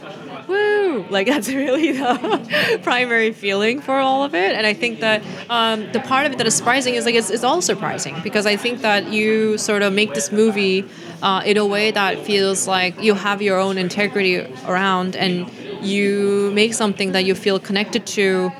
woo 0.47 1.05
like 1.09 1.27
that's 1.31 1.49
really 1.49 1.93
the 1.93 2.79
primary 2.83 3.31
feeling 3.31 3.81
for 3.81 3.95
all 3.95 4.23
of 4.23 4.35
it 4.35 4.55
and 4.55 4.65
i 4.67 4.73
think 4.73 4.99
that 4.99 5.23
um, 5.49 5.91
the 5.91 5.99
part 5.99 6.25
of 6.25 6.31
it 6.31 6.37
that 6.37 6.47
is 6.47 6.55
surprising 6.55 6.95
is 6.95 7.05
like 7.05 7.15
it's, 7.15 7.29
it's 7.29 7.43
all 7.43 7.61
surprising 7.61 8.15
because 8.23 8.45
i 8.45 8.55
think 8.55 8.81
that 8.81 9.11
you 9.11 9.57
sort 9.57 9.81
of 9.81 9.93
make 9.93 10.13
this 10.13 10.31
movie 10.31 10.85
uh, 11.21 11.41
in 11.45 11.57
a 11.57 11.65
way 11.65 11.91
that 11.91 12.19
feels 12.19 12.67
like 12.67 13.01
you 13.01 13.13
have 13.13 13.41
your 13.41 13.59
own 13.59 13.77
integrity 13.77 14.39
around 14.67 15.15
and 15.15 15.49
you 15.85 16.51
make 16.53 16.73
something 16.73 17.11
that 17.13 17.25
you 17.25 17.35
feel 17.35 17.59
connected 17.59 18.05
to 18.07 18.51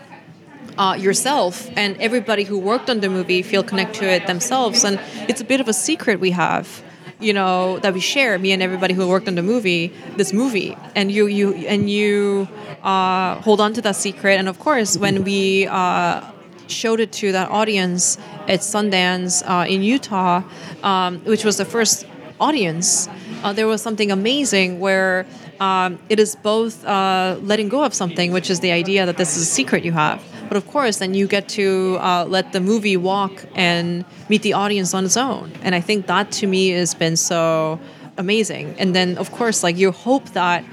uh, 0.78 0.96
yourself 1.00 1.70
and 1.76 1.96
everybody 1.98 2.44
who 2.44 2.58
worked 2.58 2.90
on 2.90 3.00
the 3.00 3.10
movie 3.10 3.42
feel 3.42 3.64
connected 3.64 4.00
to 4.00 4.06
it 4.06 4.28
themselves. 4.28 4.84
And 4.84 5.00
it's 5.30 5.42
a 5.42 5.46
bit 5.46 5.60
of 5.60 5.68
a 5.68 5.74
secret 5.74 6.20
we 6.20 6.32
have 6.32 6.84
you 7.20 7.32
know 7.32 7.80
that 7.80 7.94
we 7.94 8.00
share 8.00 8.38
me 8.38 8.52
and 8.52 8.62
everybody 8.62 8.94
who 8.94 9.08
worked 9.08 9.28
on 9.28 9.36
the 9.36 9.44
movie 9.44 9.94
this 10.18 10.34
movie. 10.34 10.78
And 10.96 11.12
you 11.12 11.28
you 11.28 11.54
and 11.54 11.90
you 11.90 12.48
uh, 12.84 13.36
hold 13.42 13.62
on 13.62 13.74
to 13.74 13.82
that 13.82 13.96
secret. 13.96 14.36
And 14.38 14.50
of 14.50 14.60
course 14.60 14.98
when 14.98 15.24
we 15.24 15.68
uh, 15.68 16.22
showed 16.68 17.00
it 17.00 17.12
to 17.14 17.32
that 17.32 17.50
audience 17.50 18.18
at 18.48 18.60
Sundance 18.60 19.44
uh, 19.46 19.66
in 19.68 19.82
Utah 19.82 20.44
um, 20.84 21.20
which 21.20 21.46
was 21.46 21.58
the 21.58 21.66
first 21.66 22.06
audience 22.40 23.08
uh, 23.44 23.54
there 23.54 23.68
was 23.68 23.82
something 23.82 24.12
amazing 24.12 24.80
where 24.80 25.26
um, 25.60 26.00
it 26.10 26.20
is 26.20 26.36
both 26.36 26.86
uh, 26.86 27.38
letting 27.42 27.70
go 27.70 27.84
of 27.84 27.94
something 27.94 28.32
which 28.32 28.50
is 28.50 28.60
the 28.60 28.72
idea 28.72 29.06
that 29.06 29.18
this 29.18 29.36
is 29.38 29.44
a 29.44 29.46
secret 29.46 29.84
you 29.86 29.92
have 29.92 30.24
but 30.48 30.58
of 30.58 30.68
course, 30.68 30.98
then 30.98 31.14
you 31.14 31.28
get 31.28 31.50
to 31.50 31.98
uh, 32.00 32.26
let 32.26 32.54
the 32.54 32.60
movie 32.60 32.98
walk 32.98 33.46
and 33.56 34.06
meet 34.30 34.44
the 34.44 34.54
audience 34.54 34.94
on 34.94 35.06
its 35.06 35.18
own. 35.18 35.52
And 35.64 35.74
I 35.74 35.82
think 35.82 36.08
that 36.08 36.32
to 36.34 36.48
me 36.48 36.70
has 36.70 36.94
been 36.94 37.18
so 37.18 37.80
amazing. 38.18 38.76
And 38.78 38.96
then, 38.96 39.18
of 39.18 39.32
course, 39.32 39.64
like 39.64 39.78
you 39.78 39.92
hope 39.92 40.30
that 40.30 40.64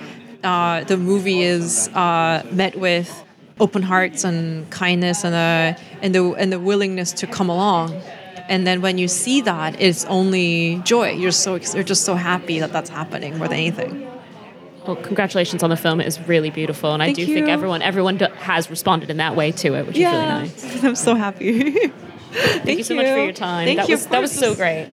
uh, 0.44 0.84
the 0.84 0.96
movie 0.96 1.42
is 1.42 1.88
uh, 1.88 2.42
met 2.50 2.78
with 2.78 3.24
open 3.60 3.82
hearts 3.82 4.24
and 4.24 4.68
kindness 4.70 5.24
and, 5.24 5.34
uh, 5.34 5.80
and, 6.02 6.14
the, 6.14 6.32
and 6.34 6.52
the 6.52 6.60
willingness 6.60 7.12
to 7.12 7.26
come 7.26 7.48
along. 7.48 7.94
And 8.48 8.66
then 8.66 8.82
when 8.82 8.98
you 8.98 9.08
see 9.08 9.40
that, 9.42 9.80
it's 9.80 10.04
only 10.06 10.82
joy. 10.84 11.12
You're 11.12 11.30
so 11.30 11.54
you're 11.74 11.84
just 11.84 12.04
so 12.04 12.16
happy 12.16 12.58
that 12.58 12.72
that's 12.72 12.90
happening 12.90 13.38
more 13.38 13.46
than 13.46 13.58
anything. 13.58 14.11
Well, 14.86 14.96
congratulations 14.96 15.62
on 15.62 15.70
the 15.70 15.76
film. 15.76 16.00
It 16.00 16.06
is 16.06 16.20
really 16.26 16.50
beautiful, 16.50 16.92
and 16.92 17.00
Thank 17.00 17.18
I 17.18 17.22
do 17.22 17.26
you. 17.26 17.34
think 17.34 17.48
everyone 17.48 17.82
everyone 17.82 18.16
do- 18.16 18.26
has 18.26 18.68
responded 18.68 19.10
in 19.10 19.18
that 19.18 19.36
way 19.36 19.52
to 19.52 19.74
it, 19.74 19.86
which 19.86 19.96
yeah, 19.96 20.42
is 20.42 20.64
really 20.64 20.72
nice. 20.72 20.84
I'm 20.84 20.96
so 20.96 21.14
happy. 21.14 21.72
Thank, 22.32 22.78
you 22.78 22.84
so 22.84 22.94
much 22.94 23.06
for 23.06 23.24
your 23.24 23.32
time. 23.32 23.66
Thank 23.66 23.78
that 23.78 23.88
you, 23.88 23.94
was 23.94 24.06
that 24.06 24.20
was 24.20 24.32
so 24.32 24.54
great. 24.54 24.90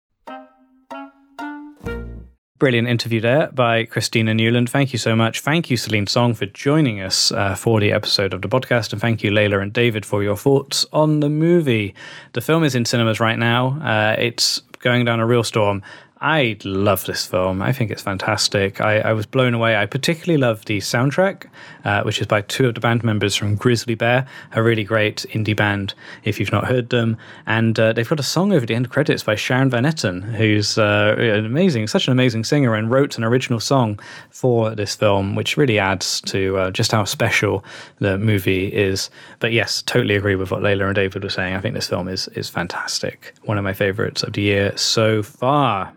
Brilliant 2.59 2.89
interview 2.89 3.21
there 3.21 3.53
by 3.53 3.85
Christina 3.85 4.35
Newland. 4.35 4.69
Thank 4.69 4.93
you 4.93 4.99
so 4.99 5.15
much. 5.15 5.41
Thank 5.41 5.71
you, 5.71 5.77
Celine 5.77 6.09
Song, 6.09 6.35
for 6.35 6.47
joining 6.47 7.01
us 7.01 7.31
uh, 7.31 7.55
for 7.55 7.79
the 7.79 7.93
episode 7.93 8.35
of 8.35 8.43
the 8.43 8.49
podcast. 8.49 8.93
And 8.93 9.01
thank 9.01 9.23
you, 9.23 9.31
Leila 9.31 9.61
and 9.61 9.73
David, 9.73 10.05
for 10.05 10.25
your 10.25 10.37
thoughts 10.37 10.85
on 10.93 11.21
the 11.21 11.31
movie. 11.31 11.95
The 12.33 12.41
film 12.41 12.65
is 12.65 12.75
in 12.75 12.85
cinemas 12.85 13.21
right 13.21 13.39
now. 13.39 13.81
Uh, 13.81 14.17
it's 14.19 14.61
going 14.81 15.05
down 15.05 15.21
a 15.21 15.27
real 15.27 15.45
storm. 15.45 15.83
I 16.21 16.57
love 16.65 17.05
this 17.05 17.27
film. 17.27 17.63
I 17.63 17.73
think 17.73 17.93
it's 17.93 18.03
fantastic. 18.03 18.81
I, 18.81 18.99
I 18.99 19.13
was 19.13 19.25
blown 19.25 19.55
away. 19.55 19.77
I 19.77 19.87
particularly 19.87 20.41
love 20.41 20.65
the 20.65 20.79
soundtrack, 20.79 21.47
uh, 21.85 22.03
which 22.03 22.21
is 22.21 22.27
by 22.27 22.41
two 22.41 22.67
of 22.67 22.75
the 22.75 22.81
band 22.81 23.05
members 23.05 23.37
from 23.37 23.55
Grizzly 23.55 23.95
Bear, 23.95 24.27
a 24.53 24.61
really 24.61 24.83
great 24.83 25.25
indie 25.31 25.55
band 25.55 25.95
if 26.25 26.41
you've 26.41 26.51
not 26.51 26.67
heard 26.67 26.91
them. 26.91 27.17
And 27.47 27.79
uh, 27.79 27.93
they've 27.93 28.09
got 28.09 28.19
a 28.19 28.25
song 28.25 28.53
over 28.53 28.67
the 28.67 28.75
end 28.75 28.91
credits 28.91 29.23
by 29.23 29.37
Sharon 29.37 29.71
Van 29.71 29.85
Etten, 29.85 30.25
who's 30.35 30.77
uh, 30.77 31.15
an 31.17 31.47
amazing, 31.47 31.87
such 31.87 32.09
an 32.09 32.13
amazing 32.13 32.43
singer, 32.43 32.75
and 32.75 32.91
wrote 32.91 33.17
an 33.17 33.23
original 33.23 33.61
song 33.61 34.01
for 34.31 34.75
this 34.75 34.97
film, 34.97 35.37
which 35.37 35.57
really 35.57 35.79
adds 35.79 36.21
to 36.23 36.57
uh, 36.59 36.71
just 36.73 36.91
how 36.91 37.05
special 37.05 37.65
the 38.01 38.19
movie 38.19 38.67
is. 38.67 39.09
But 39.39 39.53
yes, 39.53 39.83
totally 39.83 40.17
agree 40.17 40.35
with 40.35 40.51
what 40.51 40.65
Leila 40.65 40.87
and 40.87 40.97
David 40.97 41.23
were 41.23 41.31
saying. 41.31 41.55
I 41.55 41.61
think 41.61 41.77
this 41.77 41.89
film 41.89 42.09
is 42.09 42.27
is 42.29 42.49
fantastic. 42.49 43.35
One 43.45 43.57
of 43.57 43.63
my 43.63 43.73
favorites 43.73 44.25
of 44.25 44.33
the 44.33 44.43
year 44.43 44.77
so 44.77 45.23
far. 45.23 45.93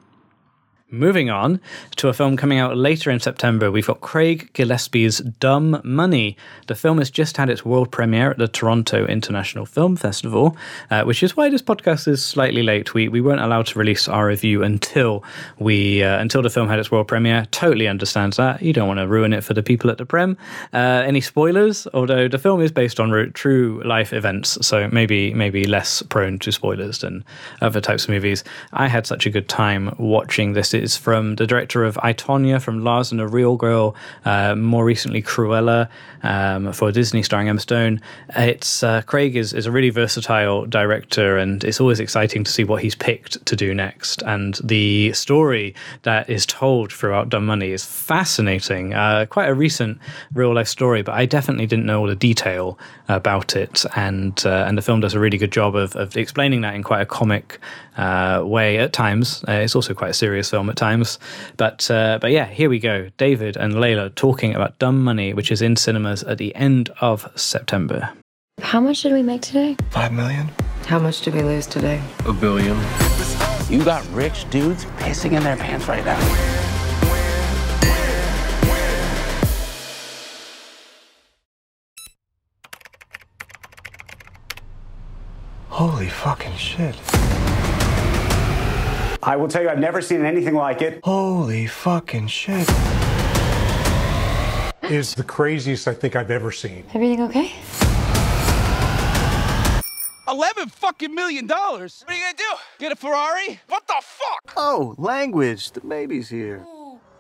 Moving 0.94 1.30
on 1.30 1.62
to 1.96 2.10
a 2.10 2.14
film 2.14 2.36
coming 2.36 2.60
out 2.60 2.76
later 2.76 3.10
in 3.12 3.22
September, 3.22 3.72
we've 3.72 3.88
got 3.88 4.02
Craig 4.02 4.50
Gillespie's 4.52 5.20
Dumb 5.20 5.80
Money. 5.86 6.36
The 6.68 6.76
film 6.76 6.98
has 6.98 7.10
just 7.10 7.38
had 7.38 7.50
its 7.50 7.64
world 7.64 7.94
premiere 7.94 8.32
at 8.32 8.38
the 8.38 8.50
Toronto 8.50 9.06
International 9.06 9.66
Film 9.66 9.96
Festival, 9.96 10.58
uh, 10.90 11.04
which 11.04 11.24
is 11.24 11.38
why 11.38 11.48
this 11.50 11.62
podcast 11.62 12.10
is 12.10 12.26
slightly 12.26 12.62
late. 12.62 12.94
We 12.94 13.08
we 13.08 13.22
weren't 13.22 13.40
allowed 13.40 13.68
to 13.68 13.80
release 13.80 14.10
our 14.10 14.28
review 14.28 14.64
until 14.64 15.24
we 15.60 16.04
uh, 16.04 16.20
until 16.20 16.42
the 16.42 16.50
film 16.50 16.68
had 16.68 16.78
its 16.78 16.92
world 16.92 17.08
premiere. 17.08 17.48
Totally 17.52 17.88
understands 17.88 18.36
that. 18.36 18.62
You 18.62 18.74
don't 18.74 18.90
want 18.90 19.00
to 19.00 19.08
ruin 19.08 19.32
it 19.32 19.46
for 19.46 19.54
the 19.54 19.64
people 19.64 19.90
at 19.92 19.98
the 19.98 20.06
Prem. 20.06 20.36
Uh, 20.74 21.04
any 21.06 21.22
spoilers? 21.22 21.88
Although 21.94 22.28
the 22.28 22.38
film 22.38 22.60
is 22.60 22.72
based 22.74 23.00
on 23.00 23.32
true 23.32 23.82
life 23.86 24.12
events, 24.12 24.58
so 24.62 24.90
maybe 24.92 25.34
maybe 25.34 25.64
less 25.64 26.02
prone 26.02 26.38
to 26.40 26.52
spoilers 26.52 27.00
than 27.00 27.24
other 27.62 27.80
types 27.80 28.04
of 28.04 28.10
movies. 28.10 28.44
I 28.74 28.90
had 28.90 29.08
such 29.08 29.26
a 29.26 29.30
good 29.30 29.48
time 29.48 29.96
watching 29.98 30.52
this. 30.52 30.81
It's 30.82 30.98
from 30.98 31.36
the 31.36 31.48
director 31.48 31.84
of 31.84 31.98
I, 32.02 32.14
Tonya, 32.14 32.62
from 32.62 32.84
Lars 32.84 33.12
and 33.12 33.20
the 33.20 33.28
Real 33.28 33.56
Girl, 33.56 33.96
uh, 34.26 34.56
more 34.56 34.84
recently 34.84 35.22
Cruella 35.22 35.90
um, 36.24 36.74
for 36.74 36.92
Disney, 36.92 37.24
starring 37.24 37.50
Emma 37.50 37.60
Stone. 37.60 38.02
It's 38.36 38.84
uh, 38.84 39.02
Craig 39.04 39.36
is, 39.36 39.54
is 39.54 39.66
a 39.66 39.72
really 39.72 39.90
versatile 39.90 40.66
director, 40.66 41.38
and 41.38 41.64
it's 41.64 41.80
always 41.80 42.00
exciting 42.00 42.44
to 42.44 42.52
see 42.52 42.64
what 42.64 42.82
he's 42.82 42.96
picked 42.96 43.46
to 43.46 43.56
do 43.56 43.74
next. 43.74 44.22
And 44.24 44.60
the 44.64 45.14
story 45.14 45.76
that 46.04 46.30
is 46.30 46.46
told 46.46 46.92
throughout 46.92 47.30
Dumb 47.30 47.46
Money 47.46 47.72
is 47.72 47.86
fascinating. 47.86 48.94
Uh, 48.94 49.26
quite 49.28 49.48
a 49.48 49.54
recent 49.54 50.00
real 50.34 50.54
life 50.54 50.68
story, 50.68 51.02
but 51.02 51.14
I 51.14 51.26
definitely 51.26 51.68
didn't 51.68 51.86
know 51.86 52.02
all 52.02 52.08
the 52.08 52.16
detail 52.16 52.78
about 53.08 53.56
it. 53.56 53.86
And 53.96 54.42
uh, 54.46 54.66
and 54.68 54.78
the 54.78 54.82
film 54.82 55.00
does 55.00 55.14
a 55.14 55.20
really 55.20 55.38
good 55.38 55.52
job 55.52 55.76
of, 55.76 55.96
of 55.96 56.18
explaining 56.18 56.62
that 56.62 56.76
in 56.76 56.84
quite 56.84 57.02
a 57.02 57.06
comic 57.06 57.60
uh, 57.98 58.44
way 58.46 58.78
at 58.78 58.94
times. 58.94 59.44
Uh, 59.48 59.54
it's 59.54 59.76
also 59.76 59.94
quite 59.94 60.12
a 60.12 60.14
serious 60.14 60.50
film 60.50 60.70
at 60.70 60.76
times. 60.76 61.20
But 61.58 61.90
uh, 61.92 62.20
but 62.22 62.32
yeah, 62.32 62.46
here 62.46 62.70
we 62.70 62.80
go. 62.80 63.10
David 63.18 63.58
and 63.58 63.80
Leila 63.80 64.10
talking 64.12 64.56
about 64.56 64.78
Dumb 64.80 65.04
Money, 65.04 65.34
which 65.34 65.52
is 65.52 65.62
in 65.62 65.76
cinemas 65.76 66.24
at 66.24 66.38
the 66.38 66.56
end 66.56 66.90
of 67.02 67.30
September. 67.36 68.12
How 68.62 68.80
much 68.80 69.02
did 69.02 69.14
we 69.14 69.24
make 69.24 69.42
today? 69.42 69.76
Five 69.90 70.14
million. 70.14 70.50
How 70.86 71.00
much 71.00 71.22
did 71.22 71.34
we 71.34 71.42
lose 71.42 71.68
today? 71.68 72.02
A 72.26 72.34
billion. 72.34 72.78
You 73.70 73.84
got 73.84 74.06
rich 74.12 74.50
dudes 74.50 74.86
pissing 74.98 75.34
in 75.34 75.44
their 75.44 75.56
pants 75.56 75.88
right 75.88 76.04
now. 76.04 76.20
Holy 85.70 86.10
fucking 86.10 86.56
shit. 86.58 86.96
I 89.24 89.36
will 89.36 89.48
tell 89.48 89.62
you, 89.62 89.70
I've 89.70 89.80
never 89.80 90.02
seen 90.02 90.26
anything 90.26 90.56
like 90.56 90.82
it. 90.82 91.00
Holy 91.04 91.68
fucking 91.68 92.28
shit. 92.28 92.68
Is 94.84 95.14
the 95.14 95.24
craziest 95.24 95.88
I 95.88 95.94
think 95.94 96.16
I've 96.16 96.32
ever 96.32 96.52
seen. 96.52 96.86
Everything 96.94 97.22
okay? 97.24 97.54
11 100.28 100.70
fucking 100.70 101.14
million 101.14 101.46
dollars? 101.46 102.04
What 102.06 102.16
are 102.16 102.18
you 102.18 102.24
gonna 102.24 102.38
do? 102.38 102.44
Get 102.80 102.92
a 102.92 102.96
Ferrari? 102.96 103.60
What 103.68 103.86
the 103.88 103.96
fuck? 104.02 104.54
Oh, 104.58 104.96
language. 104.98 105.72
The 105.72 105.82
baby's 105.82 106.30
here. 106.30 106.66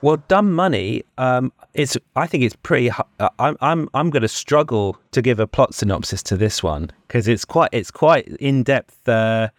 Well, 0.02 0.18
dumb 0.28 0.54
money. 0.54 1.04
Um, 1.20 1.54
it's. 1.76 1.96
I 2.16 2.26
think 2.26 2.44
it's 2.44 2.56
pretty. 2.56 2.90
uh, 2.90 3.30
I'm. 3.38 3.56
I'm. 3.62 3.88
I'm 3.94 4.10
going 4.10 4.24
to 4.24 4.28
struggle 4.28 4.98
to 5.12 5.22
give 5.22 5.40
a 5.40 5.46
plot 5.46 5.76
synopsis 5.76 6.24
to 6.24 6.38
this 6.38 6.64
one 6.64 6.90
because 7.08 7.28
it's 7.28 7.46
quite. 7.46 7.70
It's 7.72 7.92
quite 7.92 8.28
in 8.40 8.64
depth 8.64 9.08
uh, 9.08 9.50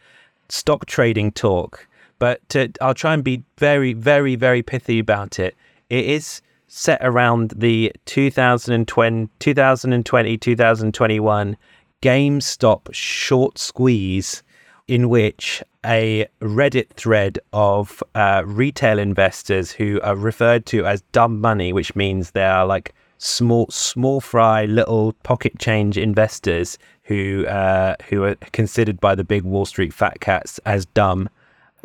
stock 0.48 0.86
trading 0.86 1.30
talk. 1.30 1.86
But 2.22 2.48
to, 2.50 2.70
I'll 2.80 2.94
try 2.94 3.14
and 3.14 3.24
be 3.24 3.42
very, 3.58 3.94
very, 3.94 4.36
very 4.36 4.62
pithy 4.62 5.00
about 5.00 5.40
it. 5.40 5.56
It 5.90 6.06
is 6.06 6.40
set 6.68 7.00
around 7.02 7.52
the 7.56 7.90
2020, 8.04 9.28
2020 9.40 10.38
2021 10.38 11.56
GameStop 12.00 12.94
short 12.94 13.58
squeeze 13.58 14.44
in 14.86 15.08
which 15.08 15.64
a 15.84 16.28
Reddit 16.40 16.90
thread 16.90 17.40
of 17.52 18.04
uh, 18.14 18.44
retail 18.46 19.00
investors 19.00 19.72
who 19.72 20.00
are 20.02 20.14
referred 20.14 20.64
to 20.66 20.86
as 20.86 21.02
dumb 21.10 21.40
money, 21.40 21.72
which 21.72 21.96
means 21.96 22.30
they 22.30 22.44
are 22.44 22.64
like 22.64 22.94
small, 23.18 23.66
small 23.68 24.20
fry, 24.20 24.64
little 24.66 25.14
pocket 25.24 25.58
change 25.58 25.98
investors 25.98 26.78
who 27.02 27.44
uh, 27.48 27.96
who 28.08 28.22
are 28.22 28.36
considered 28.52 29.00
by 29.00 29.16
the 29.16 29.24
big 29.24 29.42
Wall 29.42 29.66
Street 29.66 29.92
fat 29.92 30.20
cats 30.20 30.60
as 30.64 30.86
dumb. 30.86 31.28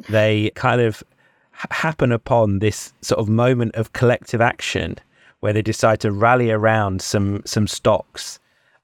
They 0.09 0.51
kind 0.55 0.81
of 0.81 1.03
happen 1.51 2.11
upon 2.11 2.59
this 2.59 2.93
sort 3.01 3.19
of 3.19 3.27
moment 3.27 3.75
of 3.75 3.93
collective 3.93 4.41
action 4.41 4.97
where 5.39 5.53
they 5.53 5.61
decide 5.61 5.99
to 6.01 6.11
rally 6.11 6.51
around 6.51 7.01
some 7.01 7.41
some 7.45 7.67
stocks 7.67 8.39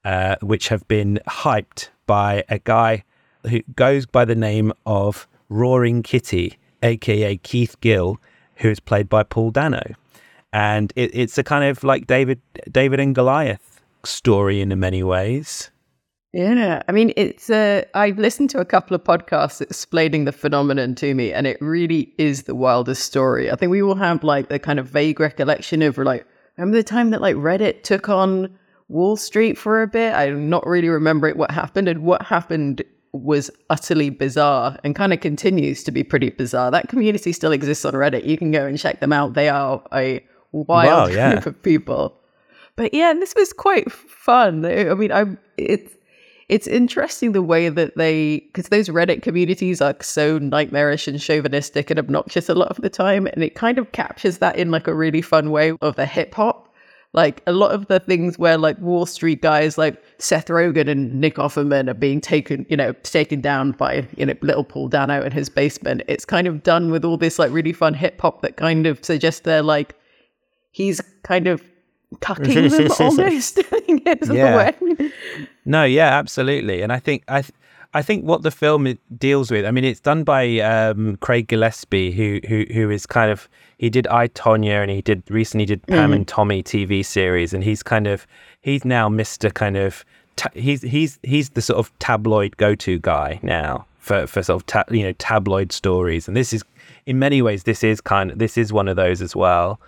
uh, 0.06 0.36
which 0.42 0.68
have 0.70 0.88
been 0.88 1.20
hyped 1.28 1.90
by 2.06 2.44
a 2.50 2.60
guy 2.60 3.04
who 3.48 3.62
goes 3.76 4.06
by 4.06 4.26
the 4.26 4.36
name 4.36 4.74
of 4.86 5.28
Roaring 5.50 6.04
Kitty, 6.04 6.58
aka 6.82 7.38
Keith 7.38 7.80
Gill, 7.82 8.20
who 8.58 8.70
is 8.70 8.80
played 8.80 9.10
by 9.10 9.24
Paul 9.24 9.52
Dano, 9.52 9.84
and 10.52 10.92
it, 10.96 11.12
it's 11.14 11.38
a 11.38 11.44
kind 11.44 11.66
of 11.66 11.84
like 11.84 12.08
David 12.08 12.42
David 12.72 13.00
and 13.00 13.16
Goliath 13.16 13.82
story 14.04 14.62
in 14.62 14.78
many 14.80 15.04
ways. 15.04 15.72
Yeah, 16.34 16.82
I 16.88 16.92
mean, 16.92 17.14
it's. 17.16 17.52
Uh, 17.52 17.84
I've 17.94 18.18
listened 18.18 18.50
to 18.52 18.60
a 18.60 18.66
couple 18.66 18.96
of 18.96 19.04
podcasts 19.04 19.62
explaining 19.62 20.26
the 20.26 20.32
phenomenon 20.32 20.96
to 20.96 21.14
me, 21.14 21.32
and 21.32 21.46
it 21.46 21.58
really 21.62 22.12
is 22.18 22.44
the 22.44 22.56
wildest 22.56 23.04
story. 23.04 23.52
I 23.52 23.56
think 23.56 23.70
we 23.70 23.84
all 23.84 23.94
have 23.94 24.24
like 24.24 24.50
the 24.50 24.58
kind 24.58 24.80
of 24.80 24.88
vague 24.88 25.20
recollection 25.20 25.84
of 25.84 25.98
like, 26.00 26.26
remember 26.58 26.78
the 26.78 26.84
time 26.84 27.12
that 27.12 27.22
like 27.22 27.36
Reddit 27.36 27.84
took 27.84 28.10
on 28.10 28.58
Wall 28.88 29.16
Street 29.16 29.60
for 29.60 29.84
a 29.84 29.88
bit? 29.88 30.14
I'm 30.16 30.50
not 30.50 30.66
really 30.66 30.90
remembering 30.90 31.38
what 31.38 31.52
happened, 31.52 31.88
and 31.88 32.02
what 32.02 32.24
happened 32.24 32.82
was 33.12 33.52
utterly 33.70 34.10
bizarre 34.10 34.80
and 34.84 34.96
kind 34.96 35.14
of 35.14 35.20
continues 35.20 35.84
to 35.84 35.92
be 35.92 36.04
pretty 36.04 36.32
bizarre. 36.32 36.72
That 36.72 36.90
community 36.90 37.32
still 37.32 37.52
exists 37.52 37.86
on 37.86 37.94
Reddit. 37.94 38.26
You 38.26 38.40
can 38.40 38.50
go 38.50 38.66
and 38.66 38.80
check 38.80 39.02
them 39.02 39.14
out. 39.14 39.36
They 39.36 39.50
are 39.50 39.84
a 39.94 40.26
wild 40.52 41.12
Wow, 41.12 41.16
yeah. 41.16 41.34
group 41.34 41.46
of 41.46 41.62
people. 41.62 42.20
But 42.76 42.92
yeah, 42.92 43.14
this 43.14 43.36
was 43.36 43.54
quite 43.54 43.92
fun. 43.92 44.66
I 44.66 44.96
mean, 44.96 45.12
I'm 45.12 45.38
it's 45.58 45.94
it's 46.54 46.68
interesting 46.68 47.32
the 47.32 47.42
way 47.42 47.68
that 47.68 47.98
they 47.98 48.42
because 48.42 48.70
those 48.70 48.88
Reddit 48.88 49.24
communities 49.24 49.82
are 49.82 49.96
so 50.02 50.38
nightmarish 50.38 51.08
and 51.08 51.20
chauvinistic 51.20 51.90
and 51.90 51.98
obnoxious 51.98 52.48
a 52.48 52.54
lot 52.54 52.68
of 52.68 52.78
the 52.78 52.92
time, 52.92 53.26
and 53.26 53.44
it 53.44 53.56
kind 53.56 53.80
of 53.80 53.92
captures 53.92 54.38
that 54.38 54.56
in 54.56 54.70
like 54.70 54.86
a 54.88 54.94
really 54.94 55.24
fun 55.24 55.50
way 55.50 55.74
of 55.82 55.96
the 55.96 56.06
hip 56.06 56.36
hop. 56.36 56.72
Like 57.12 57.42
a 57.48 57.54
lot 57.54 57.72
of 57.72 57.88
the 57.88 58.00
things 58.00 58.38
where 58.38 58.60
like 58.60 58.78
Wall 58.78 59.08
Street 59.08 59.42
guys 59.42 59.80
like 59.80 60.00
Seth 60.20 60.46
Rogen 60.46 60.88
and 60.88 61.20
Nick 61.20 61.38
Offerman 61.38 61.90
are 61.90 61.96
being 61.96 62.22
taken, 62.22 62.68
you 62.70 62.78
know, 62.78 62.94
taken 63.02 63.42
down 63.42 63.72
by 63.72 64.08
you 64.16 64.28
know 64.28 64.36
little 64.42 64.64
Paul 64.64 64.90
Dano 64.90 65.24
in 65.24 65.32
his 65.32 65.50
basement. 65.50 66.04
It's 66.08 66.24
kind 66.24 66.46
of 66.46 66.62
done 66.62 66.92
with 66.92 67.04
all 67.04 67.18
this 67.18 67.40
like 67.40 67.52
really 67.52 67.74
fun 67.74 67.96
hip 67.96 68.22
hop 68.22 68.44
that 68.44 68.58
kind 68.58 68.86
of 68.86 69.04
suggests 69.04 69.42
they're 69.42 69.64
like 69.64 69.96
he's 70.72 71.02
kind 71.24 71.48
of 71.48 71.64
cucking 72.22 72.70
them 72.70 72.92
almost 73.00 73.58
a 74.30 74.34
Yeah. 74.36 74.58
way. 74.58 75.12
No, 75.66 75.84
yeah, 75.84 76.18
absolutely. 76.18 76.82
And 76.82 76.92
I 76.92 77.00
think 77.00 77.24
I, 77.28 77.42
th- 77.42 77.54
I 77.94 78.02
think 78.02 78.26
what 78.26 78.42
the 78.44 78.52
film 78.52 78.98
deals 79.18 79.52
with. 79.52 79.66
I 79.66 79.72
mean, 79.72 79.84
it's 79.84 80.00
done 80.00 80.24
by 80.24 80.60
um, 80.60 81.18
Craig 81.18 81.48
Gillespie, 81.48 82.12
who 82.12 82.40
who 82.48 82.66
who 82.74 82.90
is 82.90 83.06
kind 83.06 83.32
of 83.32 83.48
he 83.78 83.90
did 83.90 84.08
I 84.08 84.28
Tonya, 84.30 84.82
and 84.82 84.90
he 84.92 85.02
did 85.02 85.24
recently 85.30 85.66
did 85.66 85.86
Pam 85.88 86.12
Mhm. 86.12 86.16
and 86.16 86.28
Tommy 86.28 86.64
TV 86.64 87.06
series, 87.06 87.54
and 87.54 87.64
he's 87.64 87.84
kind 87.84 88.08
of 88.08 88.26
he's 88.62 88.84
now 88.84 89.10
Mister 89.10 89.50
kind 89.50 89.78
of 89.78 90.04
ta- 90.36 90.50
he's 90.54 90.82
he's 90.82 91.20
he's 91.24 91.50
the 91.52 91.62
sort 91.62 91.80
of 91.80 91.92
tabloid 92.00 92.58
go 92.58 92.76
to 92.76 92.98
guy 93.00 93.40
now 93.44 93.86
for 94.00 94.26
for 94.28 94.42
sort 94.44 94.62
of 94.62 94.66
ta- 94.66 94.86
you 94.92 95.04
know 95.04 95.14
tabloid 95.14 95.72
stories, 95.72 96.28
and 96.28 96.36
this 96.36 96.52
is 96.52 96.64
in 97.06 97.20
many 97.20 97.42
ways 97.42 97.64
this 97.64 97.84
is 97.84 98.02
kind 98.02 98.32
of 98.32 98.40
this 98.40 98.58
is 98.58 98.74
one 98.74 98.88
of 98.88 98.96
those 98.96 99.22
as 99.22 99.36
well. 99.36 99.80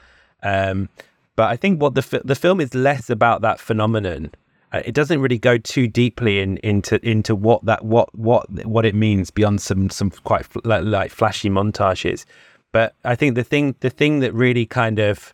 Um, 0.43 0.89
but 1.35 1.49
I 1.49 1.55
think 1.55 1.81
what 1.81 1.95
the 1.95 2.01
fi- 2.01 2.21
the 2.23 2.35
film 2.35 2.61
is 2.61 2.73
less 2.73 3.09
about 3.09 3.41
that 3.41 3.59
phenomenon. 3.59 4.31
Uh, 4.71 4.81
it 4.85 4.93
doesn't 4.93 5.21
really 5.21 5.37
go 5.37 5.57
too 5.57 5.87
deeply 5.87 6.39
in, 6.39 6.57
into 6.57 6.99
into 7.07 7.35
what 7.35 7.63
that 7.65 7.85
what 7.85 8.13
what 8.17 8.49
what 8.65 8.85
it 8.85 8.95
means 8.95 9.31
beyond 9.31 9.61
some 9.61 9.89
some 9.89 10.09
quite 10.09 10.45
fl- 10.45 10.59
like, 10.63 11.11
flashy 11.11 11.49
montages. 11.49 12.25
But 12.71 12.95
I 13.05 13.15
think 13.15 13.35
the 13.35 13.43
thing 13.43 13.75
the 13.79 13.89
thing 13.89 14.19
that 14.19 14.33
really 14.33 14.65
kind 14.65 14.99
of 14.99 15.33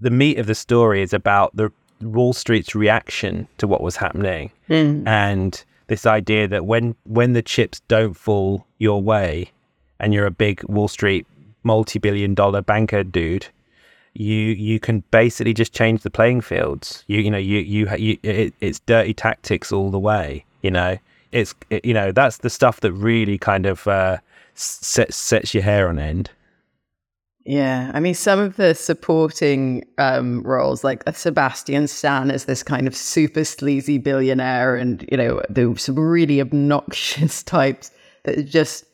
the 0.00 0.10
meat 0.10 0.38
of 0.38 0.46
the 0.46 0.54
story 0.54 1.02
is 1.02 1.12
about 1.12 1.54
the 1.56 1.70
Wall 2.02 2.32
Street's 2.34 2.74
reaction 2.74 3.48
to 3.58 3.66
what 3.66 3.80
was 3.82 3.96
happening 3.96 4.50
Mm. 4.68 5.06
and 5.06 5.64
this 5.86 6.04
idea 6.04 6.46
that 6.48 6.66
when 6.66 6.94
when 7.04 7.32
the 7.32 7.42
chips 7.42 7.80
don't 7.88 8.14
fall 8.14 8.66
your 8.78 9.00
way 9.02 9.50
and 9.98 10.12
you're 10.12 10.26
a 10.26 10.30
big 10.30 10.62
Wall 10.64 10.88
Street 10.88 11.26
multi-billion 11.62 12.34
dollar 12.34 12.60
banker 12.62 13.02
dude 13.02 13.46
you 14.18 14.52
you 14.52 14.80
can 14.80 15.02
basically 15.10 15.54
just 15.54 15.72
change 15.72 16.02
the 16.02 16.10
playing 16.10 16.40
fields. 16.40 17.04
You 17.06 17.20
you 17.20 17.30
know 17.30 17.38
you 17.38 17.58
you, 17.58 17.88
you 17.96 18.18
it, 18.22 18.54
it's 18.60 18.80
dirty 18.80 19.14
tactics 19.14 19.72
all 19.72 19.90
the 19.90 19.98
way 19.98 20.44
you 20.66 20.70
know? 20.72 20.98
It's 21.32 21.54
it, 21.70 21.84
you 21.84 21.94
know 21.94 22.12
that's 22.12 22.38
the 22.38 22.50
stuff 22.50 22.80
that 22.80 22.92
really 22.92 23.38
kind 23.38 23.66
of 23.66 23.86
uh 23.86 24.18
sets 24.54 25.16
sets 25.16 25.54
your 25.54 25.62
hair 25.62 25.88
on 25.88 25.98
end. 25.98 26.30
Yeah, 27.44 27.92
I 27.94 28.00
mean, 28.00 28.14
some 28.14 28.40
of 28.40 28.56
the 28.56 28.74
supporting 28.74 29.84
um, 29.98 30.42
roles, 30.42 30.82
like 30.82 31.04
Sebastian 31.14 31.86
Stan 31.86 32.32
as 32.32 32.46
this 32.46 32.64
kind 32.64 32.88
of 32.88 32.96
super 32.96 33.44
sleazy 33.44 33.98
billionaire, 33.98 34.74
and 34.74 35.08
you 35.12 35.16
know, 35.16 35.40
the 35.48 35.72
some 35.78 35.96
really 35.96 36.40
obnoxious 36.40 37.42
types 37.56 37.92
that 38.24 38.38
are 38.38 38.42
just, 38.42 38.84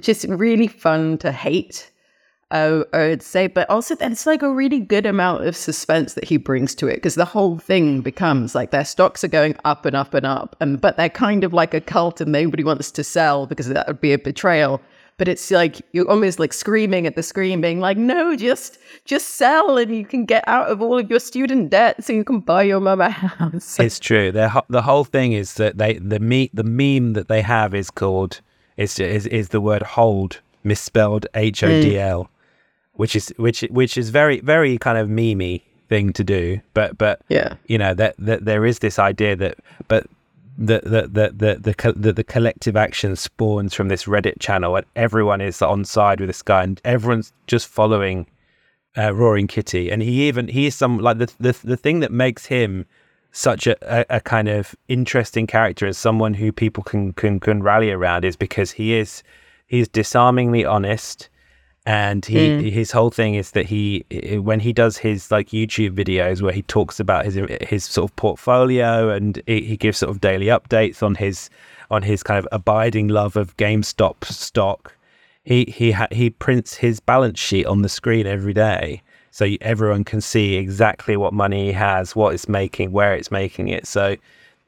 just 0.00 0.24
really 0.24 0.66
fun 0.66 1.18
to 1.18 1.30
hate. 1.30 1.88
Uh, 2.50 2.84
I 2.94 3.08
would 3.08 3.22
say, 3.22 3.46
but 3.46 3.68
also 3.68 3.94
it's 4.00 4.24
like 4.24 4.40
a 4.40 4.50
really 4.50 4.80
good 4.80 5.04
amount 5.04 5.46
of 5.46 5.54
suspense 5.54 6.14
that 6.14 6.24
he 6.24 6.38
brings 6.38 6.74
to 6.76 6.86
it 6.86 6.96
because 6.96 7.14
the 7.14 7.26
whole 7.26 7.58
thing 7.58 8.00
becomes 8.00 8.54
like 8.54 8.70
their 8.70 8.86
stocks 8.86 9.22
are 9.22 9.28
going 9.28 9.54
up 9.66 9.84
and 9.84 9.94
up 9.94 10.14
and 10.14 10.24
up, 10.24 10.56
and 10.58 10.80
but 10.80 10.96
they're 10.96 11.10
kind 11.10 11.44
of 11.44 11.52
like 11.52 11.74
a 11.74 11.80
cult 11.80 12.22
and 12.22 12.32
nobody 12.32 12.64
wants 12.64 12.90
to 12.92 13.04
sell 13.04 13.46
because 13.46 13.68
that 13.68 13.86
would 13.86 14.00
be 14.00 14.14
a 14.14 14.18
betrayal. 14.18 14.80
But 15.18 15.28
it's 15.28 15.50
like 15.50 15.82
you're 15.92 16.08
almost 16.08 16.38
like 16.38 16.54
screaming 16.54 17.06
at 17.06 17.16
the 17.16 17.22
screen 17.22 17.60
being 17.60 17.80
like 17.80 17.98
no 17.98 18.34
just 18.34 18.78
just 19.04 19.34
sell 19.34 19.76
and 19.76 19.94
you 19.94 20.06
can 20.06 20.24
get 20.24 20.42
out 20.46 20.68
of 20.68 20.80
all 20.80 20.98
of 20.98 21.10
your 21.10 21.20
student 21.20 21.68
debt 21.68 22.02
so 22.02 22.14
you 22.14 22.24
can 22.24 22.40
buy 22.40 22.62
your 22.62 22.80
mum 22.80 23.02
a 23.02 23.10
house. 23.10 23.78
It's 23.78 23.98
true. 23.98 24.32
The 24.32 24.64
the 24.70 24.82
whole 24.82 25.04
thing 25.04 25.32
is 25.32 25.54
that 25.54 25.76
they 25.76 25.98
the 25.98 26.18
me 26.18 26.48
the 26.54 26.64
meme 26.64 27.12
that 27.12 27.28
they 27.28 27.42
have 27.42 27.74
is 27.74 27.90
called 27.90 28.40
is 28.78 28.98
is, 28.98 29.26
is 29.26 29.50
the 29.50 29.60
word 29.60 29.82
hold 29.82 30.40
misspelled 30.64 31.26
H 31.34 31.62
O 31.62 31.68
D 31.82 31.98
L 31.98 32.30
which 32.98 33.14
is 33.14 33.32
which 33.36 33.60
which 33.70 33.96
is 33.96 34.10
very 34.10 34.40
very 34.40 34.76
kind 34.76 34.98
of 34.98 35.08
memey 35.08 35.62
thing 35.88 36.12
to 36.12 36.24
do. 36.24 36.60
But 36.74 36.98
but 36.98 37.20
yeah. 37.28 37.54
you 37.66 37.78
know 37.78 37.94
that 37.94 38.16
that 38.18 38.44
there 38.44 38.66
is 38.66 38.80
this 38.80 38.98
idea 38.98 39.36
that 39.36 39.56
but 39.86 40.06
the 40.58 40.80
the 40.82 41.02
the 41.02 41.30
the 41.30 41.74
the, 41.74 41.92
the, 41.92 42.12
the 42.12 42.24
collective 42.24 42.76
action 42.76 43.14
spawns 43.14 43.72
from 43.72 43.86
this 43.86 44.04
Reddit 44.04 44.40
channel, 44.40 44.74
and 44.74 44.84
everyone 44.96 45.40
is 45.40 45.62
on 45.62 45.84
side 45.84 46.18
with 46.18 46.28
this 46.28 46.42
guy, 46.42 46.64
and 46.64 46.80
everyone's 46.84 47.32
just 47.46 47.68
following 47.68 48.26
uh, 48.96 49.14
Roaring 49.14 49.46
Kitty, 49.46 49.90
and 49.90 50.02
he 50.02 50.26
even 50.26 50.48
he 50.48 50.66
is 50.66 50.74
some 50.74 50.98
like 50.98 51.18
the 51.18 51.32
the 51.38 51.56
the 51.62 51.76
thing 51.76 52.00
that 52.00 52.10
makes 52.10 52.46
him 52.46 52.84
such 53.30 53.68
a, 53.68 53.76
a, 53.82 54.16
a 54.16 54.20
kind 54.20 54.48
of 54.48 54.74
interesting 54.88 55.46
character 55.46 55.86
as 55.86 55.96
someone 55.96 56.34
who 56.34 56.50
people 56.50 56.82
can 56.82 57.12
can 57.12 57.38
can 57.38 57.62
rally 57.62 57.92
around 57.92 58.24
is 58.24 58.34
because 58.34 58.72
he 58.72 58.92
is 58.94 59.22
he's 59.68 59.86
disarmingly 59.86 60.64
honest 60.64 61.28
and 61.88 62.26
he 62.26 62.38
Mm. 62.50 62.70
his 62.70 62.90
whole 62.90 63.10
thing 63.10 63.34
is 63.34 63.52
that 63.52 63.64
he 63.64 64.04
when 64.42 64.60
he 64.60 64.74
does 64.74 64.98
his 64.98 65.30
like 65.30 65.48
YouTube 65.48 65.94
videos 65.96 66.42
where 66.42 66.52
he 66.52 66.60
talks 66.62 67.00
about 67.00 67.24
his 67.24 67.36
his 67.62 67.82
sort 67.84 68.10
of 68.10 68.14
portfolio 68.16 69.08
and 69.08 69.42
he, 69.46 69.62
he 69.62 69.76
gives 69.78 69.96
sort 69.98 70.10
of 70.10 70.20
daily 70.20 70.46
updates 70.46 71.02
on 71.02 71.14
his 71.14 71.48
on 71.90 72.02
his 72.02 72.22
kind 72.22 72.38
of 72.38 72.46
abiding 72.52 73.08
love 73.08 73.36
of 73.36 73.56
GameStop 73.56 74.22
stock. 74.26 74.94
He 75.44 75.64
he 75.78 75.92
ha- 75.92 76.12
he 76.12 76.28
prints 76.28 76.74
his 76.76 77.00
balance 77.00 77.38
sheet 77.40 77.64
on 77.64 77.80
the 77.80 77.88
screen 77.88 78.26
every 78.26 78.52
day, 78.52 79.00
so 79.30 79.46
everyone 79.62 80.04
can 80.04 80.20
see 80.20 80.56
exactly 80.56 81.16
what 81.16 81.32
money 81.32 81.68
he 81.68 81.72
has, 81.72 82.14
what 82.14 82.34
it's 82.34 82.50
making, 82.50 82.92
where 82.92 83.14
it's 83.14 83.30
making 83.30 83.68
it. 83.68 83.86
So 83.86 84.16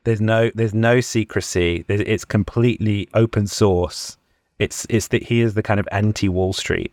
there's 0.04 0.22
no 0.22 0.50
there's 0.54 0.72
no 0.72 1.02
secrecy. 1.02 1.84
It's 1.88 2.24
completely 2.24 3.08
open 3.12 3.46
source. 3.46 4.16
It's 4.58 4.86
it's 4.88 5.08
that 5.08 5.22
he 5.22 5.42
is 5.42 5.52
the 5.52 5.62
kind 5.62 5.80
of 5.80 5.86
anti 5.92 6.30
Wall 6.30 6.54
Street. 6.54 6.92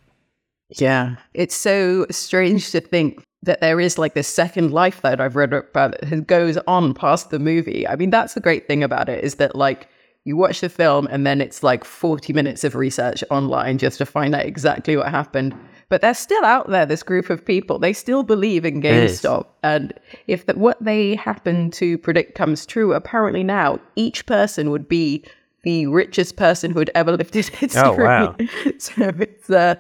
Yeah. 0.70 1.16
It's 1.34 1.56
so 1.56 2.06
strange 2.10 2.72
to 2.72 2.82
think 2.82 3.24
that 3.44 3.62
there 3.62 3.80
is 3.80 3.98
like 3.98 4.14
this 4.14 4.28
second 4.28 4.72
life 4.72 5.02
that 5.02 5.22
I've 5.22 5.36
read 5.36 5.54
about 5.54 6.00
that 6.02 6.28
goes 6.28 6.58
on 6.68 6.94
past 6.94 7.30
the 7.30 7.40
movie. 7.40 7.88
I 7.88 7.96
mean, 7.96 8.10
that's 8.10 8.34
the 8.34 8.42
great 8.42 8.68
thing 8.68 8.84
about 8.84 9.10
it 9.10 9.24
is 9.24 9.36
that 9.36 9.56
like 9.56 9.88
you 10.26 10.36
watch 10.36 10.60
the 10.60 10.70
film 10.70 11.08
and 11.10 11.26
then 11.26 11.40
it's 11.40 11.64
like 11.64 11.86
40 11.86 12.34
minutes 12.34 12.64
of 12.64 12.76
research 12.76 13.24
online 13.30 13.78
just 13.78 13.98
to 14.00 14.06
find 14.06 14.36
out 14.36 14.46
exactly 14.46 14.98
what 14.98 15.08
happened. 15.10 15.56
But 15.90 16.02
they're 16.02 16.14
still 16.14 16.44
out 16.44 16.70
there, 16.70 16.86
this 16.86 17.02
group 17.02 17.30
of 17.30 17.46
people. 17.46 17.80
They 17.80 17.94
still 17.94 18.24
believe 18.24 18.66
in. 18.66 18.82
GameStop. 18.82 19.46
And 19.64 19.94
if 20.28 20.46
that 20.48 20.58
what 20.58 20.84
they 20.84 21.16
happen 21.16 21.72
to 21.72 21.98
predict 21.98 22.36
comes 22.36 22.66
true, 22.66 22.94
apparently 22.94 23.42
now 23.42 23.80
each 23.96 24.26
person 24.26 24.70
would 24.70 24.90
be 24.90 25.24
the 25.64 25.88
richest 25.88 26.36
person 26.36 26.72
who 26.72 26.80
had 26.80 26.92
ever 26.94 27.14
lived 27.16 27.36
in 27.36 27.44
history. 27.54 27.82
Oh, 27.82 27.94
wow. 27.94 28.36
so 28.80 29.14
it's 29.18 29.50
uh 29.50 29.76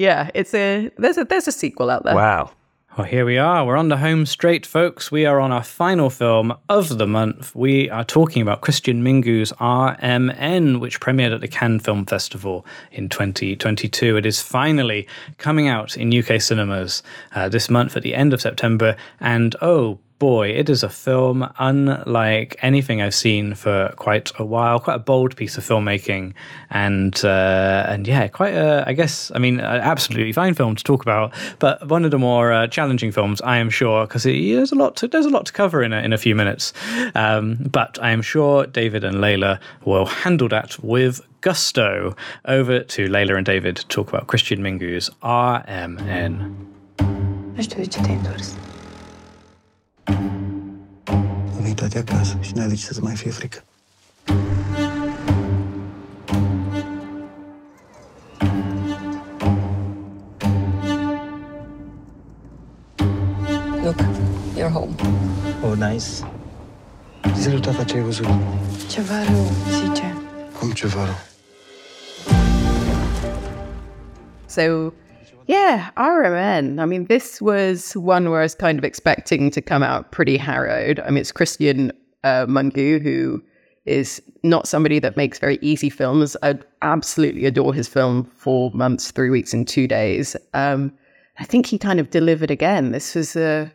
yeah, 0.00 0.30
it's 0.32 0.54
a 0.54 0.90
there's 0.96 1.18
a 1.18 1.24
there's 1.24 1.46
a 1.46 1.52
sequel 1.52 1.90
out 1.90 2.04
there. 2.04 2.14
Wow. 2.14 2.52
Well, 2.96 3.06
here 3.06 3.24
we 3.24 3.38
are. 3.38 3.64
We're 3.64 3.76
on 3.76 3.88
the 3.88 3.98
home 3.98 4.26
straight, 4.26 4.66
folks. 4.66 5.12
We 5.12 5.24
are 5.24 5.38
on 5.38 5.52
our 5.52 5.62
final 5.62 6.10
film 6.10 6.54
of 6.68 6.98
the 6.98 7.06
month. 7.06 7.54
We 7.54 7.88
are 7.90 8.02
talking 8.02 8.42
about 8.42 8.62
Cristian 8.62 9.02
Mungiu's 9.02 9.52
RMN, 9.52 10.80
which 10.80 11.00
premiered 11.00 11.32
at 11.32 11.40
the 11.40 11.48
Cannes 11.48 11.80
Film 11.80 12.04
Festival 12.04 12.66
in 12.90 13.08
2022. 13.08 14.16
It 14.16 14.26
is 14.26 14.42
finally 14.42 15.06
coming 15.38 15.68
out 15.68 15.96
in 15.96 16.12
UK 16.12 16.40
cinemas 16.40 17.02
uh, 17.34 17.48
this 17.48 17.70
month 17.70 17.96
at 17.96 18.02
the 18.02 18.14
end 18.14 18.32
of 18.32 18.40
September. 18.40 18.96
And 19.20 19.54
oh, 19.62 20.00
boy, 20.20 20.50
it 20.50 20.68
is 20.68 20.84
a 20.84 20.88
film 20.88 21.50
unlike 21.58 22.56
anything 22.62 23.02
I've 23.02 23.14
seen 23.14 23.54
for 23.54 23.92
quite 23.96 24.30
a 24.38 24.44
while. 24.44 24.78
Quite 24.78 24.94
a 24.94 25.00
bold 25.00 25.34
piece 25.34 25.58
of 25.58 25.64
filmmaking, 25.64 26.34
and 26.70 27.24
uh, 27.24 27.86
and 27.88 28.06
yeah, 28.06 28.28
quite 28.28 28.54
a 28.54 28.84
I 28.86 28.92
guess 28.92 29.32
I 29.34 29.38
mean 29.38 29.58
an 29.58 29.80
absolutely 29.80 30.32
fine 30.32 30.54
film 30.54 30.76
to 30.76 30.84
talk 30.84 31.02
about, 31.02 31.32
but 31.58 31.88
one 31.88 32.04
of 32.04 32.12
the 32.12 32.18
more 32.18 32.52
uh, 32.52 32.68
challenging 32.68 33.10
films 33.10 33.40
I 33.40 33.56
am 33.56 33.70
sure 33.70 34.06
because 34.06 34.22
there's 34.22 34.70
a 34.70 34.76
lot 34.76 34.94
to 34.96 35.08
there's 35.08 35.26
a 35.26 35.30
lot 35.30 35.46
to 35.46 35.52
cover 35.52 35.82
in 35.82 35.92
a, 35.92 36.00
in 36.00 36.12
a 36.12 36.18
few 36.18 36.36
minutes. 36.36 36.72
Um, 37.16 37.56
but 37.70 37.98
I 38.00 38.10
am 38.10 38.22
sure 38.22 38.66
David 38.66 39.02
and 39.02 39.20
Leila 39.20 39.58
will 39.84 40.06
handle 40.06 40.48
that 40.48 40.78
with 40.84 41.20
gusto. 41.40 42.14
Over 42.44 42.80
to 42.80 43.08
Leila 43.08 43.36
and 43.36 43.46
David 43.46 43.76
to 43.76 43.86
talk 43.88 44.08
about 44.08 44.26
Cristian 44.26 44.60
Mungiu's 44.60 45.10
RMN. 45.22 46.66
Am 50.04 51.60
venit 51.60 51.76
toate 51.76 51.98
acasă 51.98 52.36
și 52.40 52.52
n-ai 52.54 52.68
de 52.68 52.74
ce 52.74 52.92
să 52.92 53.00
mai 53.02 53.14
fie 53.14 53.30
frică. 53.30 53.64
Look, 63.82 63.96
you're 64.56 64.72
home. 64.72 64.94
Oh, 65.64 65.76
nice. 65.76 66.04
Zi 67.38 67.50
lui 67.50 67.60
tata 67.60 67.84
ce 67.84 67.96
ai 67.96 68.02
văzut. 68.02 68.26
Ceva 68.88 69.24
rău, 69.24 69.50
zice. 69.70 70.16
Cum 70.58 70.70
ceva 70.70 71.04
rău. 71.04 71.18
So, 74.46 74.92
yeah, 75.50 75.90
RMN. 75.96 76.80
I 76.80 76.86
mean, 76.86 77.06
this 77.06 77.42
was 77.42 77.96
one 77.96 78.30
where 78.30 78.38
I 78.38 78.44
was 78.44 78.54
kind 78.54 78.78
of 78.78 78.84
expecting 78.84 79.50
to 79.50 79.60
come 79.60 79.82
out 79.82 80.12
pretty 80.12 80.36
harrowed. 80.36 81.00
I 81.00 81.08
mean, 81.10 81.18
it's 81.18 81.32
Cristian 81.32 81.90
uh, 82.22 82.46
Mungiu, 82.46 83.02
who 83.02 83.42
is 83.84 84.22
not 84.44 84.68
somebody 84.68 85.00
that 85.00 85.16
makes 85.16 85.40
very 85.40 85.58
easy 85.60 85.90
films. 85.90 86.36
I 86.44 86.60
absolutely 86.82 87.46
adore 87.46 87.74
his 87.74 87.88
film, 87.88 88.30
Four 88.36 88.70
Months, 88.74 89.10
Three 89.10 89.28
Weeks, 89.28 89.52
and 89.52 89.66
Two 89.66 89.88
Days. 89.88 90.36
Um, 90.54 90.92
I 91.40 91.44
think 91.44 91.66
he 91.66 91.78
kind 91.78 91.98
of 91.98 92.10
delivered 92.10 92.52
again. 92.52 92.92
This 92.92 93.16
was 93.16 93.34
a 93.34 93.72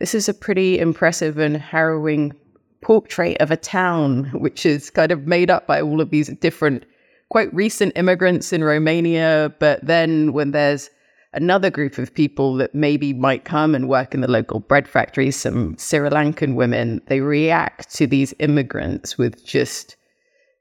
this 0.00 0.16
is 0.16 0.28
a 0.28 0.34
pretty 0.34 0.80
impressive 0.80 1.38
and 1.38 1.56
harrowing 1.56 2.32
portrait 2.80 3.40
of 3.40 3.52
a 3.52 3.56
town 3.56 4.24
which 4.34 4.66
is 4.66 4.90
kind 4.90 5.12
of 5.12 5.28
made 5.28 5.52
up 5.52 5.68
by 5.68 5.80
all 5.80 6.00
of 6.00 6.10
these 6.10 6.30
different 6.40 6.84
quite 7.28 7.54
recent 7.54 7.96
immigrants 7.96 8.52
in 8.52 8.64
Romania, 8.64 9.54
but 9.60 9.86
then 9.86 10.32
when 10.32 10.50
there's 10.50 10.90
another 11.34 11.70
group 11.70 11.98
of 11.98 12.12
people 12.14 12.54
that 12.56 12.74
maybe 12.74 13.12
might 13.12 13.44
come 13.44 13.74
and 13.74 13.88
work 13.88 14.14
in 14.14 14.20
the 14.20 14.30
local 14.30 14.60
bread 14.60 14.86
factory, 14.86 15.30
some 15.30 15.76
Sri 15.78 16.08
Lankan 16.08 16.54
women, 16.54 17.00
they 17.06 17.20
react 17.20 17.94
to 17.94 18.06
these 18.06 18.34
immigrants 18.38 19.16
with 19.16 19.44
just 19.44 19.96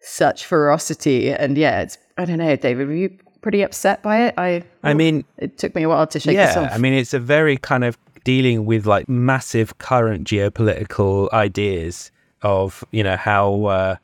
such 0.02 0.46
ferocity. 0.46 1.32
And 1.32 1.58
yeah, 1.58 1.82
it's 1.82 1.98
I 2.18 2.26
don't 2.26 2.38
know, 2.38 2.56
David, 2.56 2.88
were 2.88 2.94
you 2.94 3.18
pretty 3.42 3.62
upset 3.62 4.02
by 4.04 4.28
it? 4.28 4.36
I 4.38 4.64
I 4.84 4.94
mean, 4.94 5.26
it 5.38 5.58
took 5.58 5.76
me 5.76 5.84
a 5.84 5.90
while 5.90 6.08
to 6.08 6.20
shake 6.20 6.38
this 6.38 6.56
yeah, 6.56 6.64
off. 6.64 6.72
I 6.74 6.78
mean, 6.78 6.94
it's 6.94 7.14
a 7.14 7.20
very 7.20 7.58
kind 7.58 7.84
of 7.84 7.98
dealing 8.24 8.66
with 8.66 8.86
like 8.86 9.10
massive 9.10 9.78
current 9.80 10.28
geopolitical 10.28 11.32
ideas 11.34 12.12
of 12.44 12.84
you 12.92 13.04
know 13.04 13.18
how 13.18 13.66
uh, 13.66 13.96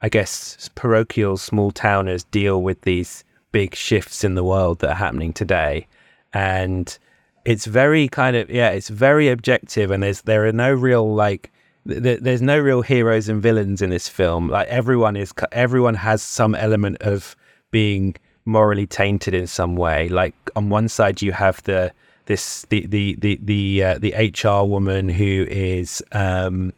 I 0.00 0.08
guess 0.08 0.70
parochial 0.74 1.36
small 1.36 1.70
towners 1.70 2.24
deal 2.24 2.62
with 2.62 2.82
these 2.82 3.24
big 3.50 3.74
shifts 3.74 4.24
in 4.24 4.34
the 4.34 4.44
world 4.44 4.80
that 4.80 4.90
are 4.90 4.96
happening 4.96 5.32
today, 5.32 5.86
and 6.32 6.98
it's 7.44 7.66
very 7.66 8.08
kind 8.08 8.36
of 8.36 8.50
yeah, 8.50 8.70
it's 8.70 8.88
very 8.88 9.28
objective, 9.28 9.90
and 9.90 10.02
there's 10.02 10.22
there 10.22 10.46
are 10.46 10.52
no 10.52 10.72
real 10.72 11.14
like 11.14 11.52
th- 11.88 12.20
there's 12.20 12.42
no 12.42 12.58
real 12.58 12.82
heroes 12.82 13.28
and 13.28 13.42
villains 13.42 13.82
in 13.82 13.90
this 13.90 14.08
film. 14.08 14.48
Like 14.48 14.68
everyone 14.68 15.16
is 15.16 15.32
everyone 15.52 15.94
has 15.94 16.22
some 16.22 16.54
element 16.54 17.02
of 17.02 17.36
being 17.70 18.14
morally 18.44 18.86
tainted 18.86 19.34
in 19.34 19.46
some 19.46 19.76
way. 19.76 20.08
Like 20.08 20.34
on 20.56 20.68
one 20.68 20.88
side 20.88 21.22
you 21.22 21.32
have 21.32 21.62
the 21.64 21.92
this 22.26 22.64
the 22.68 22.86
the 22.86 23.16
the 23.16 23.38
the 23.42 23.84
uh, 23.84 23.98
the 23.98 24.12
HR 24.14 24.66
woman 24.66 25.08
who 25.08 25.46
is 25.50 26.02
um 26.12 26.72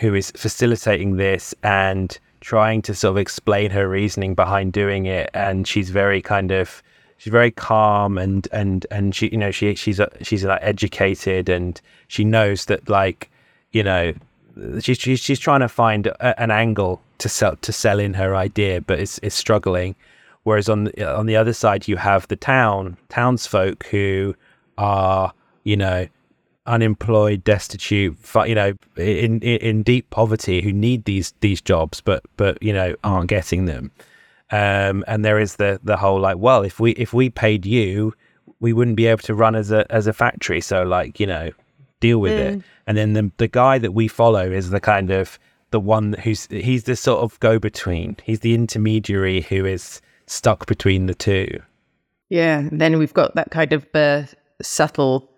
who 0.00 0.14
is 0.14 0.30
facilitating 0.32 1.16
this 1.16 1.54
and 1.62 2.18
trying 2.40 2.82
to 2.82 2.94
sort 2.94 3.12
of 3.12 3.16
explain 3.16 3.70
her 3.70 3.88
reasoning 3.88 4.34
behind 4.34 4.72
doing 4.72 5.06
it 5.06 5.28
and 5.34 5.66
she's 5.66 5.90
very 5.90 6.22
kind 6.22 6.52
of 6.52 6.82
she's 7.18 7.30
very 7.30 7.50
calm 7.50 8.16
and 8.16 8.48
and 8.52 8.86
and 8.90 9.14
she 9.14 9.28
you 9.28 9.36
know 9.36 9.50
she 9.50 9.74
she's 9.74 10.00
a, 10.00 10.10
she's 10.22 10.44
like 10.44 10.60
educated 10.62 11.48
and 11.48 11.80
she 12.06 12.24
knows 12.24 12.64
that 12.64 12.88
like 12.88 13.30
you 13.72 13.82
know 13.82 14.14
she's 14.80 14.98
she's, 14.98 15.20
she's 15.20 15.38
trying 15.38 15.60
to 15.60 15.68
find 15.68 16.06
a, 16.06 16.40
an 16.40 16.50
angle 16.50 17.02
to 17.18 17.28
sell 17.28 17.56
to 17.56 17.72
sell 17.72 17.98
in 17.98 18.14
her 18.14 18.34
idea 18.34 18.80
but 18.80 18.98
it's 18.98 19.18
it's 19.22 19.36
struggling. 19.36 19.94
Whereas 20.44 20.70
on 20.70 20.84
the, 20.84 21.14
on 21.14 21.26
the 21.26 21.36
other 21.36 21.52
side 21.52 21.88
you 21.88 21.96
have 21.96 22.26
the 22.28 22.36
town 22.36 22.96
townsfolk 23.10 23.84
who 23.86 24.34
are 24.78 25.32
you 25.64 25.76
know 25.76 26.08
unemployed 26.66 27.42
destitute 27.44 28.16
you 28.46 28.54
know 28.54 28.72
in, 28.96 29.40
in 29.40 29.58
in 29.58 29.82
deep 29.82 30.08
poverty 30.10 30.62
who 30.62 30.72
need 30.72 31.04
these 31.04 31.34
these 31.40 31.60
jobs 31.60 32.00
but 32.00 32.22
but 32.36 32.62
you 32.62 32.72
know 32.72 32.94
aren't 33.04 33.28
getting 33.28 33.64
them 33.64 33.90
um 34.50 35.04
and 35.06 35.24
there 35.24 35.38
is 35.38 35.56
the 35.56 35.78
the 35.82 35.96
whole 35.96 36.20
like 36.20 36.38
well 36.38 36.62
if 36.62 36.80
we 36.80 36.92
if 36.92 37.12
we 37.12 37.28
paid 37.28 37.66
you 37.66 38.14
we 38.60 38.72
wouldn't 38.72 38.96
be 38.96 39.06
able 39.06 39.22
to 39.22 39.34
run 39.34 39.54
as 39.54 39.70
a 39.70 39.90
as 39.90 40.06
a 40.06 40.12
factory. 40.12 40.60
So 40.60 40.82
like 40.82 41.20
you 41.20 41.26
know 41.26 41.50
deal 42.00 42.18
with 42.18 42.32
it. 42.32 42.58
Mm. 42.58 42.62
and 42.86 42.96
then 42.96 43.12
the 43.12 43.30
the 43.38 43.48
guy 43.48 43.78
that 43.78 43.92
we 43.92 44.08
follow 44.08 44.50
is 44.50 44.70
the 44.70 44.80
kind 44.80 45.10
of 45.10 45.38
the 45.70 45.80
one 45.80 46.14
who's 46.14 46.46
he's 46.46 46.84
the 46.84 46.96
sort 46.96 47.20
of 47.20 47.38
go 47.40 47.58
between 47.58 48.16
he's 48.22 48.40
the 48.40 48.54
intermediary 48.54 49.42
who 49.42 49.64
is 49.64 50.00
stuck 50.26 50.66
between 50.66 51.06
the 51.06 51.14
two. 51.14 51.48
Yeah, 52.28 52.58
and 52.58 52.80
then 52.80 52.98
we've 52.98 53.14
got 53.14 53.34
that 53.36 53.50
kind 53.50 53.72
of 53.72 53.86
uh, 53.94 54.24
subtle 54.60 55.30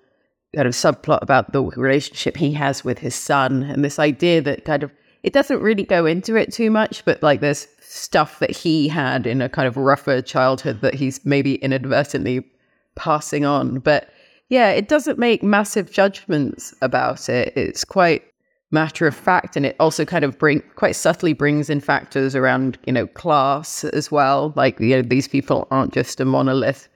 kind 0.55 0.67
of 0.67 0.75
subplot 0.75 1.23
about 1.23 1.53
the 1.53 1.63
relationship 1.63 2.37
he 2.37 2.53
has 2.55 2.85
with 2.85 2.99
his 2.99 3.15
son, 3.15 3.63
and 3.63 3.85
this 3.85 3.99
idea 3.99 4.43
that 4.43 4.65
kind 4.65 4.83
of 4.83 4.91
it 5.23 5.33
doesn't 5.33 5.61
really 5.61 5.85
go 5.85 6.07
into 6.07 6.35
it 6.37 6.53
too 6.53 6.71
much, 6.71 7.05
but 7.05 7.23
like 7.23 7.41
there's 7.41 7.69
stuff 7.91 8.39
that 8.39 8.51
he 8.53 8.87
had 8.87 9.27
in 9.27 9.43
a 9.43 9.49
kind 9.49 9.67
of 9.67 9.77
rougher 9.77 10.23
childhood 10.23 10.81
that 10.81 10.95
he's 10.95 11.25
maybe 11.27 11.57
inadvertently 11.57 12.49
passing 12.95 13.45
on. 13.45 13.81
But 13.81 14.09
yeah, 14.49 14.71
it 14.71 14.87
doesn't 14.87 15.19
make 15.19 15.43
massive 15.43 15.91
judgments 15.91 16.73
about 16.83 17.29
it. 17.29 17.53
It's 17.57 17.85
quite 17.85 18.23
matter 18.71 19.09
of 19.09 19.17
fact, 19.17 19.57
and 19.57 19.67
it 19.67 19.75
also 19.81 20.05
kind 20.05 20.25
of 20.25 20.39
bring 20.39 20.63
quite 20.77 20.95
subtly 20.95 21.33
brings 21.33 21.69
in 21.69 21.81
factors 21.81 22.37
around 22.37 22.79
you 22.87 22.93
know 22.93 23.09
class 23.09 23.83
as 23.83 24.09
well. 24.09 24.53
Like 24.55 24.79
you 24.79 24.97
know 24.97 25.03
these 25.03 25.27
people 25.27 25.67
aren't 25.73 25.93
just 25.93 26.21
a 26.21 26.25
monolith. 26.25 26.89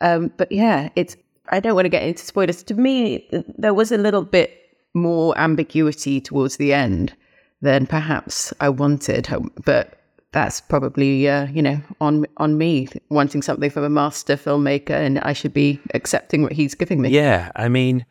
Um, 0.00 0.32
but 0.38 0.50
yeah, 0.50 0.88
it's 0.96 1.14
I 1.50 1.60
don't 1.60 1.74
want 1.74 1.84
to 1.84 1.90
get 1.90 2.04
into 2.04 2.24
spoilers. 2.24 2.62
To 2.62 2.74
me, 2.74 3.28
there 3.58 3.74
was 3.74 3.92
a 3.92 3.98
little 3.98 4.24
bit 4.24 4.58
more 4.94 5.36
ambiguity 5.36 6.22
towards 6.22 6.56
the 6.56 6.72
end 6.72 7.14
than 7.60 7.86
perhaps 7.86 8.54
I 8.60 8.70
wanted. 8.70 9.28
But 9.66 10.01
that's 10.32 10.60
probably 10.60 11.28
uh, 11.28 11.46
you 11.48 11.62
know 11.62 11.80
on 12.00 12.26
on 12.38 12.58
me 12.58 12.88
wanting 13.10 13.42
something 13.42 13.70
from 13.70 13.84
a 13.84 13.90
master 13.90 14.36
filmmaker, 14.36 14.90
and 14.90 15.18
I 15.20 15.32
should 15.32 15.54
be 15.54 15.78
accepting 15.94 16.42
what 16.42 16.52
he's 16.52 16.74
giving 16.74 17.00
me. 17.00 17.10
Yeah, 17.10 17.52
I 17.54 17.68
mean, 17.68 18.04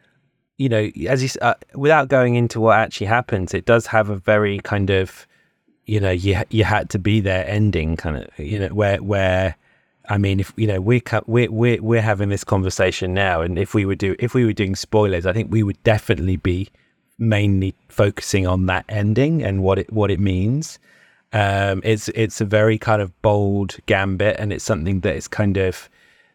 you 0.57 0.69
know, 0.69 0.89
as 1.07 1.23
you 1.23 1.29
uh, 1.41 1.55
without 1.75 2.07
going 2.07 2.35
into 2.35 2.59
what 2.59 2.77
actually 2.77 3.07
happens, 3.07 3.53
it 3.53 3.65
does 3.65 3.87
have 3.87 4.09
a 4.09 4.15
very 4.15 4.59
kind 4.59 4.91
of, 4.91 5.27
you 5.85 5.99
know, 5.99 6.11
you 6.11 6.39
you 6.49 6.63
had 6.63 6.89
to 6.91 6.99
be 6.99 7.19
there 7.19 7.45
ending 7.47 7.97
kind 7.97 8.17
of, 8.17 8.39
you 8.39 8.59
know, 8.59 8.69
where 8.69 9.01
where. 9.01 9.55
I 10.09 10.17
mean, 10.17 10.39
if 10.39 10.51
you 10.57 10.67
know 10.67 10.81
we're 10.81 11.01
we're 11.27 11.49
we're 11.51 11.81
we're 11.81 12.01
having 12.01 12.29
this 12.29 12.43
conversation 12.43 13.13
now, 13.13 13.41
and 13.41 13.57
if 13.57 13.73
we 13.73 13.85
were 13.85 13.95
do 13.95 14.15
if 14.19 14.33
we 14.33 14.45
were 14.45 14.53
doing 14.53 14.75
spoilers, 14.75 15.25
I 15.25 15.31
think 15.31 15.51
we 15.51 15.63
would 15.63 15.81
definitely 15.83 16.37
be 16.37 16.69
mainly 17.19 17.75
focusing 17.87 18.47
on 18.47 18.65
that 18.65 18.83
ending 18.89 19.43
and 19.43 19.63
what 19.63 19.77
it 19.77 19.93
what 19.93 20.09
it 20.11 20.19
means. 20.19 20.79
Um, 21.33 21.81
it's 21.83 22.09
it's 22.09 22.41
a 22.41 22.45
very 22.45 22.77
kind 22.77 23.01
of 23.01 23.19
bold 23.21 23.77
gambit, 23.85 24.35
and 24.37 24.51
it's 24.51 24.65
something 24.65 24.99
that 25.01 25.15
is 25.15 25.27
kind 25.27 25.57
of 25.57 25.89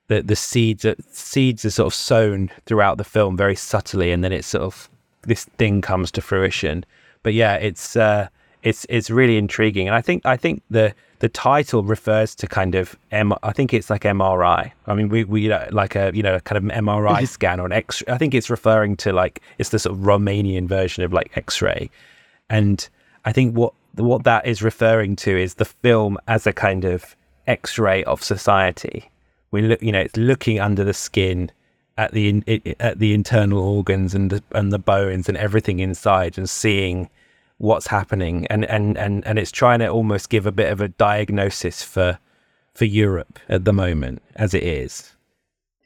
the 0.08 0.22
the 0.22 0.36
seeds 0.36 0.84
are, 0.84 0.96
seeds 1.10 1.64
are 1.64 1.70
sort 1.70 1.88
of 1.88 1.94
sown 1.94 2.50
throughout 2.64 2.98
the 2.98 3.04
film 3.04 3.36
very 3.36 3.56
subtly, 3.56 4.10
and 4.12 4.24
then 4.24 4.32
it's 4.32 4.46
sort 4.46 4.64
of 4.64 4.88
this 5.22 5.44
thing 5.58 5.80
comes 5.80 6.10
to 6.12 6.20
fruition. 6.20 6.84
But 7.22 7.34
yeah, 7.34 7.54
it's 7.54 7.96
uh, 7.96 8.28
it's 8.62 8.86
it's 8.88 9.10
really 9.10 9.36
intriguing, 9.36 9.86
and 9.86 9.94
I 9.94 10.00
think 10.00 10.24
I 10.24 10.36
think 10.36 10.62
the 10.70 10.94
the 11.18 11.28
title 11.28 11.82
refers 11.82 12.34
to 12.36 12.46
kind 12.46 12.74
of 12.74 12.96
M. 13.10 13.32
I 13.42 13.52
think 13.52 13.74
it's 13.74 13.90
like 13.90 14.02
MRI. 14.02 14.72
I 14.86 14.94
mean, 14.94 15.08
we 15.08 15.24
we 15.24 15.50
uh, 15.50 15.66
like 15.72 15.94
a 15.94 16.10
you 16.14 16.22
know 16.22 16.40
kind 16.40 16.56
of 16.56 16.84
MRI 16.84 17.26
scan 17.28 17.60
or 17.60 17.66
an 17.66 17.72
X. 17.72 18.02
I 18.08 18.18
think 18.18 18.34
it's 18.34 18.48
referring 18.48 18.96
to 18.98 19.12
like 19.12 19.42
it's 19.58 19.70
the 19.70 19.78
sort 19.78 19.96
of 19.96 20.04
Romanian 20.04 20.66
version 20.66 21.04
of 21.04 21.12
like 21.12 21.36
X-ray, 21.36 21.90
and 22.48 22.88
I 23.24 23.32
think 23.32 23.54
what 23.54 23.72
what 24.04 24.24
that 24.24 24.46
is 24.46 24.62
referring 24.62 25.16
to 25.16 25.36
is 25.36 25.54
the 25.54 25.64
film 25.64 26.18
as 26.28 26.46
a 26.46 26.52
kind 26.52 26.84
of 26.84 27.16
X-ray 27.46 28.04
of 28.04 28.22
society. 28.22 29.10
We 29.50 29.62
look, 29.62 29.82
you 29.82 29.92
know, 29.92 30.00
it's 30.00 30.16
looking 30.16 30.60
under 30.60 30.84
the 30.84 30.94
skin 30.94 31.50
at 31.96 32.12
the 32.12 32.28
in, 32.28 32.76
at 32.78 32.98
the 32.98 33.14
internal 33.14 33.58
organs 33.58 34.14
and 34.14 34.30
the, 34.30 34.42
and 34.52 34.72
the 34.72 34.78
bones 34.78 35.28
and 35.28 35.38
everything 35.38 35.78
inside, 35.78 36.36
and 36.36 36.48
seeing 36.48 37.08
what's 37.58 37.86
happening, 37.86 38.46
and, 38.48 38.64
and 38.66 38.98
and 38.98 39.26
and 39.26 39.38
it's 39.38 39.52
trying 39.52 39.78
to 39.78 39.88
almost 39.88 40.28
give 40.28 40.46
a 40.46 40.52
bit 40.52 40.70
of 40.70 40.80
a 40.80 40.88
diagnosis 40.88 41.82
for 41.82 42.18
for 42.74 42.84
Europe 42.84 43.38
at 43.48 43.64
the 43.64 43.72
moment 43.72 44.22
as 44.34 44.52
it 44.52 44.62
is. 44.62 45.15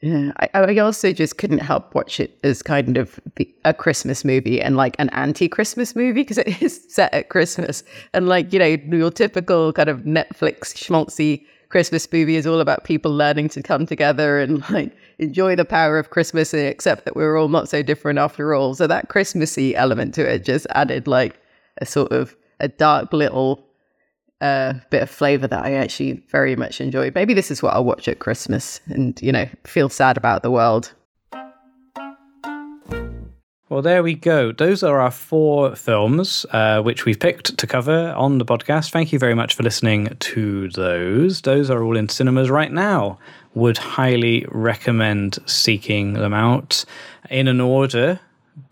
Yeah, 0.01 0.31
I, 0.37 0.49
I 0.53 0.77
also 0.79 1.13
just 1.13 1.37
couldn't 1.37 1.59
help 1.59 1.93
watch 1.93 2.19
it 2.19 2.39
as 2.43 2.63
kind 2.63 2.97
of 2.97 3.19
the, 3.35 3.47
a 3.65 3.73
Christmas 3.73 4.25
movie 4.25 4.59
and 4.59 4.75
like 4.75 4.95
an 4.97 5.09
anti-Christmas 5.09 5.95
movie 5.95 6.23
because 6.23 6.39
it 6.39 6.61
is 6.61 6.83
set 6.89 7.13
at 7.13 7.29
Christmas 7.29 7.83
and 8.13 8.27
like 8.27 8.51
you 8.51 8.57
know 8.57 8.65
your 8.65 9.11
typical 9.11 9.71
kind 9.73 9.89
of 9.89 9.99
Netflix 9.99 10.73
schmaltzy 10.73 11.45
Christmas 11.69 12.11
movie 12.11 12.35
is 12.35 12.47
all 12.47 12.59
about 12.59 12.83
people 12.83 13.15
learning 13.15 13.49
to 13.49 13.61
come 13.61 13.85
together 13.85 14.39
and 14.39 14.67
like 14.71 14.91
enjoy 15.19 15.55
the 15.55 15.65
power 15.65 15.99
of 15.99 16.09
Christmas 16.09 16.51
and 16.53 16.67
accept 16.67 17.05
that 17.05 17.15
we're 17.15 17.37
all 17.37 17.47
not 17.47 17.69
so 17.69 17.83
different 17.83 18.17
after 18.17 18.55
all. 18.55 18.73
So 18.73 18.87
that 18.87 19.09
Christmassy 19.09 19.75
element 19.75 20.15
to 20.15 20.27
it 20.27 20.43
just 20.43 20.65
added 20.71 21.07
like 21.07 21.39
a 21.77 21.85
sort 21.85 22.11
of 22.11 22.35
a 22.59 22.67
dark 22.67 23.13
little 23.13 23.63
uh, 24.41 24.73
bit 24.89 25.03
of 25.03 25.09
flavor 25.09 25.47
that 25.47 25.63
I 25.63 25.73
actually 25.73 26.23
very 26.29 26.55
much 26.55 26.81
enjoy. 26.81 27.11
Maybe 27.13 27.33
this 27.33 27.51
is 27.51 27.61
what 27.63 27.73
I'll 27.73 27.85
watch 27.85 28.07
at 28.07 28.19
Christmas 28.19 28.81
and, 28.87 29.19
you 29.21 29.31
know, 29.31 29.47
feel 29.65 29.87
sad 29.87 30.17
about 30.17 30.41
the 30.41 30.51
world. 30.51 30.93
Well, 33.69 33.81
there 33.81 34.03
we 34.03 34.15
go. 34.15 34.51
Those 34.51 34.83
are 34.83 34.99
our 34.99 35.11
four 35.11 35.77
films 35.77 36.45
uh, 36.51 36.81
which 36.81 37.05
we've 37.05 37.19
picked 37.19 37.57
to 37.57 37.65
cover 37.65 38.13
on 38.17 38.37
the 38.37 38.43
podcast. 38.43 38.91
Thank 38.91 39.13
you 39.13 39.19
very 39.19 39.33
much 39.33 39.55
for 39.55 39.63
listening 39.63 40.09
to 40.19 40.67
those. 40.71 41.41
Those 41.43 41.69
are 41.69 41.81
all 41.81 41.95
in 41.95 42.09
cinemas 42.09 42.49
right 42.49 42.71
now. 42.71 43.17
Would 43.53 43.77
highly 43.77 44.45
recommend 44.49 45.39
seeking 45.45 46.13
them 46.13 46.33
out 46.33 46.83
in 47.29 47.47
an 47.47 47.61
order. 47.61 48.19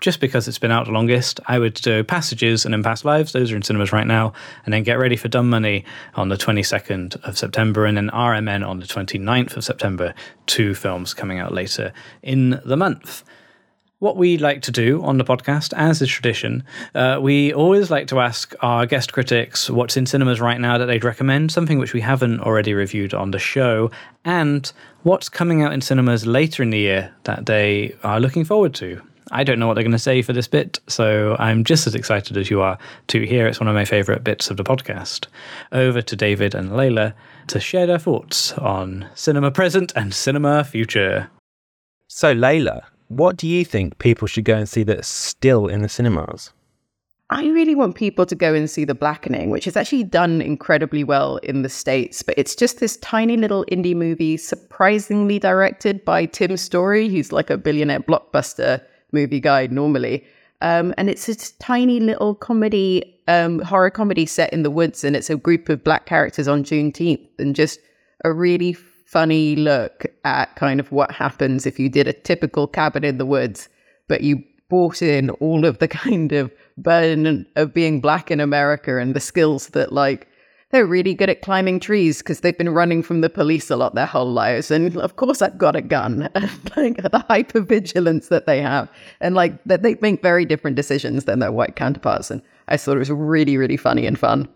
Just 0.01 0.19
because 0.19 0.47
it's 0.47 0.59
been 0.59 0.71
out 0.71 0.85
the 0.85 0.91
longest, 0.91 1.39
I 1.47 1.59
would 1.59 1.73
do 1.75 2.03
Passages 2.03 2.65
and 2.65 2.73
In 2.73 2.83
Past 2.83 3.05
Lives. 3.05 3.31
Those 3.31 3.51
are 3.51 3.55
in 3.55 3.61
cinemas 3.61 3.91
right 3.91 4.07
now. 4.07 4.33
And 4.65 4.73
then 4.73 4.83
get 4.83 4.99
ready 4.99 5.15
for 5.15 5.27
Dumb 5.27 5.49
Money 5.49 5.85
on 6.15 6.29
the 6.29 6.37
22nd 6.37 7.21
of 7.23 7.37
September 7.37 7.85
and 7.85 7.97
then 7.97 8.09
RMN 8.09 8.67
on 8.67 8.79
the 8.79 8.85
29th 8.85 9.57
of 9.57 9.63
September. 9.63 10.13
Two 10.45 10.73
films 10.73 11.13
coming 11.13 11.39
out 11.39 11.53
later 11.53 11.93
in 12.21 12.61
the 12.65 12.77
month 12.77 13.23
what 13.99 14.15
we 14.15 14.37
like 14.37 14.61
to 14.61 14.71
do 14.71 15.03
on 15.03 15.17
the 15.17 15.25
podcast, 15.25 15.73
as 15.75 16.01
is 16.01 16.09
tradition, 16.09 16.63
uh, 16.95 17.19
we 17.21 17.53
always 17.53 17.91
like 17.91 18.07
to 18.07 18.19
ask 18.19 18.55
our 18.61 18.85
guest 18.85 19.11
critics 19.11 19.69
what's 19.69 19.97
in 19.97 20.05
cinemas 20.05 20.39
right 20.39 20.59
now 20.59 20.77
that 20.77 20.85
they'd 20.85 21.03
recommend, 21.03 21.51
something 21.51 21.77
which 21.77 21.93
we 21.93 21.99
haven't 21.99 22.39
already 22.39 22.73
reviewed 22.73 23.13
on 23.13 23.31
the 23.31 23.39
show, 23.39 23.91
and 24.23 24.71
what's 25.03 25.27
coming 25.27 25.61
out 25.61 25.73
in 25.73 25.81
cinemas 25.81 26.25
later 26.25 26.63
in 26.63 26.69
the 26.69 26.79
year 26.79 27.13
that 27.25 27.45
they 27.45 27.93
are 28.03 28.21
looking 28.21 28.45
forward 28.45 28.73
to. 28.73 29.01
I 29.31 29.43
don't 29.43 29.59
know 29.59 29.67
what 29.67 29.75
they're 29.75 29.83
going 29.83 29.91
to 29.91 29.99
say 29.99 30.21
for 30.21 30.33
this 30.33 30.47
bit, 30.47 30.79
so 30.87 31.35
I'm 31.37 31.63
just 31.63 31.85
as 31.85 31.93
excited 31.93 32.35
as 32.35 32.49
you 32.49 32.61
are 32.61 32.77
to 33.07 33.25
hear. 33.25 33.47
It's 33.47 33.59
one 33.59 33.67
of 33.67 33.75
my 33.75 33.85
favourite 33.85 34.23
bits 34.23 34.49
of 34.49 34.57
the 34.57 34.63
podcast. 34.63 35.27
Over 35.71 36.01
to 36.01 36.15
David 36.15 36.55
and 36.55 36.75
Leila 36.75 37.13
to 37.47 37.59
share 37.59 37.85
their 37.85 37.99
thoughts 37.99 38.53
on 38.53 39.07
cinema 39.13 39.51
present 39.51 39.93
and 39.95 40.13
cinema 40.13 40.63
future. 40.63 41.29
So, 42.07 42.31
Leila, 42.31 42.83
what 43.07 43.37
do 43.37 43.47
you 43.47 43.63
think 43.63 43.99
people 43.99 44.27
should 44.27 44.45
go 44.45 44.55
and 44.55 44.67
see 44.67 44.83
that's 44.83 45.07
still 45.07 45.67
in 45.67 45.83
the 45.83 45.89
cinemas? 45.89 46.51
I 47.31 47.45
really 47.49 47.75
want 47.75 47.93
people 47.93 48.25
to 48.25 48.33
go 48.33 48.55
and 48.55 48.67
see 48.67 48.85
The 48.85 48.95
Blackening, 48.95 49.51
which 49.51 49.67
is 49.67 49.77
actually 49.77 50.03
done 50.03 50.41
incredibly 50.41 51.03
well 51.03 51.37
in 51.37 51.61
the 51.61 51.69
States, 51.69 52.23
but 52.23 52.33
it's 52.39 52.55
just 52.55 52.79
this 52.79 52.97
tiny 52.97 53.37
little 53.37 53.65
indie 53.71 53.95
movie, 53.95 54.35
surprisingly 54.37 55.37
directed 55.37 56.03
by 56.03 56.25
Tim 56.25 56.57
Story, 56.57 57.07
who's 57.07 57.31
like 57.31 57.51
a 57.51 57.57
billionaire 57.57 57.99
blockbuster 57.99 58.81
movie 59.11 59.39
guide 59.39 59.71
normally. 59.71 60.25
Um, 60.61 60.93
and 60.97 61.09
it's 61.09 61.25
this 61.25 61.51
tiny 61.53 61.99
little 61.99 62.35
comedy, 62.35 63.21
um, 63.27 63.59
horror 63.59 63.89
comedy 63.89 64.25
set 64.25 64.51
in 64.51 64.63
the 64.63 64.71
woods, 64.71 65.03
and 65.03 65.15
it's 65.15 65.29
a 65.29 65.37
group 65.37 65.69
of 65.69 65.83
black 65.83 66.05
characters 66.05 66.47
on 66.47 66.63
Juneteenth, 66.63 67.27
and 67.39 67.55
just 67.55 67.79
a 68.25 68.33
really 68.33 68.73
funny 68.73 69.55
look 69.55 70.05
at 70.25 70.55
kind 70.55 70.79
of 70.79 70.91
what 70.91 71.11
happens 71.11 71.65
if 71.65 71.79
you 71.79 71.89
did 71.89 72.07
a 72.07 72.13
typical 72.13 72.67
cabin 72.67 73.03
in 73.03 73.17
the 73.17 73.25
woods, 73.25 73.69
but 74.07 74.21
you 74.21 74.43
brought 74.69 75.01
in 75.01 75.29
all 75.31 75.65
of 75.65 75.79
the 75.79 75.87
kind 76.03 76.31
of 76.31 76.51
burden 76.77 77.45
of 77.55 77.73
being 77.73 77.99
black 78.01 78.29
in 78.29 78.39
America 78.39 78.97
and 78.97 79.15
the 79.15 79.19
skills 79.19 79.67
that 79.69 79.91
like 79.91 80.27
they're 80.71 80.85
really 80.85 81.13
good 81.13 81.29
at 81.29 81.41
climbing 81.41 81.79
trees 81.79 82.19
because 82.19 82.41
they've 82.41 82.57
been 82.57 82.69
running 82.69 83.01
from 83.01 83.21
the 83.21 83.29
police 83.29 83.69
a 83.71 83.75
lot 83.75 83.95
their 83.95 84.05
whole 84.05 84.31
lives. 84.31 84.69
And 84.69 84.95
of 84.97 85.15
course, 85.15 85.41
I've 85.41 85.57
got 85.57 85.75
a 85.75 85.81
gun. 85.81 86.29
And 86.35 86.77
like 86.77 87.01
the 87.01 87.25
hypervigilance 87.29 88.27
that 88.29 88.45
they 88.45 88.61
have, 88.61 88.89
and 89.19 89.35
like 89.35 89.61
that 89.65 89.81
they 89.81 89.97
make 90.01 90.21
very 90.21 90.45
different 90.45 90.75
decisions 90.75 91.25
than 91.25 91.39
their 91.39 91.51
white 91.51 91.75
counterparts. 91.75 92.29
And 92.29 92.41
I 92.67 92.77
thought 92.77 92.95
it 92.95 92.99
was 92.99 93.11
really, 93.11 93.57
really 93.57 93.77
funny 93.77 94.05
and 94.05 94.17
fun. 94.17 94.47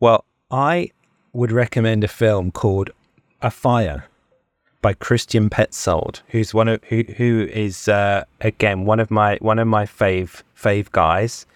Well, 0.00 0.24
I 0.50 0.90
would 1.32 1.50
recommend 1.50 2.04
a 2.04 2.08
film 2.08 2.50
called 2.50 2.90
Afire 3.40 4.04
by 4.82 4.92
Christian 4.92 5.50
Petzold, 5.50 6.20
who's 6.28 6.54
one 6.54 6.68
of 6.68 6.84
who 6.84 7.02
who 7.16 7.48
is 7.50 7.88
uh, 7.88 8.24
again 8.40 8.84
one 8.84 9.00
of 9.00 9.10
my 9.10 9.38
one 9.40 9.58
of 9.58 9.66
my 9.66 9.84
fave 9.84 10.42
fave 10.56 10.90
guys. 10.92 11.46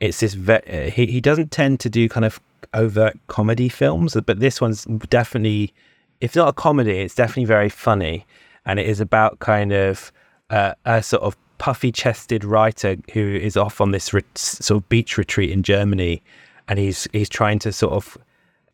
It's 0.00 0.20
this 0.20 0.34
ve- 0.34 0.90
he 0.90 1.06
he 1.06 1.20
doesn't 1.20 1.50
tend 1.50 1.80
to 1.80 1.90
do 1.90 2.08
kind 2.08 2.24
of 2.24 2.40
overt 2.72 3.18
comedy 3.26 3.68
films, 3.68 4.16
but 4.26 4.40
this 4.40 4.60
one's 4.60 4.84
definitely 5.08 5.74
if 6.20 6.34
not 6.34 6.48
a 6.48 6.52
comedy, 6.52 7.00
it's 7.00 7.14
definitely 7.14 7.44
very 7.44 7.68
funny, 7.68 8.24
and 8.64 8.78
it 8.78 8.86
is 8.86 9.00
about 9.00 9.40
kind 9.40 9.72
of 9.72 10.12
uh, 10.50 10.72
a 10.84 11.02
sort 11.02 11.22
of 11.22 11.36
puffy 11.58 11.92
chested 11.92 12.44
writer 12.44 12.96
who 13.12 13.34
is 13.34 13.56
off 13.56 13.80
on 13.80 13.90
this 13.90 14.12
re- 14.12 14.22
sort 14.34 14.82
of 14.82 14.88
beach 14.88 15.18
retreat 15.18 15.50
in 15.50 15.62
Germany, 15.62 16.22
and 16.68 16.78
he's 16.78 17.06
he's 17.12 17.28
trying 17.28 17.58
to 17.58 17.72
sort 17.72 17.92
of 17.92 18.16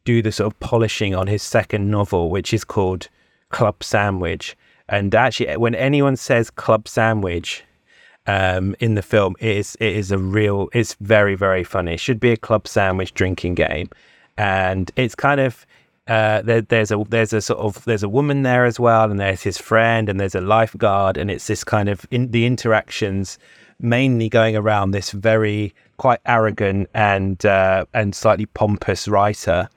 do 0.05 0.23
the 0.23 0.33
sort 0.33 0.53
of 0.53 0.61
polishing 0.61 1.15
on 1.15 1.27
his 1.27 1.43
second 1.43 1.91
novel, 1.91 2.31
which 2.31 2.55
is 2.55 2.65
called 2.65 3.09
Club 3.49 3.83
Sandwich. 3.83 4.57
And 4.89 5.15
actually, 5.15 5.57
when 5.57 5.75
anyone 5.75 6.17
says 6.17 6.51
Club 6.51 6.89
Sandwich 6.89 7.65
um, 8.31 8.77
in 8.79 8.95
the 8.95 9.03
film, 9.03 9.35
it 9.41 9.57
is 9.57 9.77
it 9.81 9.95
is 9.97 10.13
a 10.13 10.19
real. 10.19 10.69
It's 10.73 10.95
very 11.01 11.35
very 11.35 11.65
funny. 11.65 11.95
It 11.95 12.01
should 12.01 12.21
be 12.21 12.33
a 12.33 12.37
club 12.37 12.69
sandwich 12.69 13.13
drinking 13.15 13.57
game, 13.57 13.89
and 14.37 14.91
it's 14.97 15.15
kind 15.15 15.41
of. 15.41 15.67
Uh, 16.07 16.43
there, 16.43 16.61
there's 16.61 16.91
a 16.91 17.05
there's 17.09 17.33
a 17.33 17.41
sort 17.41 17.61
of 17.61 17.85
there's 17.85 18.03
a 18.03 18.09
woman 18.09 18.43
there 18.43 18.65
as 18.65 18.81
well, 18.81 19.11
and 19.11 19.21
there's 19.21 19.43
his 19.43 19.59
friend, 19.59 20.09
and 20.09 20.19
there's 20.19 20.35
a 20.35 20.41
lifeguard, 20.41 21.17
and 21.17 21.31
it's 21.31 21.47
this 21.47 21.63
kind 21.63 21.89
of 21.89 22.07
in 22.11 22.31
the 22.31 22.47
interactions 22.47 23.39
mainly 23.83 24.29
going 24.29 24.57
around 24.57 24.91
this 24.91 25.11
very 25.11 25.75
quite 25.97 26.21
arrogant 26.27 26.89
and 26.95 27.45
uh, 27.47 27.85
and 27.95 28.15
slightly 28.15 28.47
pompous 28.47 29.09
writer, 29.09 29.69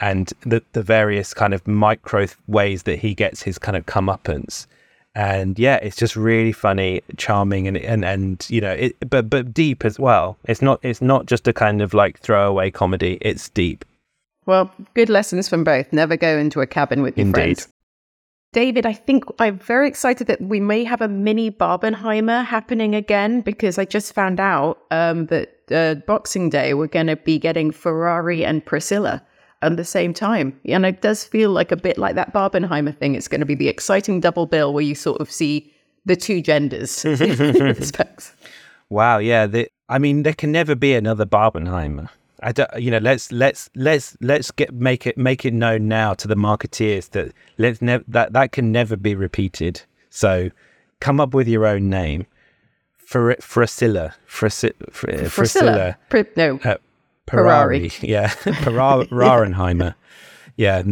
and 0.00 0.32
the 0.46 0.62
the 0.72 0.82
various 0.82 1.34
kind 1.34 1.54
of 1.54 1.66
micro 1.66 2.26
ways 2.46 2.84
that 2.84 2.98
he 2.98 3.14
gets 3.14 3.42
his 3.42 3.58
kind 3.58 3.76
of 3.76 3.86
comeuppance. 3.86 4.66
And 5.14 5.58
yeah, 5.58 5.76
it's 5.76 5.96
just 5.96 6.16
really 6.16 6.52
funny, 6.52 7.02
charming, 7.18 7.68
and 7.68 7.76
and 7.76 8.04
and 8.04 8.46
you 8.48 8.60
know, 8.60 8.72
it 8.72 8.96
but 9.10 9.28
but 9.28 9.52
deep 9.52 9.84
as 9.84 9.98
well. 9.98 10.38
It's 10.44 10.62
not 10.62 10.80
it's 10.82 11.02
not 11.02 11.26
just 11.26 11.46
a 11.46 11.52
kind 11.52 11.82
of 11.82 11.92
like 11.92 12.18
throwaway 12.18 12.70
comedy. 12.70 13.18
It's 13.20 13.50
deep. 13.50 13.84
Well, 14.46 14.72
good 14.94 15.10
lessons 15.10 15.48
from 15.48 15.64
both. 15.64 15.92
Never 15.92 16.16
go 16.16 16.38
into 16.38 16.60
a 16.60 16.66
cabin 16.66 17.02
with 17.02 17.16
your 17.16 17.26
Indeed. 17.26 17.34
friends. 17.34 17.68
David, 18.52 18.84
I 18.84 18.92
think 18.92 19.24
I'm 19.38 19.58
very 19.58 19.88
excited 19.88 20.26
that 20.26 20.40
we 20.40 20.60
may 20.60 20.84
have 20.84 21.00
a 21.00 21.08
mini 21.08 21.50
Barbenheimer 21.50 22.44
happening 22.44 22.94
again 22.94 23.40
because 23.40 23.78
I 23.78 23.86
just 23.86 24.12
found 24.12 24.40
out 24.40 24.78
um, 24.90 25.26
that 25.26 25.54
uh, 25.70 25.94
Boxing 26.06 26.50
Day 26.50 26.74
we're 26.74 26.86
going 26.86 27.06
to 27.06 27.16
be 27.16 27.38
getting 27.38 27.70
Ferrari 27.70 28.44
and 28.44 28.64
Priscilla 28.64 29.22
at 29.62 29.76
the 29.76 29.84
same 29.84 30.12
time. 30.12 30.58
And 30.66 30.84
it 30.84 31.00
does 31.00 31.24
feel 31.24 31.50
like 31.50 31.72
a 31.72 31.76
bit 31.76 31.98
like 31.98 32.14
that 32.16 32.32
Barbenheimer 32.32 32.96
thing. 32.96 33.14
It's 33.14 33.28
going 33.28 33.40
to 33.40 33.46
be 33.46 33.54
the 33.54 33.68
exciting 33.68 34.20
double 34.20 34.46
bill 34.46 34.72
where 34.72 34.84
you 34.84 34.94
sort 34.94 35.20
of 35.20 35.30
see 35.30 35.72
the 36.04 36.16
two 36.16 36.40
genders. 36.42 37.04
Wow, 38.92 39.18
yeah. 39.18 39.46
The, 39.46 39.70
I 39.88 39.98
mean, 39.98 40.22
there 40.22 40.34
can 40.34 40.52
never 40.52 40.74
be 40.74 40.92
another 40.92 41.24
Barbenheimer. 41.24 42.10
I 42.42 42.52
don't, 42.52 42.68
you 42.78 42.90
know, 42.90 42.98
let's 42.98 43.32
let's 43.32 43.70
let's 43.74 44.18
let's 44.20 44.50
get 44.50 44.74
make 44.74 45.06
it 45.06 45.16
make 45.16 45.46
it 45.46 45.54
known 45.54 45.88
now 45.88 46.12
to 46.14 46.28
the 46.28 46.34
marketeers 46.34 47.08
that 47.10 47.32
let's 47.56 47.80
never 47.80 48.04
that 48.08 48.34
that 48.34 48.52
can 48.52 48.70
never 48.70 48.96
be 48.96 49.14
repeated. 49.14 49.80
So, 50.10 50.50
come 51.00 51.20
up 51.20 51.32
with 51.32 51.48
your 51.48 51.66
own 51.66 51.88
name. 51.88 52.26
For 52.98 53.34
Frasilla, 53.36 54.14
Frasi- 54.26 54.72
Fr- 54.90 55.10
Frasilla, 55.10 55.96
Pri- 56.08 56.24
no, 56.34 56.58
uh, 56.64 56.76
Ferrari. 57.28 57.90
Yeah, 58.00 58.28
Ferrar- 58.28 59.06
Rarenheimer. 59.06 59.94
Yeah, 60.56 60.82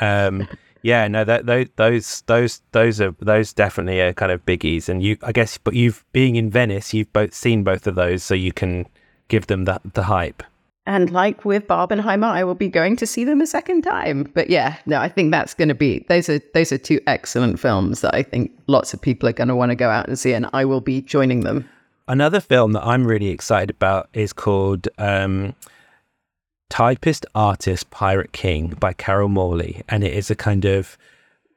um, 0.00 0.48
yeah. 0.82 1.08
No, 1.08 1.24
that 1.24 1.46
those 1.46 1.66
those 1.76 2.22
those 2.22 2.62
those 2.72 3.00
are 3.00 3.14
those 3.20 3.52
definitely 3.52 4.00
are 4.00 4.12
kind 4.12 4.32
of 4.32 4.44
biggies. 4.46 4.88
And 4.88 5.02
you, 5.02 5.18
I 5.22 5.32
guess, 5.32 5.58
but 5.58 5.74
you've 5.74 6.04
being 6.12 6.36
in 6.36 6.50
Venice, 6.50 6.94
you've 6.94 7.12
both 7.12 7.34
seen 7.34 7.64
both 7.64 7.86
of 7.86 7.94
those, 7.94 8.22
so 8.22 8.34
you 8.34 8.52
can 8.52 8.86
give 9.28 9.46
them 9.48 9.64
that 9.66 9.82
the 9.94 10.04
hype. 10.04 10.42
And 10.86 11.10
like 11.10 11.44
with 11.44 11.66
Barbenheimer, 11.66 12.28
I 12.28 12.44
will 12.44 12.54
be 12.54 12.68
going 12.68 12.94
to 12.96 13.06
see 13.06 13.24
them 13.24 13.40
a 13.40 13.46
second 13.46 13.82
time. 13.82 14.30
But 14.34 14.48
yeah, 14.48 14.76
no, 14.86 15.00
I 15.00 15.08
think 15.08 15.32
that's 15.32 15.52
going 15.52 15.68
to 15.68 15.74
be 15.74 16.06
those 16.08 16.28
are 16.28 16.40
those 16.54 16.70
are 16.70 16.78
two 16.78 17.00
excellent 17.08 17.58
films 17.58 18.02
that 18.02 18.14
I 18.14 18.22
think 18.22 18.52
lots 18.68 18.94
of 18.94 19.00
people 19.02 19.28
are 19.28 19.32
going 19.32 19.48
to 19.48 19.56
want 19.56 19.70
to 19.70 19.76
go 19.76 19.90
out 19.90 20.06
and 20.06 20.18
see, 20.18 20.32
and 20.32 20.48
I 20.52 20.64
will 20.64 20.80
be 20.80 21.02
joining 21.02 21.40
them. 21.40 21.68
Another 22.08 22.38
film 22.38 22.72
that 22.72 22.84
I'm 22.84 23.04
really 23.04 23.30
excited 23.30 23.70
about 23.70 24.08
is 24.12 24.32
called 24.32 24.86
um, 24.96 25.54
Typist 26.70 27.26
Artist 27.34 27.90
Pirate 27.90 28.30
King 28.30 28.76
by 28.78 28.92
Carol 28.92 29.28
Morley, 29.28 29.82
and 29.88 30.04
it 30.04 30.14
is 30.14 30.30
a 30.30 30.36
kind 30.36 30.64
of 30.64 30.96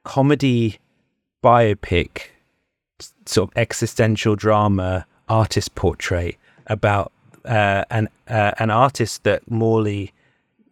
comedy 0.02 0.80
biopic, 1.42 2.30
sort 3.26 3.50
of 3.50 3.56
existential 3.56 4.34
drama 4.34 5.06
artist 5.28 5.76
portrait 5.76 6.36
about 6.66 7.12
uh, 7.44 7.84
an 7.90 8.08
uh, 8.26 8.50
an 8.58 8.70
artist 8.70 9.22
that 9.22 9.48
Morley 9.48 10.12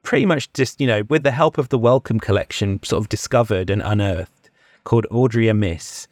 pretty 0.03 0.26
much 0.26 0.53
just 0.55 0.81
you 0.81 0.89
know 0.89 1.03
with 1.09 1.22
the 1.22 1.31
help 1.31 1.57
of 1.57 1.68
the 1.68 1.79
Wellcome 1.79 2.18
Collection 2.18 2.81
sort 2.83 3.01
of 3.01 3.09
discovered 3.09 3.70
and 3.70 3.81
unearthed 3.83 4.51
called 4.83 5.07
Audrey 5.11 5.49
Amiss 5.49 6.09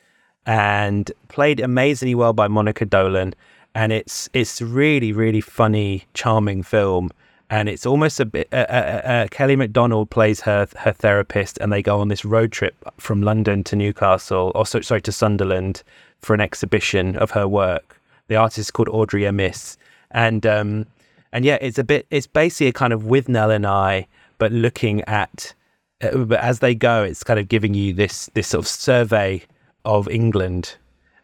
and 0.46 1.10
played 1.28 1.58
amazingly 1.58 2.14
well 2.14 2.32
by 2.32 2.46
Monica 2.46 2.84
Dolan 2.84 3.34
and 3.76 3.92
it's 3.92 4.28
it's 4.32 4.62
really 4.62 5.12
really 5.12 5.42
funny 5.42 6.04
charming 6.14 6.62
film. 6.62 7.10
And 7.48 7.68
it's 7.68 7.86
almost 7.86 8.18
a 8.18 8.24
bit 8.24 8.48
uh, 8.52 8.66
uh, 8.68 9.02
uh, 9.04 9.26
Kelly 9.28 9.54
MacDonald 9.54 10.10
plays 10.10 10.40
her 10.40 10.66
her 10.78 10.92
therapist 10.92 11.58
and 11.58 11.72
they 11.72 11.82
go 11.82 12.00
on 12.00 12.08
this 12.08 12.24
road 12.24 12.50
trip 12.50 12.74
from 12.98 13.22
London 13.22 13.62
to 13.64 13.76
Newcastle 13.76 14.50
or 14.54 14.66
so, 14.66 14.80
sorry 14.80 15.02
to 15.02 15.12
Sunderland 15.12 15.84
for 16.22 16.34
an 16.34 16.40
exhibition 16.40 17.16
of 17.16 17.30
her 17.32 17.46
work. 17.46 18.00
The 18.26 18.34
artist 18.34 18.58
is 18.58 18.70
called 18.72 18.88
Audrey 18.88 19.24
Amiss 19.24 19.76
and 20.10 20.44
um 20.46 20.86
and 21.32 21.44
yeah 21.44 21.58
it's 21.60 21.78
a 21.78 21.84
bit 21.84 22.06
it's 22.10 22.26
basically 22.26 22.68
a 22.68 22.72
kind 22.72 22.92
of 22.92 23.02
Withnail 23.02 23.54
and 23.54 23.66
I 23.66 24.08
but 24.38 24.50
looking 24.50 25.02
at 25.02 25.54
uh, 26.00 26.16
but 26.16 26.40
as 26.40 26.60
they 26.60 26.74
go 26.74 27.04
it's 27.04 27.22
kind 27.22 27.38
of 27.38 27.46
giving 27.46 27.74
you 27.74 27.92
this 27.92 28.30
this 28.34 28.48
sort 28.48 28.64
of 28.64 28.68
survey 28.68 29.42
of 29.84 30.08
England 30.08 30.76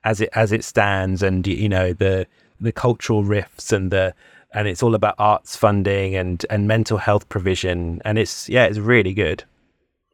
as 0.05 0.21
it 0.21 0.29
as 0.35 0.53
it 0.53 0.63
stands 0.63 1.23
and 1.23 1.47
you 1.47 1.69
know 1.69 1.93
the 1.95 2.27
the 2.63 2.73
cultural 2.73 3.25
rifts 3.25 3.73
and 3.73 3.91
the 3.91 4.15
and 4.55 4.69
it's 4.69 4.83
all 4.83 4.95
about 4.95 5.15
arts 5.19 5.57
funding 5.57 6.15
and 6.15 6.45
and 6.51 6.69
mental 6.69 6.99
health 6.99 7.29
provision 7.29 8.01
and 8.05 8.19
it's 8.19 8.49
yeah 8.49 8.65
it's 8.65 8.79
really 8.79 9.15
good 9.15 9.45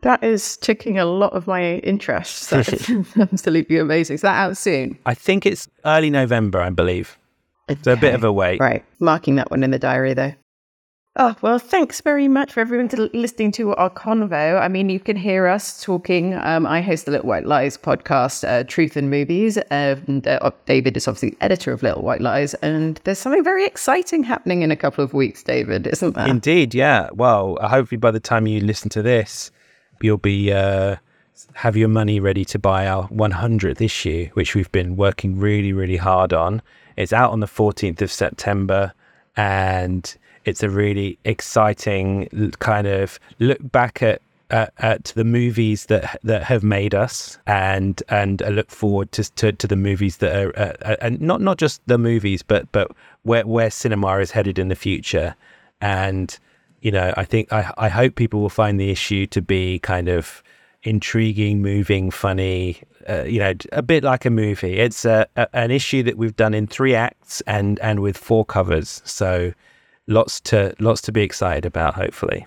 That 0.02 0.22
is 0.22 0.56
ticking 0.56 0.96
a 0.98 1.04
lot 1.04 1.32
of 1.32 1.46
my 1.46 1.62
interests. 1.82 2.50
That 2.54 2.72
is 2.72 2.88
absolutely 3.20 3.78
amazing. 3.78 4.14
Is 4.14 4.22
that 4.22 4.36
out 4.44 4.56
soon? 4.56 4.96
i 5.06 5.14
think 5.14 5.44
it's 5.46 5.68
early 5.84 6.10
november 6.10 6.60
i 6.60 6.70
believe 6.70 7.18
so 7.82 7.92
a 7.92 7.96
bit 7.96 8.14
of 8.14 8.24
a 8.24 8.32
wait 8.32 8.60
Right. 8.60 8.84
Marking 9.00 9.36
that 9.36 9.50
one 9.50 9.62
in 9.62 9.70
the 9.72 9.78
diary, 9.78 10.14
though. 10.14 10.32
Oh, 11.16 11.34
well, 11.42 11.58
thanks 11.58 12.00
very 12.00 12.28
much 12.28 12.52
for 12.52 12.60
everyone 12.60 12.88
to 12.88 13.10
listening 13.12 13.50
to 13.52 13.74
our 13.74 13.90
convo. 13.90 14.60
I 14.60 14.68
mean, 14.68 14.88
you 14.88 15.00
can 15.00 15.16
hear 15.16 15.48
us 15.48 15.82
talking. 15.82 16.34
Um, 16.34 16.64
I 16.64 16.80
host 16.80 17.06
the 17.06 17.10
Little 17.10 17.26
White 17.28 17.46
Lies 17.46 17.76
podcast, 17.76 18.46
uh, 18.46 18.62
Truth 18.62 18.96
and 18.96 19.10
Movies. 19.10 19.56
And 19.70 20.28
uh, 20.28 20.50
David 20.66 20.96
is 20.96 21.08
obviously 21.08 21.36
editor 21.40 21.72
of 21.72 21.82
Little 21.82 22.02
White 22.02 22.20
Lies. 22.20 22.54
And 22.54 23.00
there's 23.02 23.18
something 23.18 23.42
very 23.42 23.66
exciting 23.66 24.22
happening 24.22 24.62
in 24.62 24.70
a 24.70 24.76
couple 24.76 25.02
of 25.02 25.12
weeks, 25.12 25.42
David, 25.42 25.88
isn't 25.88 26.14
there? 26.14 26.28
Indeed, 26.28 26.72
yeah. 26.72 27.08
Well, 27.12 27.58
hopefully 27.62 27.98
by 27.98 28.12
the 28.12 28.20
time 28.20 28.46
you 28.46 28.60
listen 28.60 28.88
to 28.90 29.02
this, 29.02 29.50
you'll 30.00 30.18
be 30.18 30.52
uh, 30.52 30.96
have 31.54 31.76
your 31.76 31.88
money 31.88 32.20
ready 32.20 32.44
to 32.44 32.60
buy 32.60 32.86
our 32.86 33.08
100th 33.08 33.80
issue, 33.80 34.28
which 34.34 34.54
we've 34.54 34.70
been 34.70 34.94
working 34.94 35.38
really, 35.38 35.72
really 35.72 35.96
hard 35.96 36.32
on. 36.32 36.62
It's 36.96 37.12
out 37.12 37.32
on 37.32 37.40
the 37.40 37.46
14th 37.46 38.02
of 38.02 38.12
September, 38.12 38.92
and 39.36 40.16
it's 40.48 40.62
a 40.62 40.70
really 40.70 41.18
exciting 41.24 42.28
kind 42.58 42.86
of 42.86 43.18
look 43.38 43.58
back 43.60 44.02
at. 44.02 44.22
At, 44.50 45.12
the 45.14 45.24
movies 45.24 45.84
that 45.86 46.18
that 46.22 46.42
have 46.42 46.62
made 46.62 46.94
us, 46.94 47.38
and 47.46 48.02
and 48.08 48.40
I 48.40 48.48
look 48.48 48.70
forward 48.70 49.12
to 49.12 49.30
to, 49.34 49.52
to 49.52 49.66
the 49.66 49.76
movies 49.76 50.16
that 50.16 50.34
are, 50.34 50.58
uh, 50.58 50.72
uh, 50.80 50.96
and 51.02 51.20
not 51.20 51.42
not 51.42 51.58
just 51.58 51.82
the 51.86 51.98
movies, 51.98 52.42
but 52.42 52.72
but 52.72 52.90
where 53.24 53.46
where 53.46 53.70
cinema 53.70 54.16
is 54.20 54.30
headed 54.30 54.58
in 54.58 54.68
the 54.68 54.74
future, 54.74 55.34
and 55.82 56.38
you 56.80 56.90
know, 56.90 57.12
I 57.16 57.24
think 57.24 57.52
I, 57.52 57.72
I 57.76 57.88
hope 57.88 58.14
people 58.14 58.40
will 58.40 58.48
find 58.48 58.78
the 58.78 58.90
issue 58.90 59.26
to 59.26 59.42
be 59.42 59.80
kind 59.80 60.08
of 60.08 60.42
intriguing, 60.82 61.60
moving, 61.60 62.10
funny. 62.10 62.80
Uh, 63.08 63.24
you 63.24 63.40
know, 63.40 63.54
a 63.72 63.82
bit 63.82 64.04
like 64.04 64.24
a 64.24 64.30
movie. 64.30 64.78
It's 64.78 65.04
a, 65.04 65.26
a, 65.36 65.48
an 65.54 65.70
issue 65.70 66.02
that 66.04 66.18
we've 66.18 66.36
done 66.36 66.54
in 66.54 66.66
three 66.66 66.94
acts 66.94 67.40
and 67.42 67.78
and 67.80 68.00
with 68.00 68.16
four 68.16 68.44
covers. 68.44 69.02
So 69.04 69.52
lots 70.08 70.40
to 70.40 70.74
lots 70.80 71.00
to 71.02 71.12
be 71.12 71.22
excited 71.22 71.64
about. 71.64 71.94
Hopefully, 71.94 72.46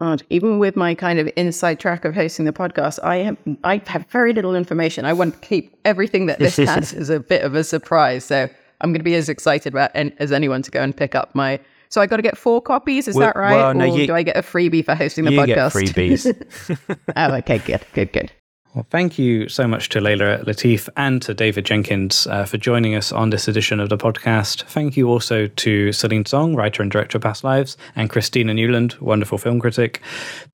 God, 0.00 0.22
even 0.30 0.58
with 0.58 0.76
my 0.76 0.94
kind 0.94 1.18
of 1.18 1.30
inside 1.36 1.80
track 1.80 2.04
of 2.04 2.14
hosting 2.14 2.44
the 2.44 2.52
podcast, 2.52 2.98
I 3.02 3.16
have 3.18 3.36
I 3.64 3.80
have 3.86 4.06
very 4.10 4.32
little 4.34 4.54
information. 4.54 5.04
I 5.04 5.12
want 5.14 5.34
to 5.40 5.40
keep 5.48 5.74
everything 5.84 6.26
that 6.26 6.38
this 6.38 6.56
has 6.58 6.92
as 6.92 7.08
a 7.08 7.20
bit 7.20 7.42
of 7.42 7.54
a 7.54 7.64
surprise. 7.64 8.24
So 8.24 8.48
I'm 8.80 8.90
going 8.90 9.00
to 9.00 9.04
be 9.04 9.14
as 9.14 9.28
excited 9.28 9.72
about 9.72 9.90
an, 9.94 10.12
as 10.18 10.32
anyone 10.32 10.60
to 10.62 10.70
go 10.70 10.82
and 10.82 10.94
pick 10.96 11.14
up 11.14 11.34
my. 11.34 11.60
So 11.88 12.00
I 12.00 12.06
got 12.06 12.16
to 12.16 12.22
get 12.22 12.36
four 12.38 12.60
copies. 12.62 13.06
Is 13.06 13.14
Well- 13.16 13.26
that 13.28 13.36
right? 13.36 13.54
well, 13.54 13.74
no, 13.74 13.84
or 13.84 13.98
you- 13.98 14.06
do 14.06 14.14
I 14.14 14.22
get 14.22 14.36
a 14.36 14.42
freebie 14.42 14.84
for 14.84 14.94
hosting 14.94 15.24
the 15.24 15.32
you 15.32 15.38
podcast? 15.40 15.78
get 15.78 15.94
freebies. 15.94 16.98
oh, 17.16 17.34
okay, 17.36 17.58
good, 17.58 17.82
good, 17.92 18.12
good. 18.12 18.32
Well, 18.74 18.86
thank 18.88 19.18
you 19.18 19.50
so 19.50 19.68
much 19.68 19.90
to 19.90 20.00
Leila 20.00 20.38
Latif 20.46 20.88
and 20.96 21.20
to 21.20 21.34
David 21.34 21.66
Jenkins 21.66 22.26
uh, 22.26 22.46
for 22.46 22.56
joining 22.56 22.94
us 22.94 23.12
on 23.12 23.28
this 23.28 23.46
edition 23.46 23.80
of 23.80 23.90
the 23.90 23.98
podcast. 23.98 24.62
Thank 24.62 24.96
you 24.96 25.10
also 25.10 25.46
to 25.46 25.92
Celine 25.92 26.24
Song, 26.24 26.54
writer 26.56 26.80
and 26.80 26.90
director 26.90 27.18
of 27.18 27.22
Past 27.22 27.44
Lives, 27.44 27.76
and 27.96 28.08
Christina 28.08 28.54
Newland, 28.54 28.94
wonderful 28.94 29.36
film 29.36 29.60
critic, 29.60 30.00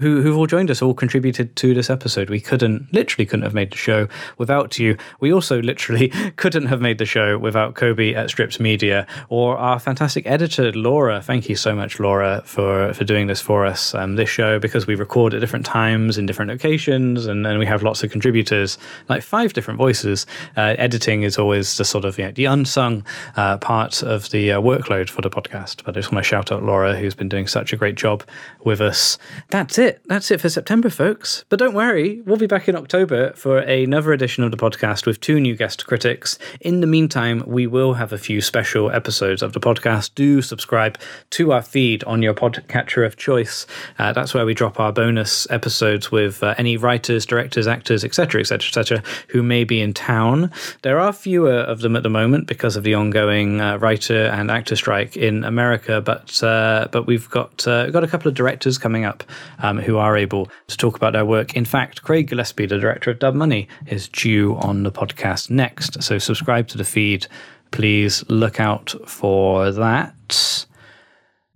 who, 0.01 0.21
who've 0.21 0.37
all 0.37 0.49
joined 0.49 0.69
us, 0.69 0.83
all 0.83 0.95
contributed 0.95 1.55
to 1.55 1.75
this 1.75 1.91
episode. 1.91 2.29
We 2.29 2.41
couldn't, 2.41 2.93
literally 2.93 3.25
couldn't 3.25 3.45
have 3.45 3.55
made 3.55 3.71
the 3.71 3.77
show 3.77 4.09
without 4.37 4.81
you. 4.81 4.97
We 5.21 5.33
also 5.33 5.63
literally 5.69 6.09
couldn't 6.35 6.67
have 6.67 6.81
made 6.81 6.99
the 6.99 7.07
show 7.07 7.39
without 7.39 7.77
Kobe 7.77 8.15
at 8.15 8.31
Stripped 8.31 8.59
Media 8.59 9.07
or 9.29 9.57
our 9.59 9.79
fantastic 9.79 10.27
editor, 10.27 10.73
Laura. 10.73 11.23
Thank 11.23 11.49
you 11.49 11.55
so 11.55 11.73
much, 11.73 12.01
Laura, 12.01 12.43
for, 12.45 12.93
for 12.95 13.05
doing 13.05 13.29
this 13.29 13.41
for 13.41 13.65
us. 13.65 13.95
Um, 13.95 14.17
this 14.17 14.29
show, 14.29 14.59
because 14.59 14.89
we 14.89 14.97
record 14.97 15.35
at 15.35 15.41
different 15.41 15.65
times 15.65 16.19
in 16.19 16.27
different 16.27 16.51
locations 16.51 17.27
and 17.27 17.47
then 17.47 17.61
we 17.61 17.67
have 17.67 17.85
lots 17.85 18.03
of 18.03 18.08
contributors, 18.09 18.79
like 19.09 19.23
five 19.23 19.53
different 19.53 19.79
voices. 19.79 20.27
Uh, 20.57 20.75
editing 20.79 21.23
is 21.23 21.39
always 21.39 21.77
the 21.77 21.85
sort 21.85 22.05
of 22.05 22.19
you 22.19 22.25
know, 22.25 22.33
the 22.33 22.45
unsung 22.45 23.05
uh, 23.37 23.59
part 23.59 24.03
of 24.03 24.31
the 24.31 24.53
uh, 24.53 24.61
workload 24.61 25.09
for 25.11 25.23
the 25.23 25.31
podcast. 25.31 25.85
But 25.85 25.97
I 25.97 26.01
just 26.01 26.13
want 26.13 26.25
to 26.25 26.29
shout 26.29 26.53
out 26.53 26.63
Laura, 26.63 26.97
who's 26.97 27.15
been 27.15 27.29
doing 27.29 27.47
such 27.47 27.73
a 27.73 27.77
great 27.77 27.97
job 27.97 28.25
with 28.65 28.81
us. 28.81 29.19
That's 29.51 29.79
it. 29.79 30.01
That's 30.07 30.31
it 30.31 30.41
for 30.41 30.49
September, 30.49 30.91
folks. 30.91 31.45
But 31.49 31.59
don't 31.59 31.75
worry, 31.75 32.21
we'll 32.23 32.37
be 32.37 32.47
back 32.47 32.69
in 32.69 32.77
October 32.77 33.33
for 33.33 33.59
another 33.59 34.13
edition 34.13 34.45
of 34.45 34.51
the 34.51 34.57
podcast 34.57 35.07
with 35.07 35.21
two 35.21 35.41
new 35.41 35.57
guest 35.57 35.87
critics. 35.87 36.39
In 36.61 36.81
the 36.81 36.87
meantime, 36.87 37.43
we 37.47 37.67
will 37.67 37.95
have 37.95 38.13
a 38.13 38.19
few 38.19 38.41
special 38.41 38.91
episodes 38.91 39.43
of 39.43 39.53
the 39.53 39.61
podcast. 39.61 40.15
Do 40.15 40.43
subscribe 40.43 40.99
to 41.31 41.53
our 41.53 41.63
feed 41.63 42.05
on 42.05 42.23
your 42.23 42.35
podcatcher 42.35 43.05
of 43.07 43.17
choice. 43.17 43.67
Uh, 43.99 44.13
that's 44.13 44.35
where 44.35 44.47
we 44.47 44.55
drop 44.55 44.81
our 44.81 44.93
bonus 44.93 45.49
episodes 45.51 46.11
with 46.11 46.43
uh, 46.43 46.55
any 46.59 46.77
writers, 46.77 47.27
directors, 47.27 47.67
actors, 47.67 47.98
actors, 47.99 48.05
etc., 48.05 48.41
etc., 48.41 48.69
etc., 48.69 49.03
who 49.29 49.43
may 49.43 49.65
be 49.65 49.81
in 49.81 49.95
town. 49.95 50.51
There 50.83 50.99
are 50.99 51.13
fewer 51.13 51.61
of 51.61 51.81
them 51.81 51.97
at 51.97 52.03
the 52.03 52.11
moment 52.11 52.47
because 52.47 52.77
of 52.77 52.85
the 52.85 52.95
ongoing 52.95 53.61
uh, 53.61 53.79
writer 53.79 54.27
and 54.27 54.51
actor 54.51 54.77
strike 54.77 55.17
in 55.17 55.45
America, 55.45 56.01
but 56.01 56.43
uh, 56.43 56.89
but 56.91 57.07
we've 57.07 57.29
got 57.31 57.67
uh, 57.67 57.91
got 57.91 58.05
a 58.05 58.09
couple 58.09 58.29
of 58.29 58.35
directors 58.35 58.79
coming 58.79 59.05
up 59.05 59.25
um, 59.61 59.79
who 59.79 59.99
are 59.99 60.17
able 60.17 60.49
to 60.69 60.77
talk 60.77 60.97
about 60.97 61.13
their 61.13 61.25
work. 61.25 61.55
In 61.55 61.65
fact, 61.65 62.03
Craig 62.03 62.29
Gillespie, 62.29 62.67
the 62.67 62.79
director 62.79 63.11
of 63.11 63.19
Dumb 63.19 63.37
Money, 63.37 63.69
is 63.87 64.09
due 64.09 64.57
on 64.57 64.83
the 64.83 64.93
podcast 64.93 65.51
next. 65.51 66.03
So 66.03 66.19
subscribe 66.19 66.69
to 66.69 66.79
the 66.79 66.85
feed. 66.85 67.27
Please 67.71 68.25
look 68.29 68.61
out 68.61 68.95
for 69.07 69.71
that. 69.73 70.67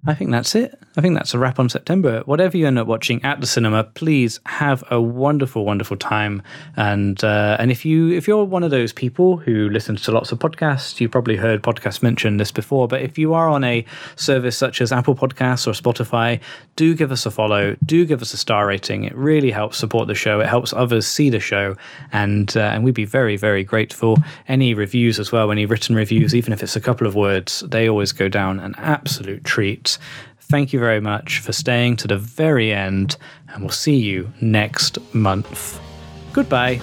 I 0.07 0.15
think 0.15 0.31
that's 0.31 0.55
it. 0.55 0.82
I 0.97 1.01
think 1.01 1.15
that's 1.15 1.33
a 1.33 1.39
wrap 1.39 1.59
on 1.59 1.71
September. 1.71 2.21
Whatever 2.27 2.59
you 2.59 2.67
end 2.67 2.79
up 2.79 2.87
watching 2.87 3.25
at 3.25 3.41
the 3.41 3.47
cinema, 3.47 3.85
please 3.85 4.41
have 4.45 4.85
a 4.91 5.01
wonderful, 5.01 5.65
wonderful 5.65 5.97
time. 5.97 6.43
And 6.77 7.23
uh, 7.25 7.57
and 7.59 7.71
if 7.71 7.87
you 7.87 8.11
if 8.11 8.29
you're 8.29 8.45
one 8.45 8.63
of 8.63 8.71
those 8.71 8.93
people 8.93 9.39
who 9.39 9.71
listens 9.71 10.03
to 10.03 10.13
lots 10.13 10.33
of 10.33 10.39
podcasts, 10.39 11.01
you've 11.01 11.11
probably 11.11 11.37
heard 11.37 11.63
podcasts 11.63 12.03
mention 12.03 12.37
this 12.37 12.53
before. 12.53 12.89
But 12.89 13.01
if 13.01 13.17
you 13.17 13.33
are 13.33 13.49
on 13.49 13.65
a 13.65 13.87
service 14.17 14.59
such 14.59 14.83
as 14.83 14.93
Apple 14.93 15.15
Podcasts 15.15 15.67
or 15.67 15.73
Spotify, 15.73 16.41
do 16.77 16.95
give 16.95 17.11
us 17.11 17.25
a 17.25 17.31
follow. 17.31 17.75
Do 17.87 18.05
give 18.05 18.21
us 18.21 18.35
a 18.35 18.37
star 18.37 18.67
rating. 18.67 19.05
It 19.05 19.15
really 19.15 19.51
helps 19.51 19.79
support 19.79 20.09
the 20.09 20.15
show. 20.15 20.41
It 20.41 20.49
helps 20.49 20.75
others 20.75 21.07
see 21.07 21.31
the 21.31 21.41
show, 21.41 21.75
and 22.13 22.55
uh, 22.55 22.61
and 22.61 22.85
we'd 22.85 22.95
be 22.95 23.07
very 23.07 23.39
very 23.39 23.65
grateful. 23.65 24.19
Any 24.47 24.75
reviews 24.75 25.19
as 25.19 25.33
well, 25.33 25.51
any 25.51 25.65
written 25.65 25.97
reviews, 25.97 26.35
even 26.35 26.53
if 26.53 26.63
it's 26.63 26.77
a 26.77 26.81
couple 26.81 27.07
of 27.07 27.15
words, 27.15 27.61
they 27.67 27.89
always 27.89 28.13
go 28.13 28.29
down 28.29 28.61
an 28.61 28.75
absolute 28.77 29.45
treat. 29.45 29.97
Thank 30.53 30.75
you 30.75 30.81
very 30.81 31.01
much 31.01 31.39
for 31.39 31.55
staying 31.55 31.97
to 31.97 32.09
the 32.09 32.19
very 32.19 32.75
end, 32.75 33.17
and 33.49 33.63
we'll 33.63 33.71
see 33.71 33.97
you 33.97 34.31
next 34.43 34.99
month. 35.15 35.81
Goodbye. 36.35 36.79